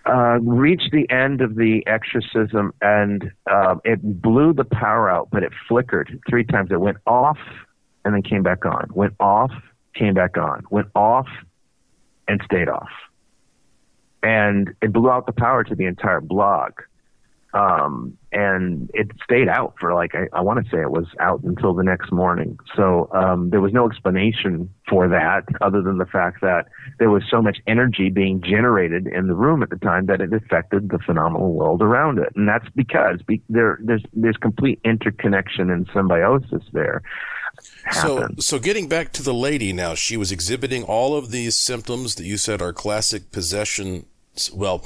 uh, 0.06 0.40
reached 0.42 0.92
the 0.92 1.10
end 1.10 1.42
of 1.42 1.56
the 1.56 1.84
exorcism 1.86 2.74
and 2.82 3.32
uh, 3.50 3.76
it 3.84 4.22
blew 4.22 4.54
the 4.54 4.64
power 4.64 5.10
out, 5.10 5.30
but 5.32 5.44
it 5.44 5.52
flickered 5.68 6.20
three 6.30 6.44
times. 6.44 6.72
It 6.72 6.80
went 6.80 6.98
off 7.06 7.38
and 8.04 8.14
then 8.14 8.24
came 8.24 8.44
back 8.44 8.66
on, 8.66 8.90
went 8.94 9.14
off, 9.20 9.52
came 9.94 10.14
back 10.14 10.38
on, 10.38 10.64
went 10.72 10.88
off, 10.96 11.28
and 12.28 12.42
stayed 12.46 12.70
off. 12.70 12.90
And 14.24 14.74
it 14.82 14.94
blew 14.94 15.10
out 15.10 15.26
the 15.26 15.34
power 15.34 15.64
to 15.64 15.76
the 15.76 15.86
entire 15.86 16.22
block 16.22 16.84
um, 17.54 18.18
and 18.32 18.90
it 18.94 19.12
stayed 19.24 19.50
out 19.50 19.76
for 19.80 19.94
like 19.94 20.16
I, 20.16 20.28
I 20.32 20.42
want 20.42 20.64
to 20.64 20.72
say 20.72 20.82
it 20.82 20.92
was 20.92 21.08
out 21.20 21.44
until 21.44 21.74
the 21.74 21.84
next 21.84 22.12
morning. 22.12 22.58
So 22.76 23.10
um, 23.14 23.50
there 23.50 23.60
was 23.60 23.74
no 23.74 23.90
explanation 23.90 24.70
for 24.88 25.10
that 25.10 25.44
other 25.60 25.82
than 25.82 25.98
the 25.98 26.06
fact 26.06 26.42
that 26.42 26.68
there 27.00 27.10
was 27.10 27.24
so 27.30 27.42
much 27.42 27.58
energy 27.68 28.10
being 28.10 28.42
generated 28.42 29.08
in 29.08 29.28
the 29.28 29.36
room 29.36 29.64
at 29.64 29.70
the 29.70 29.78
time 29.78 30.06
that 30.06 30.22
it 30.22 30.34
affected 30.34 30.90
the 30.90 31.00
phenomenal 31.00 31.54
world 31.54 31.82
around 31.82 32.20
it, 32.20 32.30
and 32.36 32.48
that's 32.48 32.70
because 32.76 33.22
be, 33.24 33.42
there 33.50 33.80
there's 33.84 34.04
there's 34.14 34.38
complete 34.38 34.80
interconnection 34.86 35.70
and 35.70 35.90
symbiosis 35.94 36.64
there. 36.72 37.02
So, 37.92 38.30
so 38.40 38.60
getting 38.60 38.88
back 38.88 39.12
to 39.14 39.24
the 39.24 39.34
lady 39.34 39.74
now, 39.74 39.94
she 39.94 40.16
was 40.16 40.32
exhibiting 40.32 40.84
all 40.84 41.16
of 41.16 41.32
these 41.32 41.58
symptoms 41.58 42.16
that 42.16 42.24
you 42.24 42.38
said 42.38 42.62
are 42.62 42.72
classic 42.74 43.32
possession 43.32 44.06
well, 44.54 44.86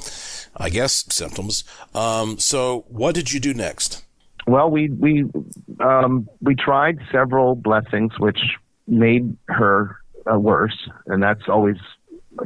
I 0.56 0.70
guess 0.70 1.06
symptoms. 1.10 1.64
Um, 1.93 2.39
so, 2.39 2.86
what 2.88 3.16
did 3.16 3.32
you 3.32 3.39
do 3.39 3.54
next? 3.54 4.04
Well, 4.48 4.70
we 4.70 4.89
we 4.89 5.26
um, 5.80 6.28
we 6.41 6.56
tried 6.56 7.00
several 7.12 7.56
blessings, 7.56 8.20
which 8.20 8.39
made 8.88 9.36
her 9.48 9.98
uh, 10.32 10.39
worse, 10.39 10.89
and 11.08 11.22
that's 11.22 11.48
always 11.48 11.78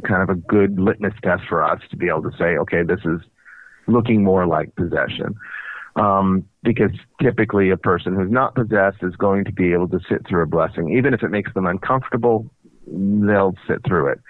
kind 0.04 0.22
of 0.22 0.30
a 0.30 0.34
good 0.34 0.78
litmus 0.78 1.14
test 1.22 1.42
for 1.48 1.62
us 1.62 1.80
to 1.90 1.96
be 1.96 2.08
able 2.08 2.22
to 2.22 2.36
say, 2.38 2.56
okay, 2.56 2.82
this 2.82 3.00
is 3.04 3.20
looking 3.86 4.22
more 4.22 4.46
like 4.46 4.74
possession. 4.76 5.34
Um, 5.96 6.44
because 6.62 6.92
typically 7.20 7.70
a 7.70 7.76
person 7.76 8.14
who's 8.14 8.30
not 8.30 8.54
possessed 8.54 8.98
is 9.02 9.16
going 9.16 9.44
to 9.44 9.52
be 9.52 9.72
able 9.72 9.88
to 9.88 9.98
sit 10.08 10.26
through 10.26 10.42
a 10.42 10.46
blessing, 10.46 10.96
even 10.96 11.12
if 11.12 11.22
it 11.22 11.30
makes 11.30 11.52
them 11.52 11.66
uncomfortable. 11.66 12.48
They'll 12.90 13.54
sit 13.66 13.84
through 13.86 14.12
it 14.12 14.20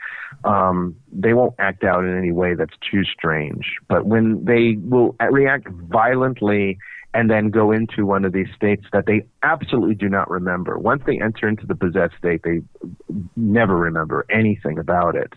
um, 0.45 0.97
they 1.13 1.35
won't 1.35 1.55
act 1.59 1.85
out 1.85 2.05
in 2.05 2.17
any 2.17 2.33
way 2.33 2.55
that's 2.55 2.77
too 2.91 3.05
strange. 3.05 3.77
But 3.89 4.07
when 4.07 4.45
they 4.45 4.77
will 4.79 5.17
react 5.31 5.69
violently 5.69 6.79
and 7.13 7.29
then 7.29 7.51
go 7.51 7.73
into 7.73 8.07
one 8.07 8.25
of 8.25 8.33
these 8.33 8.47
states 8.55 8.87
that 8.93 9.07
they 9.07 9.25
absolutely 9.43 9.97
do 9.97 10.09
not 10.09 10.31
remember, 10.31 10.79
once 10.79 11.03
they 11.07 11.21
enter 11.21 11.49
into 11.49 11.67
the 11.67 11.75
possessed 11.75 12.15
state, 12.17 12.43
they 12.43 12.61
never 13.37 13.77
remember 13.77 14.25
anything 14.31 14.79
about 14.79 15.17
it. 15.17 15.33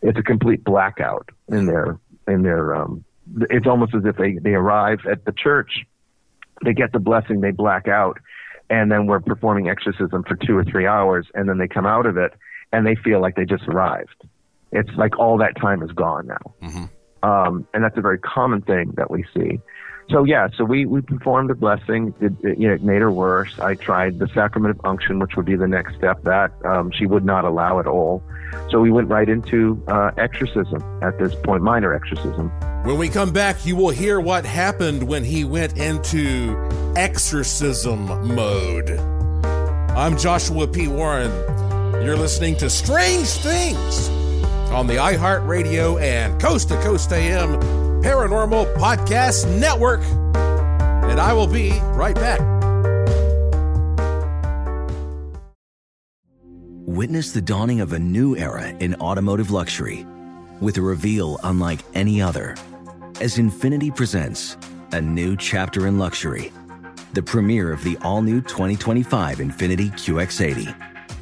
It's 0.00 0.18
a 0.18 0.22
complete 0.22 0.64
blackout 0.64 1.28
in 1.48 1.66
their 1.66 1.98
in 2.26 2.42
their. 2.42 2.74
Um, 2.74 3.04
it's 3.50 3.66
almost 3.68 3.94
as 3.94 4.04
if 4.04 4.16
they 4.16 4.38
they 4.42 4.54
arrive 4.54 5.00
at 5.08 5.24
the 5.24 5.32
church, 5.32 5.84
they 6.64 6.72
get 6.72 6.92
the 6.92 6.98
blessing, 6.98 7.40
they 7.40 7.52
black 7.52 7.86
out, 7.86 8.18
and 8.68 8.90
then 8.90 9.06
we're 9.06 9.20
performing 9.20 9.68
exorcism 9.68 10.24
for 10.24 10.34
two 10.34 10.56
or 10.56 10.64
three 10.64 10.86
hours, 10.86 11.28
and 11.34 11.48
then 11.48 11.58
they 11.58 11.68
come 11.68 11.86
out 11.86 12.06
of 12.06 12.16
it 12.16 12.32
and 12.72 12.86
they 12.86 12.94
feel 12.94 13.20
like 13.20 13.36
they 13.36 13.44
just 13.44 13.68
arrived. 13.68 14.24
It's 14.72 14.90
like 14.96 15.18
all 15.18 15.38
that 15.38 15.56
time 15.60 15.82
is 15.82 15.92
gone 15.92 16.26
now. 16.26 16.54
Mm-hmm. 16.62 17.28
Um, 17.28 17.66
and 17.72 17.84
that's 17.84 17.96
a 17.96 18.00
very 18.00 18.18
common 18.18 18.62
thing 18.62 18.94
that 18.96 19.10
we 19.10 19.24
see. 19.34 19.60
So 20.10 20.24
yeah, 20.24 20.48
so 20.56 20.64
we, 20.64 20.84
we 20.84 21.00
performed 21.00 21.50
a 21.50 21.54
blessing. 21.54 22.14
It, 22.20 22.32
it, 22.42 22.58
you 22.58 22.68
know, 22.68 22.74
it 22.74 22.82
made 22.82 23.00
her 23.00 23.10
worse. 23.10 23.58
I 23.60 23.74
tried 23.74 24.18
the 24.18 24.28
sacrament 24.28 24.78
of 24.78 24.84
unction, 24.84 25.18
which 25.18 25.36
would 25.36 25.46
be 25.46 25.56
the 25.56 25.68
next 25.68 25.94
step. 25.96 26.22
That 26.24 26.52
um, 26.64 26.90
she 26.90 27.06
would 27.06 27.24
not 27.24 27.44
allow 27.44 27.78
at 27.78 27.86
all. 27.86 28.22
So 28.70 28.80
we 28.80 28.90
went 28.90 29.08
right 29.08 29.28
into 29.28 29.82
uh, 29.86 30.10
exorcism 30.18 30.82
at 31.02 31.18
this 31.18 31.34
point, 31.34 31.62
minor 31.62 31.94
exorcism. 31.94 32.50
When 32.84 32.98
we 32.98 33.08
come 33.08 33.32
back, 33.32 33.64
you 33.64 33.76
will 33.76 33.90
hear 33.90 34.20
what 34.20 34.44
happened 34.44 35.04
when 35.04 35.24
he 35.24 35.44
went 35.44 35.78
into 35.78 36.56
exorcism 36.96 38.06
mode. 38.34 38.90
I'm 39.96 40.18
Joshua 40.18 40.66
P. 40.66 40.88
Warren. 40.88 41.30
You're 42.04 42.16
listening 42.16 42.56
to 42.56 42.68
Strange 42.68 43.28
Things 43.28 44.08
on 44.72 44.88
the 44.88 44.94
iHeartRadio 44.94 46.02
and 46.02 46.40
Coast 46.40 46.70
to 46.70 46.74
Coast 46.82 47.12
AM 47.12 47.60
Paranormal 48.02 48.74
Podcast 48.74 49.48
Network. 49.60 50.00
And 51.08 51.20
I 51.20 51.32
will 51.32 51.46
be 51.46 51.70
right 51.92 52.16
back. 52.16 52.40
Witness 56.86 57.30
the 57.30 57.40
dawning 57.40 57.80
of 57.80 57.92
a 57.92 58.00
new 58.00 58.36
era 58.36 58.66
in 58.80 58.96
automotive 58.96 59.52
luxury 59.52 60.04
with 60.60 60.78
a 60.78 60.82
reveal 60.82 61.38
unlike 61.44 61.82
any 61.94 62.20
other 62.20 62.56
as 63.20 63.36
Infiniti 63.36 63.94
presents 63.94 64.56
a 64.90 65.00
new 65.00 65.36
chapter 65.36 65.86
in 65.86 66.00
luxury, 66.00 66.52
the 67.12 67.22
premiere 67.22 67.72
of 67.72 67.84
the 67.84 67.96
all 67.98 68.22
new 68.22 68.40
2025 68.40 69.38
Infiniti 69.38 69.92
QX80 69.92 70.91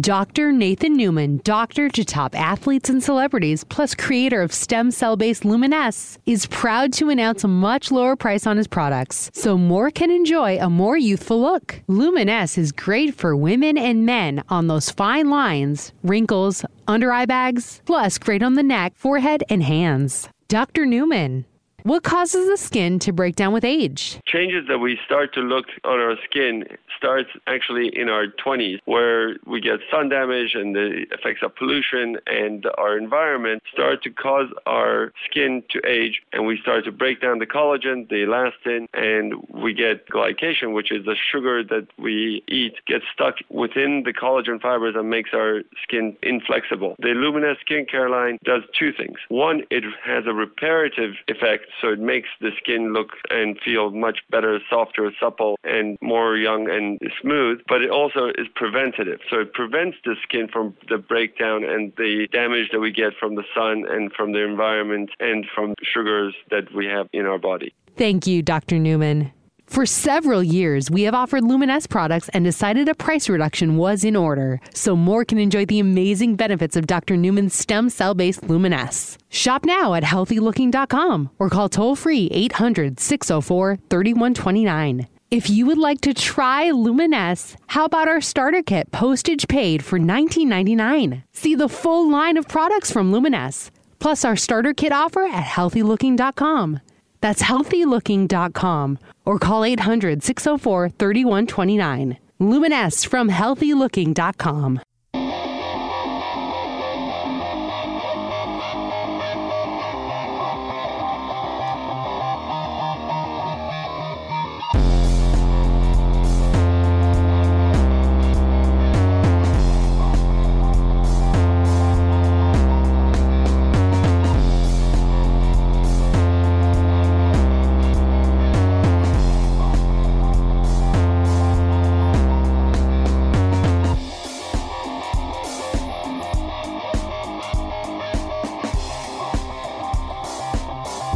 Dr. 0.00 0.50
Nathan 0.50 0.94
Newman, 0.94 1.40
doctor 1.44 1.88
to 1.88 2.04
top 2.04 2.34
athletes 2.34 2.90
and 2.90 3.00
celebrities, 3.00 3.62
plus 3.62 3.94
creator 3.94 4.42
of 4.42 4.52
stem 4.52 4.90
cell 4.90 5.16
based 5.16 5.44
Luminesce, 5.44 6.18
is 6.26 6.46
proud 6.46 6.92
to 6.94 7.10
announce 7.10 7.44
a 7.44 7.48
much 7.48 7.92
lower 7.92 8.16
price 8.16 8.44
on 8.44 8.56
his 8.56 8.66
products 8.66 9.30
so 9.32 9.56
more 9.56 9.92
can 9.92 10.10
enjoy 10.10 10.58
a 10.58 10.68
more 10.68 10.98
youthful 10.98 11.40
look. 11.40 11.80
Luminesce 11.86 12.58
is 12.58 12.72
great 12.72 13.14
for 13.14 13.36
women 13.36 13.78
and 13.78 14.04
men 14.04 14.42
on 14.48 14.66
those 14.66 14.90
fine 14.90 15.30
lines, 15.30 15.92
wrinkles, 16.02 16.64
under 16.88 17.12
eye 17.12 17.26
bags, 17.26 17.80
plus 17.84 18.18
great 18.18 18.42
on 18.42 18.54
the 18.54 18.64
neck, 18.64 18.94
forehead, 18.96 19.44
and 19.48 19.62
hands. 19.62 20.28
Dr. 20.48 20.86
Newman. 20.86 21.44
What 21.84 22.02
causes 22.02 22.48
the 22.48 22.56
skin 22.56 22.98
to 23.00 23.12
break 23.12 23.36
down 23.36 23.52
with 23.52 23.62
age? 23.62 24.18
Changes 24.24 24.66
that 24.68 24.78
we 24.78 24.98
start 25.04 25.34
to 25.34 25.40
look 25.40 25.66
on 25.84 26.00
our 26.00 26.16
skin 26.24 26.64
starts 26.96 27.28
actually 27.46 27.88
in 27.94 28.08
our 28.08 28.26
20s, 28.26 28.78
where 28.86 29.36
we 29.46 29.60
get 29.60 29.80
sun 29.90 30.08
damage 30.08 30.54
and 30.54 30.74
the 30.74 31.04
effects 31.12 31.42
of 31.42 31.54
pollution 31.54 32.16
and 32.26 32.66
our 32.78 32.96
environment 32.96 33.62
start 33.70 34.02
to 34.04 34.10
cause 34.10 34.48
our 34.64 35.12
skin 35.28 35.62
to 35.68 35.86
age, 35.86 36.22
and 36.32 36.46
we 36.46 36.58
start 36.62 36.86
to 36.86 36.92
break 36.92 37.20
down 37.20 37.38
the 37.38 37.46
collagen, 37.46 38.08
the 38.08 38.24
elastin, 38.24 38.86
and 38.94 39.34
we 39.50 39.74
get 39.74 40.08
glycation, 40.08 40.72
which 40.72 40.90
is 40.90 41.04
the 41.04 41.16
sugar 41.30 41.62
that 41.62 41.86
we 41.98 42.42
eat, 42.48 42.76
gets 42.86 43.04
stuck 43.12 43.34
within 43.50 44.04
the 44.06 44.12
collagen 44.14 44.58
fibers 44.58 44.94
and 44.96 45.10
makes 45.10 45.34
our 45.34 45.60
skin 45.82 46.16
inflexible. 46.22 46.96
The 47.00 47.08
Luminesce 47.08 47.58
skincare 47.68 48.10
line 48.10 48.38
does 48.42 48.62
two 48.78 48.90
things. 48.90 49.18
One, 49.28 49.64
it 49.70 49.84
has 50.02 50.24
a 50.26 50.32
reparative 50.32 51.16
effect 51.28 51.66
so 51.80 51.88
it 51.88 51.98
makes 51.98 52.28
the 52.40 52.50
skin 52.58 52.92
look 52.92 53.10
and 53.30 53.58
feel 53.64 53.90
much 53.90 54.20
better, 54.30 54.60
softer, 54.70 55.10
supple, 55.20 55.56
and 55.64 55.98
more 56.00 56.36
young 56.36 56.68
and 56.70 56.98
smooth. 57.20 57.60
But 57.68 57.82
it 57.82 57.90
also 57.90 58.28
is 58.38 58.46
preventative, 58.54 59.20
so 59.30 59.40
it 59.40 59.52
prevents 59.52 59.98
the 60.04 60.16
skin 60.22 60.48
from 60.48 60.74
the 60.88 60.98
breakdown 60.98 61.64
and 61.64 61.92
the 61.96 62.28
damage 62.32 62.70
that 62.72 62.80
we 62.80 62.92
get 62.92 63.12
from 63.18 63.34
the 63.34 63.44
sun 63.54 63.84
and 63.88 64.12
from 64.12 64.32
the 64.32 64.44
environment 64.44 65.10
and 65.20 65.46
from 65.54 65.74
sugars 65.82 66.34
that 66.50 66.72
we 66.74 66.86
have 66.86 67.08
in 67.12 67.26
our 67.26 67.38
body. 67.38 67.74
Thank 67.96 68.26
you, 68.26 68.42
Dr. 68.42 68.78
Newman. 68.78 69.32
For 69.66 69.86
several 69.86 70.42
years, 70.42 70.90
we 70.90 71.02
have 71.02 71.14
offered 71.14 71.42
Luminesce 71.42 71.86
products 71.86 72.28
and 72.30 72.44
decided 72.44 72.88
a 72.88 72.94
price 72.94 73.28
reduction 73.28 73.76
was 73.76 74.04
in 74.04 74.14
order, 74.14 74.60
so 74.72 74.94
more 74.94 75.24
can 75.24 75.38
enjoy 75.38 75.66
the 75.66 75.80
amazing 75.80 76.36
benefits 76.36 76.76
of 76.76 76.86
Dr. 76.86 77.16
Newman's 77.16 77.54
stem 77.54 77.88
cell 77.90 78.14
based 78.14 78.44
Luminesce. 78.44 79.18
Shop 79.30 79.64
now 79.64 79.94
at 79.94 80.04
healthylooking.com 80.04 81.30
or 81.38 81.48
call 81.50 81.68
toll 81.68 81.96
free 81.96 82.28
800 82.30 83.00
604 83.00 83.78
3129. 83.90 85.08
If 85.30 85.50
you 85.50 85.66
would 85.66 85.78
like 85.78 86.00
to 86.02 86.14
try 86.14 86.70
Luminesce, 86.70 87.56
how 87.66 87.86
about 87.86 88.06
our 88.06 88.20
starter 88.20 88.62
kit 88.62 88.92
postage 88.92 89.48
paid 89.48 89.84
for 89.84 89.98
$19.99? 89.98 91.24
See 91.32 91.56
the 91.56 91.68
full 91.68 92.08
line 92.08 92.36
of 92.36 92.46
products 92.46 92.92
from 92.92 93.10
Luminesce, 93.10 93.72
plus 93.98 94.24
our 94.24 94.36
starter 94.36 94.74
kit 94.74 94.92
offer 94.92 95.22
at 95.24 95.44
healthylooking.com. 95.44 96.80
That's 97.24 97.40
healthylooking.com 97.40 98.98
or 99.24 99.38
call 99.38 99.64
800 99.64 100.22
604 100.22 100.90
3129. 100.90 102.18
Luminesce 102.38 103.04
from 103.06 103.30
healthylooking.com. 103.30 104.80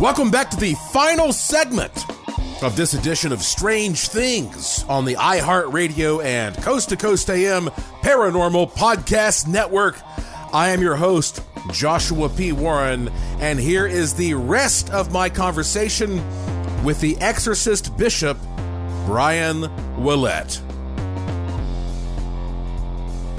Welcome 0.08 0.30
back 0.30 0.48
to 0.52 0.56
the 0.56 0.72
final 0.90 1.34
segment 1.34 1.92
of 2.62 2.76
this 2.76 2.94
edition 2.94 3.30
of 3.30 3.42
Strange 3.42 4.08
Things 4.08 4.82
on 4.84 5.04
the 5.04 5.16
iHeartRadio 5.16 6.24
and 6.24 6.56
Coast 6.56 6.88
to 6.88 6.96
Coast 6.96 7.28
AM 7.28 7.66
Paranormal 8.00 8.72
Podcast 8.72 9.46
Network. 9.46 10.00
I 10.50 10.70
am 10.70 10.80
your 10.80 10.96
host, 10.96 11.42
Joshua 11.72 12.30
P. 12.30 12.52
Warren, 12.52 13.10
and 13.38 13.60
here 13.60 13.86
is 13.86 14.14
the 14.14 14.32
rest 14.32 14.88
of 14.88 15.12
my 15.12 15.28
conversation 15.28 16.16
with 16.82 17.02
the 17.02 17.18
exorcist 17.18 17.94
bishop, 17.98 18.38
Brian 19.04 19.70
Willett. 20.02 20.58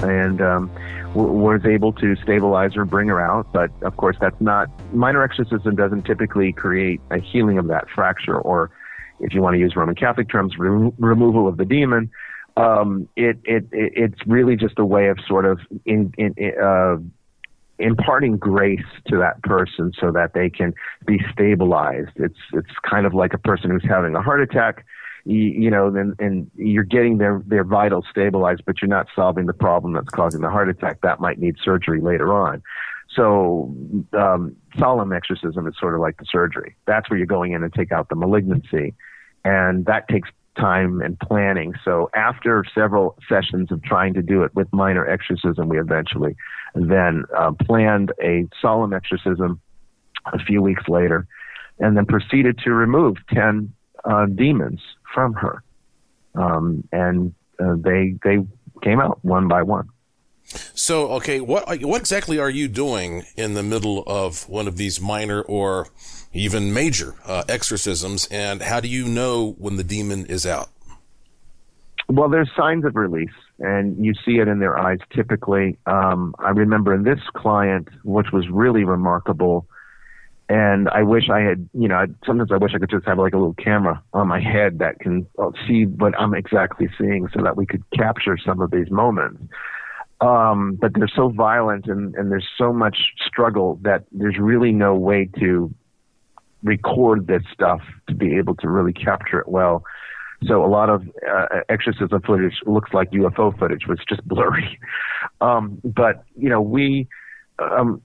And 0.04 0.40
um, 0.40 0.72
was 1.14 1.66
able 1.66 1.94
to 1.94 2.16
stabilize 2.18 2.74
her, 2.74 2.86
bring 2.86 3.08
her 3.08 3.20
out. 3.20 3.52
But 3.52 3.72
of 3.82 3.98
course, 3.98 4.18
that's 4.20 4.40
not 4.40 4.70
minor 4.94 5.24
exorcism 5.24 5.76
doesn't 5.76 6.04
typically 6.04 6.54
create 6.54 7.02
a 7.12 7.20
healing 7.20 7.58
of 7.58 7.68
that 7.68 7.90
fracture, 7.94 8.38
or 8.38 8.72
if 9.20 9.34
you 9.34 9.42
want 9.42 9.56
to 9.56 9.60
use 9.60 9.76
Roman 9.76 9.96
Catholic 9.96 10.30
terms, 10.30 10.58
re- 10.58 10.92
removal 10.98 11.48
of 11.48 11.58
the 11.58 11.66
demon. 11.66 12.12
Um, 12.58 13.08
it, 13.16 13.38
it, 13.46 13.68
it 13.72 13.94
it's 13.96 14.28
really 14.28 14.56
just 14.56 14.80
a 14.80 14.86
way 14.86 15.08
of 15.08 15.18
sort 15.28 15.46
of 15.46 15.60
in, 15.86 16.14
in, 16.18 16.36
uh, 16.62 16.98
imparting 17.80 18.38
grace 18.38 18.86
to 19.08 19.18
that 19.18 19.42
person 19.44 19.94
so 20.00 20.12
that 20.12 20.34
they 20.34 20.50
can 20.50 20.74
be 21.06 21.20
stabilized. 21.32 22.12
It's 22.16 22.40
it's 22.54 22.72
kind 22.90 23.06
of 23.06 23.14
like 23.14 23.34
a 23.34 23.38
person 23.38 23.72
who's 23.72 23.86
having 23.88 24.16
a 24.16 24.22
heart 24.22 24.42
attack 24.42 24.86
you, 25.26 25.38
you 25.38 25.70
know, 25.70 25.92
then 25.92 26.16
and 26.20 26.50
you're 26.56 26.84
getting 26.84 27.18
their 27.18 27.42
their 27.46 27.64
vitals 27.64 28.06
stabilized, 28.10 28.64
but 28.66 28.82
you're 28.82 28.90
not 28.90 29.08
solving 29.16 29.46
the 29.46 29.54
problem 29.54 29.94
that's 29.94 30.10
causing 30.10 30.42
the 30.42 30.50
heart 30.50 30.70
attack. 30.70 31.02
That 31.02 31.20
might 31.20 31.40
need 31.40 31.56
surgery 31.64 32.02
later 32.02 32.34
on. 32.34 32.62
So 33.16 33.76
um, 34.14 34.56
solemn 34.78 35.12
exorcism 35.12 35.68
is 35.68 35.74
sort 35.80 35.96
of 35.96 36.02
like 36.02 36.18
the 36.18 36.26
surgery. 36.30 36.76
That's 36.86 37.10
where 37.10 37.18
you're 37.18 37.26
going 37.26 37.54
in 37.54 37.64
and 37.64 37.74
take 37.74 37.92
out 37.92 38.10
the 38.10 38.16
malignancy, 38.16 38.94
and 39.44 39.86
that 39.86 40.08
takes 40.08 40.30
time 40.58 41.02
and 41.02 41.20
planning. 41.20 41.74
So 41.84 42.10
after 42.14 42.64
several 42.76 43.18
sessions 43.28 43.72
of 43.72 43.82
trying 43.82 44.14
to 44.16 44.22
do 44.22 44.44
it 44.44 44.54
with 44.56 44.72
minor 44.74 45.08
exorcism, 45.08 45.70
we 45.70 45.80
eventually 45.80 46.36
then 46.76 47.24
uh, 47.36 47.52
planned 47.52 48.12
a 48.22 48.48
solemn 48.62 48.94
exorcism 48.94 49.60
a 50.34 50.40
few 50.40 50.62
weeks 50.62 50.84
later, 50.88 51.28
and 51.80 51.96
then 51.98 52.06
proceeded 52.06 52.60
to 52.60 52.72
remove 52.72 53.18
ten 53.34 53.74
uh, 54.06 54.26
demons 54.26 54.82
from 55.14 55.34
her, 55.34 55.64
um, 56.36 56.88
and 56.92 57.34
uh, 57.60 57.76
they 57.78 58.16
they 58.24 58.46
came 58.82 59.00
out 59.00 59.24
one 59.24 59.48
by 59.48 59.64
one. 59.64 59.90
So, 60.74 61.12
okay, 61.14 61.40
what 61.42 61.68
what 61.82 62.00
exactly 62.02 62.40
are 62.40 62.50
you 62.50 62.68
doing 62.68 63.26
in 63.36 63.54
the 63.54 63.64
middle 63.64 64.04
of 64.08 64.50
one 64.50 64.68
of 64.68 64.78
these 64.78 65.00
minor 65.00 65.42
or 65.42 65.88
even 66.34 66.74
major 66.74 67.16
uh, 67.26 67.44
exorcisms, 67.48 68.28
and 68.32 68.62
how 68.62 68.80
do 68.80 68.88
you 68.88 69.08
know 69.08 69.56
when 69.58 69.76
the 69.76 69.84
demon 69.84 70.26
is 70.26 70.46
out? 70.46 70.70
Well, 72.08 72.30
there's 72.30 72.50
signs 72.58 72.86
of 72.86 72.96
release, 72.96 73.30
and 73.60 74.04
you 74.04 74.16
see 74.26 74.40
it 74.40 74.48
in 74.48 74.58
their 74.58 74.78
eyes 74.80 74.98
typically. 75.14 75.78
Um, 75.86 76.34
I 76.40 76.50
remember 76.50 76.96
in 76.96 77.04
this 77.04 77.20
client, 77.36 77.88
which 78.04 78.32
was 78.34 78.50
really 78.50 78.84
remarkable, 78.84 79.68
and 80.50 80.90
I 80.90 81.04
wish 81.04 81.30
I 81.30 81.42
had, 81.42 81.70
you 81.74 81.88
know, 81.88 82.08
sometimes 82.26 82.52
I 82.52 82.58
wish 82.58 82.72
I 82.74 82.80
could 82.80 82.90
just 82.90 83.06
have 83.06 83.20
like 83.20 83.34
a 83.34 83.38
little 83.38 83.54
camera 83.54 84.04
on 84.14 84.28
my 84.28 84.42
head 84.42 84.80
that 84.80 85.00
can 85.00 85.28
uh, 85.38 85.52
see 85.68 85.84
what 85.84 86.20
I'm 86.20 86.34
exactly 86.34 86.90
seeing 86.98 87.28
so 87.32 87.44
that 87.44 87.56
we 87.56 87.68
could 87.68 87.84
capture 87.92 88.36
some 88.44 88.60
of 88.60 88.72
these 88.72 88.90
moments. 88.90 89.44
Um, 90.22 90.76
but 90.82 90.94
they're 90.96 91.08
so 91.08 91.30
violent 91.30 91.86
and, 91.86 92.16
and 92.16 92.32
there's 92.32 92.48
so 92.58 92.74
much 92.74 92.98
struggle 93.26 93.80
that 93.84 94.06
there's 94.12 94.38
really 94.40 94.72
no 94.72 94.96
way 94.96 95.30
to 95.40 95.74
record 96.64 97.28
this 97.28 97.44
stuff 97.54 97.82
to 98.10 98.16
be 98.16 98.36
able 98.36 98.56
to 98.56 98.70
really 98.70 98.92
capture 98.92 99.40
it 99.40 99.48
well. 99.48 99.84
So 100.48 100.66
a 100.66 100.68
lot 100.68 100.90
of 100.90 101.04
uh, 101.32 101.60
exorcism 101.70 102.22
footage 102.24 102.56
looks 102.66 102.92
like 102.92 103.12
UFO 103.12 103.58
footage, 103.58 103.86
was 103.88 104.00
just 104.10 104.24
blurry. 104.28 104.80
Um, 105.42 105.80
but 105.84 106.24
you 106.36 106.50
know, 106.50 106.60
we, 106.60 107.08
um, 107.60 108.02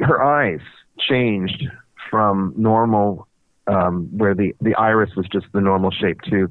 her 0.00 0.22
eyes 0.22 0.60
changed 0.98 1.64
from 2.10 2.54
normal, 2.56 3.26
um, 3.66 4.08
where 4.16 4.34
the, 4.34 4.54
the 4.60 4.74
iris 4.74 5.10
was 5.16 5.26
just 5.32 5.46
the 5.52 5.60
normal 5.60 5.90
shape, 5.90 6.20
to 6.22 6.50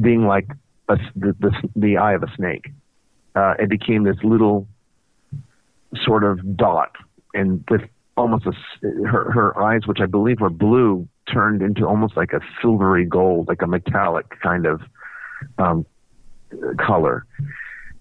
being 0.00 0.26
like 0.26 0.48
a, 0.88 0.96
the, 1.16 1.34
the, 1.40 1.52
the 1.74 1.96
eye 1.96 2.12
of 2.12 2.22
a 2.22 2.32
snake. 2.36 2.70
Uh, 3.34 3.54
it 3.58 3.68
became 3.68 4.04
this 4.04 4.16
little 4.22 4.68
sort 6.04 6.22
of 6.22 6.56
dot, 6.56 6.92
and 7.34 7.64
with 7.68 7.82
almost 8.16 8.46
a, 8.46 8.52
her, 9.06 9.30
her 9.32 9.60
eyes, 9.60 9.86
which 9.86 9.98
I 10.00 10.06
believe 10.06 10.40
were 10.40 10.50
blue, 10.50 11.08
turned 11.32 11.62
into 11.62 11.86
almost 11.86 12.16
like 12.16 12.32
a 12.32 12.40
silvery 12.60 13.04
gold, 13.04 13.48
like 13.48 13.62
a 13.62 13.66
metallic 13.66 14.26
kind 14.40 14.66
of 14.66 14.82
um, 15.58 15.84
color. 16.78 17.26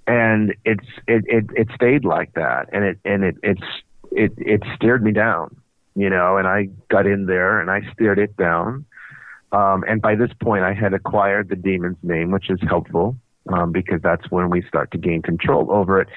And 0.05 0.53
it's 0.65 0.85
it, 1.07 1.23
it 1.27 1.45
it 1.55 1.67
stayed 1.73 2.03
like 2.03 2.33
that, 2.33 2.67
and 2.73 2.83
it 2.83 2.99
and 3.05 3.23
it 3.23 3.37
it's 3.41 3.63
it 4.11 4.33
it 4.37 4.61
stared 4.75 5.01
me 5.01 5.11
down 5.11 5.55
you 5.95 6.09
know, 6.09 6.37
and 6.37 6.47
I 6.47 6.69
got 6.89 7.05
in 7.05 7.25
there 7.25 7.59
and 7.59 7.69
I 7.69 7.81
stared 7.93 8.19
it 8.19 8.35
down. 8.37 8.85
Um, 9.51 9.83
and 9.87 10.01
by 10.01 10.15
this 10.15 10.31
point, 10.41 10.63
I 10.63 10.73
had 10.73 10.93
acquired 10.93 11.49
the 11.49 11.55
demon's 11.55 11.97
name, 12.01 12.31
which 12.31 12.49
is 12.49 12.59
helpful 12.67 13.15
um, 13.51 13.71
because 13.71 14.01
that's 14.01 14.29
when 14.31 14.49
we 14.49 14.63
start 14.63 14.91
to 14.91 14.97
gain 14.97 15.21
control 15.21 15.71
over 15.71 16.01
it. 16.01 16.07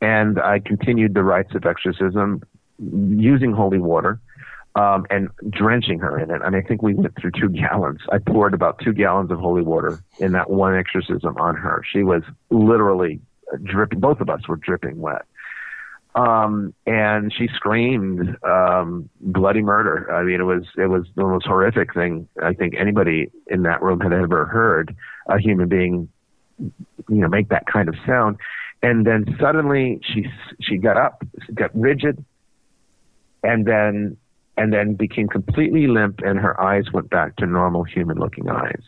And 0.00 0.40
I 0.40 0.60
continued 0.60 1.14
the 1.14 1.24
rites 1.24 1.54
of 1.54 1.64
exorcism 1.64 2.42
using 2.78 3.52
holy 3.52 3.78
water 3.78 4.20
um, 4.76 5.06
and 5.10 5.28
drenching 5.50 5.98
her 6.00 6.18
in 6.18 6.30
it. 6.30 6.42
And 6.44 6.54
I 6.56 6.60
think 6.60 6.82
we 6.82 6.94
went 6.94 7.14
through 7.20 7.32
two 7.32 7.48
gallons. 7.60 8.00
I 8.12 8.18
poured 8.18 8.54
about 8.54 8.78
two 8.78 8.92
gallons 8.92 9.30
of 9.30 9.38
holy 9.38 9.62
water 9.62 10.00
in 10.18 10.32
that 10.32 10.50
one 10.50 10.76
exorcism 10.76 11.36
on 11.38 11.56
her. 11.56 11.82
She 11.90 12.02
was 12.02 12.22
literally 12.50 13.20
dripping. 13.62 14.00
Both 14.00 14.20
of 14.20 14.28
us 14.28 14.46
were 14.48 14.56
dripping 14.56 15.00
wet. 15.00 15.22
Um, 16.14 16.74
and 16.86 17.32
she 17.36 17.48
screamed, 17.56 18.36
um, 18.44 19.10
bloody 19.20 19.62
murder. 19.62 20.12
I 20.14 20.22
mean, 20.22 20.40
it 20.40 20.44
was, 20.44 20.62
it 20.78 20.86
was 20.86 21.06
the 21.16 21.24
most 21.24 21.46
horrific 21.46 21.92
thing 21.92 22.28
I 22.40 22.52
think 22.52 22.74
anybody 22.78 23.32
in 23.48 23.62
that 23.62 23.82
room 23.82 23.98
had 23.98 24.12
ever 24.12 24.44
heard 24.44 24.94
a 25.26 25.40
human 25.40 25.68
being, 25.68 26.08
you 26.58 26.72
know, 27.08 27.26
make 27.26 27.48
that 27.48 27.66
kind 27.66 27.88
of 27.88 27.96
sound. 28.06 28.36
And 28.80 29.04
then 29.04 29.24
suddenly 29.40 30.00
she, 30.04 30.26
she 30.60 30.76
got 30.76 30.96
up, 30.96 31.24
got 31.52 31.74
rigid, 31.74 32.24
and 33.42 33.66
then, 33.66 34.16
and 34.56 34.72
then 34.72 34.94
became 34.94 35.26
completely 35.26 35.88
limp 35.88 36.20
and 36.24 36.38
her 36.38 36.60
eyes 36.60 36.84
went 36.92 37.10
back 37.10 37.34
to 37.36 37.46
normal 37.46 37.82
human 37.82 38.18
looking 38.18 38.48
eyes. 38.48 38.82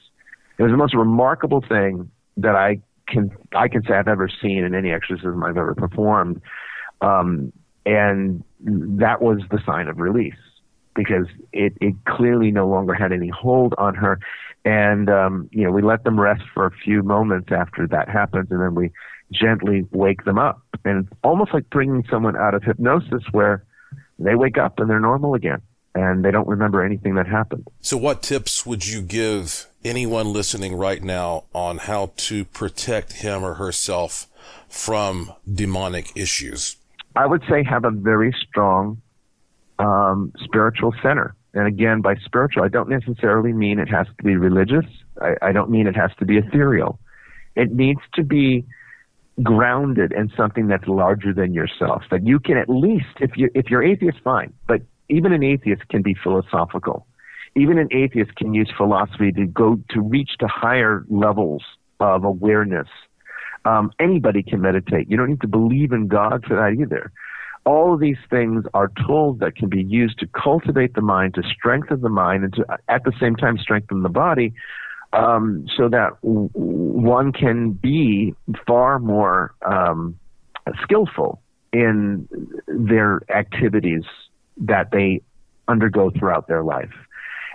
It 0.59 0.63
was 0.63 0.71
the 0.71 0.77
most 0.77 0.95
remarkable 0.95 1.65
thing 1.69 2.09
that 2.37 2.55
I 2.55 2.81
can, 3.09 3.31
I 3.53 3.67
can 3.67 3.83
say 3.83 3.95
I've 3.95 4.07
ever 4.07 4.29
seen 4.41 4.63
in 4.63 4.77
any 4.77 4.93
exorcism 4.93 5.43
I've 5.43 5.57
ever 5.57 5.75
performed 5.75 6.41
um, 7.01 7.53
and 7.85 8.43
that 8.65 9.23
was 9.23 9.41
the 9.51 9.61
sign 9.65 9.89
of 9.89 9.99
release 9.99 10.35
because 10.95 11.27
it, 11.53 11.75
it 11.81 11.95
clearly 12.07 12.51
no 12.51 12.67
longer 12.67 12.95
had 12.95 13.13
any 13.13 13.29
hold 13.29 13.75
on 13.79 13.95
her. 13.95 14.19
And, 14.65 15.09
um, 15.09 15.49
you 15.53 15.65
know, 15.65 15.71
we 15.71 15.83
let 15.83 16.03
them 16.05 16.19
rest 16.19 16.43
for 16.53 16.67
a 16.67 16.71
few 16.71 17.03
moments 17.03 17.53
after 17.53 17.87
that 17.89 18.09
happens, 18.09 18.49
and 18.51 18.61
then 18.61 18.75
we 18.75 18.91
gently 19.31 19.87
wake 19.93 20.25
them 20.25 20.39
up. 20.39 20.61
And 20.85 21.05
it's 21.05 21.19
almost 21.23 21.55
like 21.55 21.69
bringing 21.71 22.05
someone 22.11 22.37
out 22.37 22.55
of 22.55 22.65
hypnosis 22.65 23.23
where 23.31 23.65
they 24.19 24.35
wake 24.35 24.59
up 24.59 24.81
and 24.81 24.91
they're 24.91 24.99
normal 24.99 25.35
again 25.35 25.61
and 25.97 26.25
they 26.25 26.31
don't 26.31 26.47
remember 26.47 26.85
anything 26.85 27.15
that 27.15 27.27
happened. 27.27 27.67
So, 27.81 27.97
what 27.97 28.23
tips 28.23 28.67
would 28.67 28.87
you 28.87 29.01
give 29.01 29.67
anyone 29.85 30.33
listening 30.33 30.75
right 30.75 31.03
now 31.03 31.45
on 31.55 31.79
how 31.79 32.13
to 32.19 32.45
protect 32.45 33.15
him 33.15 33.43
or 33.43 33.55
herself 33.55 34.27
from 34.69 35.33
demonic 35.51 36.13
issues? 36.15 36.77
I 37.17 37.27
would 37.27 37.43
say 37.49 37.65
have 37.65 37.85
a 37.85 37.91
very 37.91 38.35
strong 38.49 39.01
um, 39.79 40.33
spiritual 40.45 40.95
center. 41.03 41.35
And 41.55 41.67
again, 41.67 42.03
by 42.03 42.17
spiritual, 42.17 42.65
I 42.65 42.69
don't 42.69 42.89
necessarily 42.89 43.53
mean 43.53 43.79
it 43.79 43.89
has 43.89 44.07
to 44.19 44.23
be 44.23 44.37
religious. 44.37 44.85
I, 45.21 45.35
I 45.41 45.53
don't 45.53 45.71
mean 45.71 45.87
it 45.87 45.97
has 45.97 46.11
to 46.19 46.27
be 46.27 46.37
ethereal. 46.37 46.99
It 47.55 47.73
needs 47.73 48.01
to 48.15 48.23
be 48.23 48.67
grounded 49.43 50.13
in 50.13 50.31
something 50.37 50.69
that's 50.69 50.87
larger 50.87 51.33
than 51.33 51.55
yourself. 51.55 52.03
That 52.11 52.27
you 52.27 52.39
can 52.39 52.59
at 52.59 52.69
least, 52.69 53.17
if 53.21 53.31
you 53.37 53.49
if 53.55 53.71
you're 53.71 53.83
atheist, 53.83 54.19
fine. 54.23 54.53
But 54.69 54.83
even 55.09 55.33
an 55.33 55.43
atheist 55.43 55.89
can 55.89 56.03
be 56.03 56.15
philosophical. 56.23 57.07
Even 57.55 57.79
an 57.79 57.89
atheist 57.91 58.35
can 58.37 58.53
use 58.53 58.71
philosophy 58.77 59.33
to 59.33 59.47
go 59.47 59.79
to 59.91 60.01
reach 60.03 60.33
to 60.41 60.47
higher 60.47 61.07
levels 61.09 61.63
of 62.01 62.25
awareness 62.25 62.89
um, 63.67 63.91
anybody 63.99 64.43
can 64.43 64.61
meditate. 64.61 65.11
You 65.11 65.17
don't 65.17 65.31
need 65.31 65.41
to 65.41 65.49
believe 65.49 65.93
in 65.93 66.07
God 66.07 66.45
for 66.47 66.55
that 66.55 66.81
either. 66.81 67.13
All 67.65 67.93
of 67.93 68.01
these 68.01 68.19
things 68.31 68.65
are 68.75 68.93
tools 69.07 69.41
that 69.41 69.57
can 69.57 69.69
be 69.69 69.83
used 69.83 70.21
to 70.21 70.27
cultivate 70.29 70.95
the 70.95 71.01
mind, 71.01 71.35
to 71.35 71.43
strengthen 71.43 72.01
the 72.01 72.09
mind, 72.09 72.45
and 72.45 72.55
to 72.55 72.65
at 72.89 73.03
the 73.03 73.13
same 73.21 73.35
time 73.35 73.59
strengthen 73.59 74.03
the 74.03 74.09
body, 74.09 74.55
um, 75.13 75.67
so 75.77 75.89
that 75.89 76.11
w- 76.23 76.49
one 76.53 77.33
can 77.33 77.73
be 77.73 78.35
far 78.67 79.01
more 79.01 79.53
um, 79.67 80.17
skillful 80.83 81.43
in 81.73 82.29
their 82.69 83.21
activities 83.35 84.05
that 84.59 84.93
they 84.93 85.21
undergo 85.67 86.11
throughout 86.17 86.47
their 86.47 86.63
life. 86.63 86.95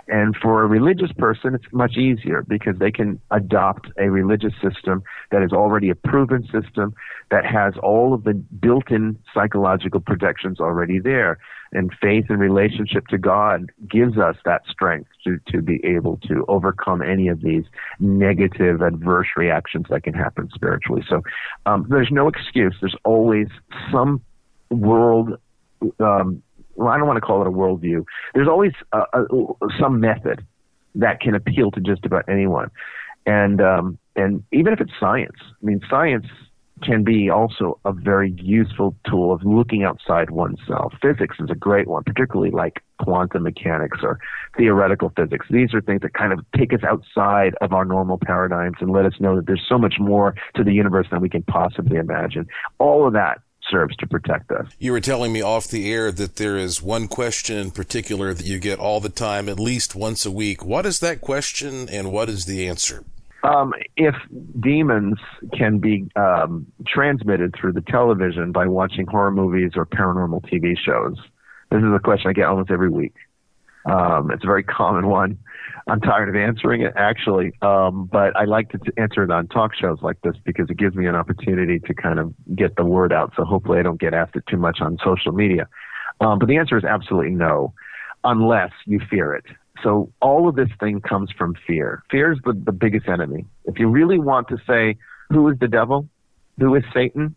And 0.08 0.36
for 0.36 0.62
a 0.62 0.66
religious 0.66 1.12
person, 1.12 1.54
it's 1.54 1.72
much 1.72 1.96
easier 1.96 2.42
because 2.46 2.78
they 2.78 2.90
can 2.90 3.20
adopt 3.30 3.88
a 3.98 4.10
religious 4.10 4.52
system 4.62 5.02
that 5.30 5.42
is 5.42 5.52
already 5.52 5.90
a 5.90 5.94
proven 5.94 6.42
system 6.44 6.94
that 7.30 7.44
has 7.46 7.74
all 7.82 8.12
of 8.12 8.24
the 8.24 8.34
built-in 8.34 9.18
psychological 9.32 10.00
protections 10.00 10.60
already 10.60 10.98
there. 10.98 11.38
And 11.74 11.90
faith 12.02 12.26
and 12.28 12.38
relationship 12.38 13.06
to 13.06 13.16
God 13.16 13.70
gives 13.88 14.18
us 14.18 14.36
that 14.44 14.62
strength 14.68 15.08
to, 15.24 15.38
to 15.52 15.62
be 15.62 15.80
able 15.84 16.18
to 16.28 16.44
overcome 16.46 17.00
any 17.00 17.28
of 17.28 17.40
these 17.40 17.64
negative 17.98 18.82
adverse 18.82 19.28
reactions 19.36 19.86
that 19.88 20.02
can 20.02 20.12
happen 20.12 20.50
spiritually. 20.54 21.02
So 21.08 21.22
um, 21.64 21.86
there's 21.88 22.10
no 22.10 22.28
excuse. 22.28 22.74
There's 22.80 22.96
always 23.04 23.46
some 23.90 24.20
world 24.70 25.38
um, 25.98 26.42
well, 26.76 26.88
I 26.88 26.98
don't 26.98 27.06
want 27.06 27.16
to 27.16 27.20
call 27.20 27.40
it 27.42 27.46
a 27.46 27.50
worldview. 27.50 28.04
There's 28.34 28.48
always 28.48 28.72
some 29.80 30.00
method 30.00 30.46
that 30.94 31.20
can 31.20 31.34
appeal 31.34 31.70
to 31.72 31.80
just 31.80 32.04
about 32.04 32.28
anyone, 32.28 32.70
and 33.26 33.60
um, 33.60 33.98
and 34.16 34.42
even 34.52 34.72
if 34.72 34.80
it's 34.80 34.92
science, 35.00 35.36
I 35.40 35.64
mean, 35.64 35.80
science 35.88 36.26
can 36.82 37.04
be 37.04 37.30
also 37.30 37.78
a 37.84 37.92
very 37.92 38.34
useful 38.38 38.94
tool 39.08 39.32
of 39.32 39.42
looking 39.44 39.84
outside 39.84 40.30
oneself. 40.30 40.92
Physics 41.00 41.36
is 41.38 41.48
a 41.50 41.54
great 41.54 41.86
one, 41.86 42.02
particularly 42.02 42.50
like 42.50 42.82
quantum 43.00 43.44
mechanics 43.44 43.98
or 44.02 44.18
theoretical 44.56 45.12
physics. 45.16 45.46
These 45.48 45.74
are 45.74 45.80
things 45.80 46.02
that 46.02 46.14
kind 46.14 46.32
of 46.32 46.44
take 46.56 46.72
us 46.72 46.80
outside 46.82 47.54
of 47.60 47.72
our 47.72 47.84
normal 47.84 48.18
paradigms 48.18 48.76
and 48.80 48.90
let 48.90 49.06
us 49.06 49.14
know 49.20 49.36
that 49.36 49.46
there's 49.46 49.64
so 49.68 49.78
much 49.78 49.94
more 50.00 50.34
to 50.56 50.64
the 50.64 50.72
universe 50.72 51.06
than 51.10 51.20
we 51.20 51.28
can 51.28 51.42
possibly 51.44 51.98
imagine. 51.98 52.46
All 52.78 53.06
of 53.06 53.12
that 53.12 53.40
serves 53.72 53.96
to 53.96 54.06
protect 54.06 54.52
us. 54.52 54.66
You 54.78 54.92
were 54.92 55.00
telling 55.00 55.32
me 55.32 55.42
off 55.42 55.66
the 55.66 55.90
air 55.90 56.12
that 56.12 56.36
there 56.36 56.56
is 56.56 56.80
one 56.82 57.08
question 57.08 57.56
in 57.56 57.70
particular 57.72 58.34
that 58.34 58.46
you 58.46 58.58
get 58.58 58.78
all 58.78 59.00
the 59.00 59.08
time, 59.08 59.48
at 59.48 59.58
least 59.58 59.96
once 59.96 60.24
a 60.24 60.30
week. 60.30 60.64
What 60.64 60.86
is 60.86 61.00
that 61.00 61.20
question 61.20 61.88
and 61.88 62.12
what 62.12 62.28
is 62.28 62.44
the 62.44 62.68
answer? 62.68 63.04
Um, 63.42 63.74
if 63.96 64.14
demons 64.60 65.18
can 65.52 65.78
be 65.78 66.08
um, 66.14 66.66
transmitted 66.86 67.56
through 67.58 67.72
the 67.72 67.80
television 67.80 68.52
by 68.52 68.66
watching 68.66 69.06
horror 69.06 69.32
movies 69.32 69.72
or 69.74 69.84
paranormal 69.84 70.44
TV 70.48 70.78
shows, 70.78 71.16
this 71.70 71.82
is 71.82 71.92
a 71.92 71.98
question 71.98 72.30
I 72.30 72.34
get 72.34 72.44
almost 72.44 72.70
every 72.70 72.90
week. 72.90 73.14
Um, 73.84 74.30
it's 74.30 74.44
a 74.44 74.46
very 74.46 74.62
common 74.62 75.08
one. 75.08 75.38
I'm 75.92 76.00
tired 76.00 76.30
of 76.30 76.36
answering 76.36 76.80
it 76.80 76.94
actually, 76.96 77.52
um, 77.60 78.08
but 78.10 78.34
I 78.34 78.44
like 78.44 78.70
to 78.70 78.78
answer 78.96 79.24
it 79.24 79.30
on 79.30 79.46
talk 79.48 79.72
shows 79.74 79.98
like 80.00 80.18
this 80.22 80.34
because 80.42 80.70
it 80.70 80.78
gives 80.78 80.96
me 80.96 81.06
an 81.06 81.14
opportunity 81.14 81.80
to 81.80 81.92
kind 81.92 82.18
of 82.18 82.32
get 82.56 82.76
the 82.76 82.84
word 82.84 83.12
out. 83.12 83.34
So 83.36 83.44
hopefully 83.44 83.78
I 83.78 83.82
don't 83.82 84.00
get 84.00 84.14
asked 84.14 84.34
it 84.34 84.44
too 84.48 84.56
much 84.56 84.78
on 84.80 84.96
social 85.04 85.32
media. 85.32 85.68
Um, 86.22 86.38
but 86.38 86.48
the 86.48 86.56
answer 86.56 86.78
is 86.78 86.84
absolutely 86.84 87.32
no, 87.32 87.74
unless 88.24 88.70
you 88.86 89.00
fear 89.10 89.34
it. 89.34 89.44
So 89.82 90.10
all 90.22 90.48
of 90.48 90.56
this 90.56 90.70
thing 90.80 91.02
comes 91.02 91.30
from 91.36 91.54
fear. 91.66 92.02
Fear 92.10 92.32
is 92.32 92.38
the, 92.42 92.54
the 92.54 92.72
biggest 92.72 93.06
enemy. 93.06 93.44
If 93.66 93.78
you 93.78 93.86
really 93.88 94.18
want 94.18 94.48
to 94.48 94.56
say 94.66 94.96
who 95.28 95.46
is 95.50 95.58
the 95.58 95.68
devil, 95.68 96.08
who 96.58 96.74
is 96.74 96.84
Satan, 96.94 97.36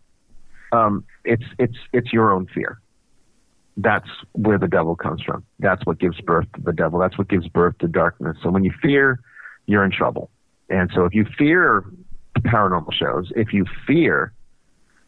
um, 0.72 1.04
it's 1.26 1.44
it's 1.58 1.76
it's 1.92 2.10
your 2.10 2.32
own 2.32 2.46
fear 2.46 2.80
that's 3.76 4.08
where 4.32 4.58
the 4.58 4.68
devil 4.68 4.96
comes 4.96 5.22
from. 5.22 5.44
That's 5.58 5.84
what 5.84 5.98
gives 5.98 6.20
birth 6.20 6.46
to 6.54 6.62
the 6.62 6.72
devil. 6.72 6.98
That's 6.98 7.18
what 7.18 7.28
gives 7.28 7.46
birth 7.48 7.76
to 7.78 7.88
darkness. 7.88 8.36
So 8.42 8.50
when 8.50 8.64
you 8.64 8.72
fear, 8.82 9.20
you're 9.66 9.84
in 9.84 9.90
trouble. 9.90 10.30
And 10.68 10.90
so 10.94 11.04
if 11.04 11.14
you 11.14 11.26
fear 11.36 11.84
paranormal 12.40 12.92
shows, 12.92 13.30
if 13.36 13.52
you 13.52 13.66
fear, 13.86 14.32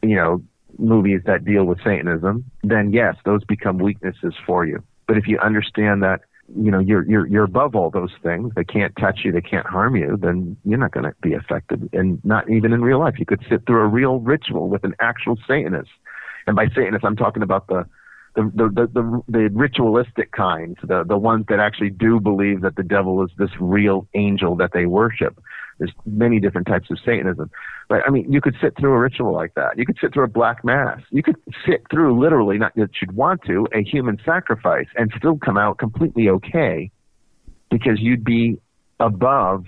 you 0.03 0.16
know, 0.16 0.43
movies 0.79 1.23
that 1.27 1.45
deal 1.45 1.64
with 1.64 1.79
Satanism, 1.83 2.45
then 2.62 2.93
yes, 2.93 3.16
those 3.25 3.43
become 3.45 3.79
weaknesses 3.79 4.35
for 4.47 4.66
you. 4.66 4.83
But 5.07 5.16
if 5.16 5.27
you 5.27 5.39
understand 5.39 6.03
that, 6.03 6.21
you 6.57 6.71
know, 6.71 6.79
you're 6.79 7.09
you're 7.09 7.27
you're 7.27 7.45
above 7.45 7.75
all 7.75 7.91
those 7.91 8.12
things, 8.23 8.53
they 8.55 8.64
can't 8.64 8.95
touch 8.97 9.21
you, 9.25 9.33
they 9.33 9.41
can't 9.41 9.66
harm 9.66 9.97
you, 9.97 10.16
then 10.21 10.57
you're 10.64 10.79
not 10.79 10.93
going 10.93 11.05
to 11.05 11.14
be 11.21 11.35
affected. 11.35 11.89
And 11.93 12.23
not 12.25 12.49
even 12.51 12.73
in 12.73 12.83
real 12.83 13.01
life, 13.01 13.19
you 13.19 13.27
could 13.27 13.45
sit 13.49 13.66
through 13.66 13.81
a 13.81 13.87
real 13.87 14.21
ritual 14.21 14.69
with 14.69 14.85
an 14.85 14.95
actual 15.01 15.37
Satanist. 15.47 15.91
And 16.47 16.57
by 16.57 16.69
Satanist, 16.69 17.05
I'm 17.05 17.16
talking 17.16 17.43
about 17.43 17.66
the 17.66 17.87
the, 18.39 18.68
the, 18.68 18.86
the, 18.93 19.22
the, 19.28 19.49
ritualistic 19.51 20.32
kinds, 20.32 20.76
the, 20.82 21.05
the 21.05 21.18
ones 21.18 21.47
that 21.49 21.59
actually 21.59 21.91
do 21.91 22.20
believe 22.20 22.61
that 22.61 22.76
the 22.76 22.82
devil 22.82 23.24
is 23.24 23.30
this 23.39 23.51
real 23.61 24.07
angel 24.14 24.57
that 24.57 24.72
they 24.72 24.86
worship. 24.86 25.39
There's 25.78 25.93
many 26.07 26.41
different 26.41 26.66
types 26.66 26.91
of 26.91 26.99
Satanism. 27.05 27.51
But 27.89 28.07
I 28.07 28.11
mean, 28.11 28.30
you 28.30 28.41
could 28.41 28.57
sit 28.61 28.76
through 28.76 28.93
a 28.93 28.99
ritual 28.99 29.32
like 29.32 29.55
that. 29.55 29.78
You 29.78 29.86
could 29.86 29.99
sit 30.01 30.12
through 30.12 30.24
a 30.24 30.28
black 30.28 30.64
mass. 30.64 31.01
You 31.11 31.22
could 31.22 31.36
sit 31.66 31.82
through 31.91 32.20
literally, 32.20 32.59
not 32.59 32.74
that 32.76 32.91
you'd 33.01 33.12
want 33.12 33.43
to, 33.47 33.66
a 33.72 33.82
human 33.82 34.18
sacrifice 34.24 34.89
and 34.97 35.12
still 35.16 35.39
come 35.39 35.57
out 35.57 35.78
completely 35.78 36.28
okay 36.28 36.91
because 37.70 38.01
you'd 38.01 38.24
be 38.24 38.61
above 39.01 39.64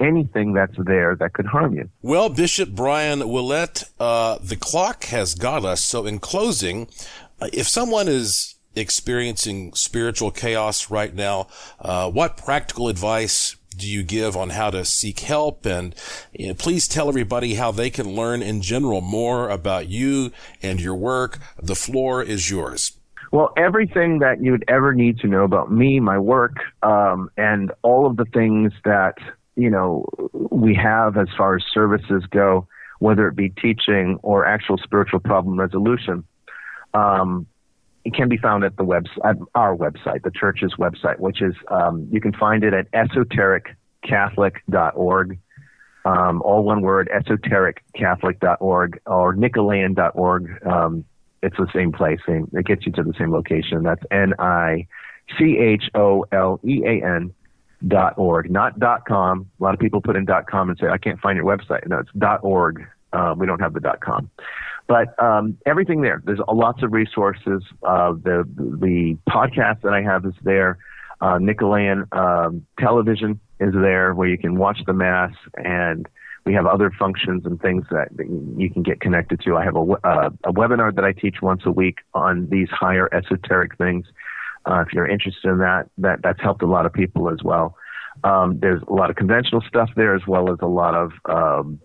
anything 0.00 0.52
that's 0.52 0.74
there 0.78 1.16
that 1.16 1.32
could 1.32 1.46
harm 1.46 1.74
you. 1.74 1.88
Well, 2.02 2.28
Bishop 2.28 2.70
Brian 2.70 3.28
Willett, 3.28 3.84
uh, 3.98 4.38
the 4.40 4.56
clock 4.56 5.04
has 5.04 5.34
got 5.34 5.64
us. 5.64 5.84
So 5.84 6.06
in 6.06 6.18
closing, 6.18 6.88
if 7.52 7.68
someone 7.68 8.08
is 8.08 8.54
experiencing 8.76 9.72
spiritual 9.74 10.30
chaos 10.30 10.90
right 10.90 11.14
now, 11.14 11.46
uh, 11.80 12.10
what 12.10 12.36
practical 12.36 12.88
advice 12.88 13.56
do 13.76 13.88
you 13.88 14.02
give 14.02 14.36
on 14.36 14.50
how 14.50 14.70
to 14.70 14.84
seek 14.84 15.20
help? 15.20 15.66
And 15.66 15.94
you 16.32 16.48
know, 16.48 16.54
please 16.54 16.86
tell 16.86 17.08
everybody 17.08 17.54
how 17.54 17.72
they 17.72 17.90
can 17.90 18.14
learn 18.14 18.42
in 18.42 18.62
general 18.62 19.00
more 19.00 19.48
about 19.48 19.88
you 19.88 20.32
and 20.62 20.80
your 20.80 20.94
work. 20.94 21.38
The 21.60 21.74
floor 21.74 22.22
is 22.22 22.50
yours. 22.50 22.92
Well, 23.32 23.52
everything 23.56 24.20
that 24.20 24.40
you'd 24.40 24.64
ever 24.68 24.94
need 24.94 25.18
to 25.20 25.26
know 25.26 25.42
about 25.42 25.72
me, 25.72 25.98
my 25.98 26.18
work, 26.18 26.56
um, 26.84 27.30
and 27.36 27.72
all 27.82 28.06
of 28.06 28.16
the 28.16 28.26
things 28.26 28.72
that 28.84 29.14
you 29.56 29.70
know 29.70 30.06
we 30.32 30.74
have 30.74 31.16
as 31.16 31.28
far 31.36 31.56
as 31.56 31.64
services 31.72 32.24
go, 32.30 32.68
whether 33.00 33.26
it 33.26 33.34
be 33.34 33.48
teaching 33.48 34.20
or 34.22 34.46
actual 34.46 34.78
spiritual 34.78 35.18
problem 35.18 35.58
resolution, 35.58 36.24
um, 36.94 37.46
it 38.04 38.14
can 38.14 38.28
be 38.28 38.36
found 38.36 38.62
at 38.64 38.76
the 38.76 38.84
web 38.84 39.06
at 39.24 39.36
our 39.54 39.74
website, 39.76 40.22
the 40.22 40.30
church's 40.30 40.74
website, 40.78 41.18
which 41.18 41.42
is 41.42 41.54
um, 41.68 42.06
you 42.10 42.20
can 42.20 42.32
find 42.32 42.64
it 42.64 42.74
at 42.74 42.90
esotericcatholic.org. 42.92 45.38
Um, 46.06 46.42
all 46.42 46.64
one 46.64 46.82
word, 46.82 47.08
esotericcatholic.org 47.14 49.00
or 49.06 49.34
nicolaian.org. 49.34 50.66
Um, 50.66 51.06
it's 51.42 51.56
the 51.56 51.66
same 51.74 51.92
place. 51.92 52.20
Same, 52.26 52.50
it 52.52 52.66
gets 52.66 52.84
you 52.84 52.92
to 52.92 53.02
the 53.02 53.14
same 53.18 53.32
location. 53.32 53.82
That's 53.82 54.02
N 54.10 54.34
I 54.38 54.86
C 55.38 55.56
H 55.58 55.84
O 55.94 56.26
L 56.30 56.60
E 56.62 56.82
A 56.84 57.02
N 57.04 57.32
dot 57.86 58.18
org, 58.18 58.50
not 58.50 58.78
dot 58.78 59.06
com. 59.06 59.50
A 59.60 59.62
lot 59.62 59.74
of 59.74 59.80
people 59.80 60.00
put 60.00 60.16
in 60.16 60.24
dot 60.24 60.46
com 60.46 60.68
and 60.68 60.78
say, 60.78 60.88
I 60.88 60.98
can't 60.98 61.20
find 61.20 61.36
your 61.36 61.46
website. 61.46 61.86
No, 61.86 61.98
it's 61.98 62.10
dot 62.16 62.40
org. 62.42 62.84
Uh, 63.12 63.34
we 63.36 63.46
don't 63.46 63.60
have 63.60 63.74
the 63.74 63.80
dot 63.80 64.00
com. 64.00 64.30
But 64.86 65.20
um, 65.22 65.56
everything 65.64 66.02
there. 66.02 66.22
There's 66.24 66.40
lots 66.52 66.82
of 66.82 66.92
resources. 66.92 67.62
Uh, 67.82 68.12
the 68.12 68.44
the 68.56 69.16
podcast 69.28 69.82
that 69.82 69.92
I 69.94 70.02
have 70.02 70.24
is 70.26 70.34
there. 70.42 70.78
Uh, 71.20 71.38
Nicolaian 71.38 72.12
um, 72.14 72.66
television 72.78 73.40
is 73.60 73.72
there 73.72 74.14
where 74.14 74.28
you 74.28 74.36
can 74.36 74.56
watch 74.58 74.80
the 74.86 74.92
mass, 74.92 75.32
and 75.56 76.06
we 76.44 76.52
have 76.52 76.66
other 76.66 76.90
functions 76.98 77.46
and 77.46 77.60
things 77.60 77.84
that 77.90 78.08
you 78.58 78.68
can 78.68 78.82
get 78.82 79.00
connected 79.00 79.40
to. 79.40 79.56
I 79.56 79.64
have 79.64 79.76
a, 79.76 79.80
uh, 79.80 80.30
a 80.44 80.52
webinar 80.52 80.94
that 80.94 81.04
I 81.04 81.12
teach 81.12 81.36
once 81.40 81.62
a 81.64 81.70
week 81.70 81.98
on 82.12 82.48
these 82.50 82.68
higher 82.68 83.08
esoteric 83.14 83.78
things. 83.78 84.06
Uh, 84.66 84.84
if 84.86 84.92
you're 84.92 85.08
interested 85.08 85.48
in 85.48 85.58
that, 85.58 85.88
that 85.98 86.20
that's 86.22 86.40
helped 86.40 86.62
a 86.62 86.66
lot 86.66 86.84
of 86.84 86.92
people 86.92 87.30
as 87.30 87.42
well. 87.42 87.76
Um, 88.22 88.58
there's 88.60 88.82
a 88.86 88.92
lot 88.92 89.08
of 89.08 89.16
conventional 89.16 89.62
stuff 89.66 89.90
there 89.96 90.14
as 90.14 90.22
well 90.26 90.52
as 90.52 90.58
a 90.60 90.66
lot 90.66 90.94
of 90.94 91.12
um, 91.24 91.80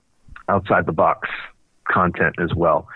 outside 0.50 0.86
the 0.86 0.92
box 0.92 1.30
content 1.92 2.36
as 2.40 2.54
well. 2.56 2.88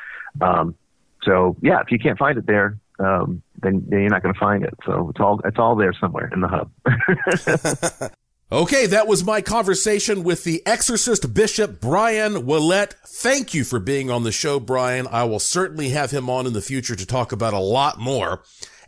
Um, 0.41 0.75
so 1.23 1.55
yeah, 1.61 1.81
if 1.81 1.91
you 1.91 1.99
can't 1.99 2.17
find 2.17 2.37
it 2.37 2.45
there, 2.45 2.77
um, 2.99 3.41
then, 3.61 3.85
then 3.87 4.01
you're 4.01 4.09
not 4.09 4.23
going 4.23 4.33
to 4.33 4.39
find 4.39 4.63
it. 4.63 4.73
So 4.85 5.09
it's 5.09 5.19
all 5.19 5.41
it's 5.45 5.59
all 5.59 5.75
there 5.75 5.93
somewhere 5.93 6.29
in 6.33 6.41
the 6.41 6.47
hub. 6.47 8.11
okay, 8.51 8.85
that 8.87 9.07
was 9.07 9.23
my 9.23 9.41
conversation 9.41 10.23
with 10.23 10.43
the 10.43 10.65
Exorcist 10.65 11.33
Bishop 11.33 11.79
Brian 11.79 12.45
Willett. 12.45 12.95
Thank 13.05 13.53
you 13.53 13.63
for 13.63 13.79
being 13.79 14.09
on 14.09 14.23
the 14.23 14.31
show, 14.31 14.59
Brian. 14.59 15.07
I 15.07 15.23
will 15.23 15.39
certainly 15.39 15.89
have 15.89 16.11
him 16.11 16.29
on 16.29 16.45
in 16.45 16.53
the 16.53 16.61
future 16.61 16.95
to 16.95 17.05
talk 17.05 17.31
about 17.31 17.53
a 17.53 17.59
lot 17.59 17.99
more. 17.99 18.43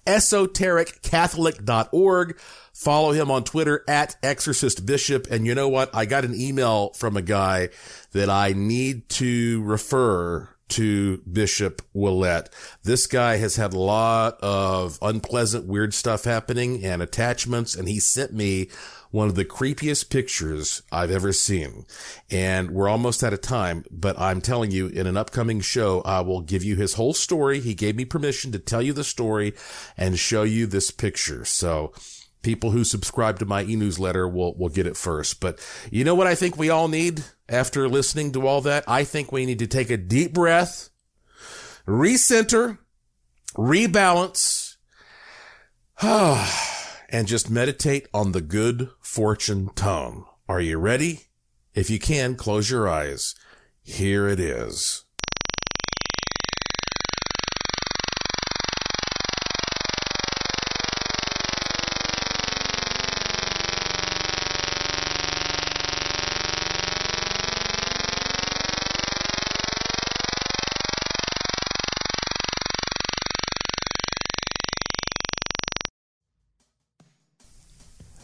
EsotericCatholic.org. 0.05 2.39
Follow 2.73 3.11
him 3.11 3.31
on 3.31 3.43
Twitter 3.43 3.83
at 3.87 4.17
Exorcist 4.21 4.85
Bishop. 4.85 5.27
And 5.31 5.47
you 5.47 5.55
know 5.55 5.69
what? 5.69 5.95
I 5.95 6.05
got 6.05 6.25
an 6.25 6.35
email 6.35 6.89
from 6.89 7.15
a 7.15 7.21
guy 7.21 7.69
that 8.11 8.29
I 8.29 8.53
need 8.53 9.07
to 9.09 9.63
refer 9.63 10.49
to 10.67 11.17
Bishop 11.19 11.81
Willett. 11.93 12.49
This 12.83 13.07
guy 13.07 13.37
has 13.37 13.55
had 13.55 13.73
a 13.73 13.79
lot 13.79 14.37
of 14.41 14.97
unpleasant, 15.01 15.67
weird 15.67 15.93
stuff 15.93 16.23
happening 16.23 16.83
and 16.83 17.01
attachments, 17.01 17.75
and 17.75 17.87
he 17.87 17.99
sent 17.99 18.33
me 18.33 18.69
one 19.15 19.29
of 19.29 19.35
the 19.35 19.45
creepiest 19.45 20.09
pictures 20.09 20.83
I've 20.91 21.09
ever 21.09 21.31
seen. 21.31 21.85
And 22.29 22.71
we're 22.71 22.89
almost 22.89 23.23
out 23.23 23.31
of 23.31 23.39
time, 23.39 23.85
but 23.89 24.19
I'm 24.19 24.41
telling 24.41 24.71
you, 24.71 24.87
in 24.87 25.07
an 25.07 25.15
upcoming 25.15 25.61
show, 25.61 26.01
I 26.01 26.19
will 26.19 26.41
give 26.41 26.65
you 26.65 26.75
his 26.75 26.95
whole 26.95 27.13
story. 27.13 27.61
He 27.61 27.73
gave 27.73 27.95
me 27.95 28.03
permission 28.03 28.51
to 28.51 28.59
tell 28.59 28.81
you 28.81 28.91
the 28.91 29.05
story 29.05 29.53
and 29.95 30.19
show 30.19 30.43
you 30.43 30.65
this 30.65 30.91
picture. 30.91 31.45
So 31.45 31.93
people 32.41 32.71
who 32.71 32.83
subscribe 32.83 33.39
to 33.39 33.45
my 33.45 33.63
e-newsletter 33.63 34.27
will 34.27 34.53
will 34.57 34.67
get 34.67 34.85
it 34.85 34.97
first. 34.97 35.39
But 35.39 35.65
you 35.89 36.03
know 36.03 36.13
what 36.13 36.27
I 36.27 36.35
think 36.35 36.57
we 36.57 36.69
all 36.69 36.89
need 36.89 37.23
after 37.47 37.87
listening 37.87 38.33
to 38.33 38.45
all 38.45 38.59
that? 38.61 38.83
I 38.85 39.05
think 39.05 39.31
we 39.31 39.45
need 39.45 39.59
to 39.59 39.67
take 39.67 39.89
a 39.89 39.95
deep 39.95 40.33
breath, 40.33 40.89
recenter, 41.87 42.79
rebalance, 43.55 44.75
ah. 46.01 46.74
And 47.15 47.29
just 47.29 47.49
meditate 47.49 48.09
on 48.13 48.33
the 48.33 48.41
good 48.41 48.89
fortune 48.99 49.69
tone. 49.69 50.25
Are 50.49 50.59
you 50.59 50.77
ready? 50.77 51.27
If 51.73 51.89
you 51.89 51.97
can, 51.97 52.35
close 52.35 52.69
your 52.69 52.89
eyes. 52.89 53.35
Here 53.81 54.27
it 54.27 54.37
is. 54.37 55.04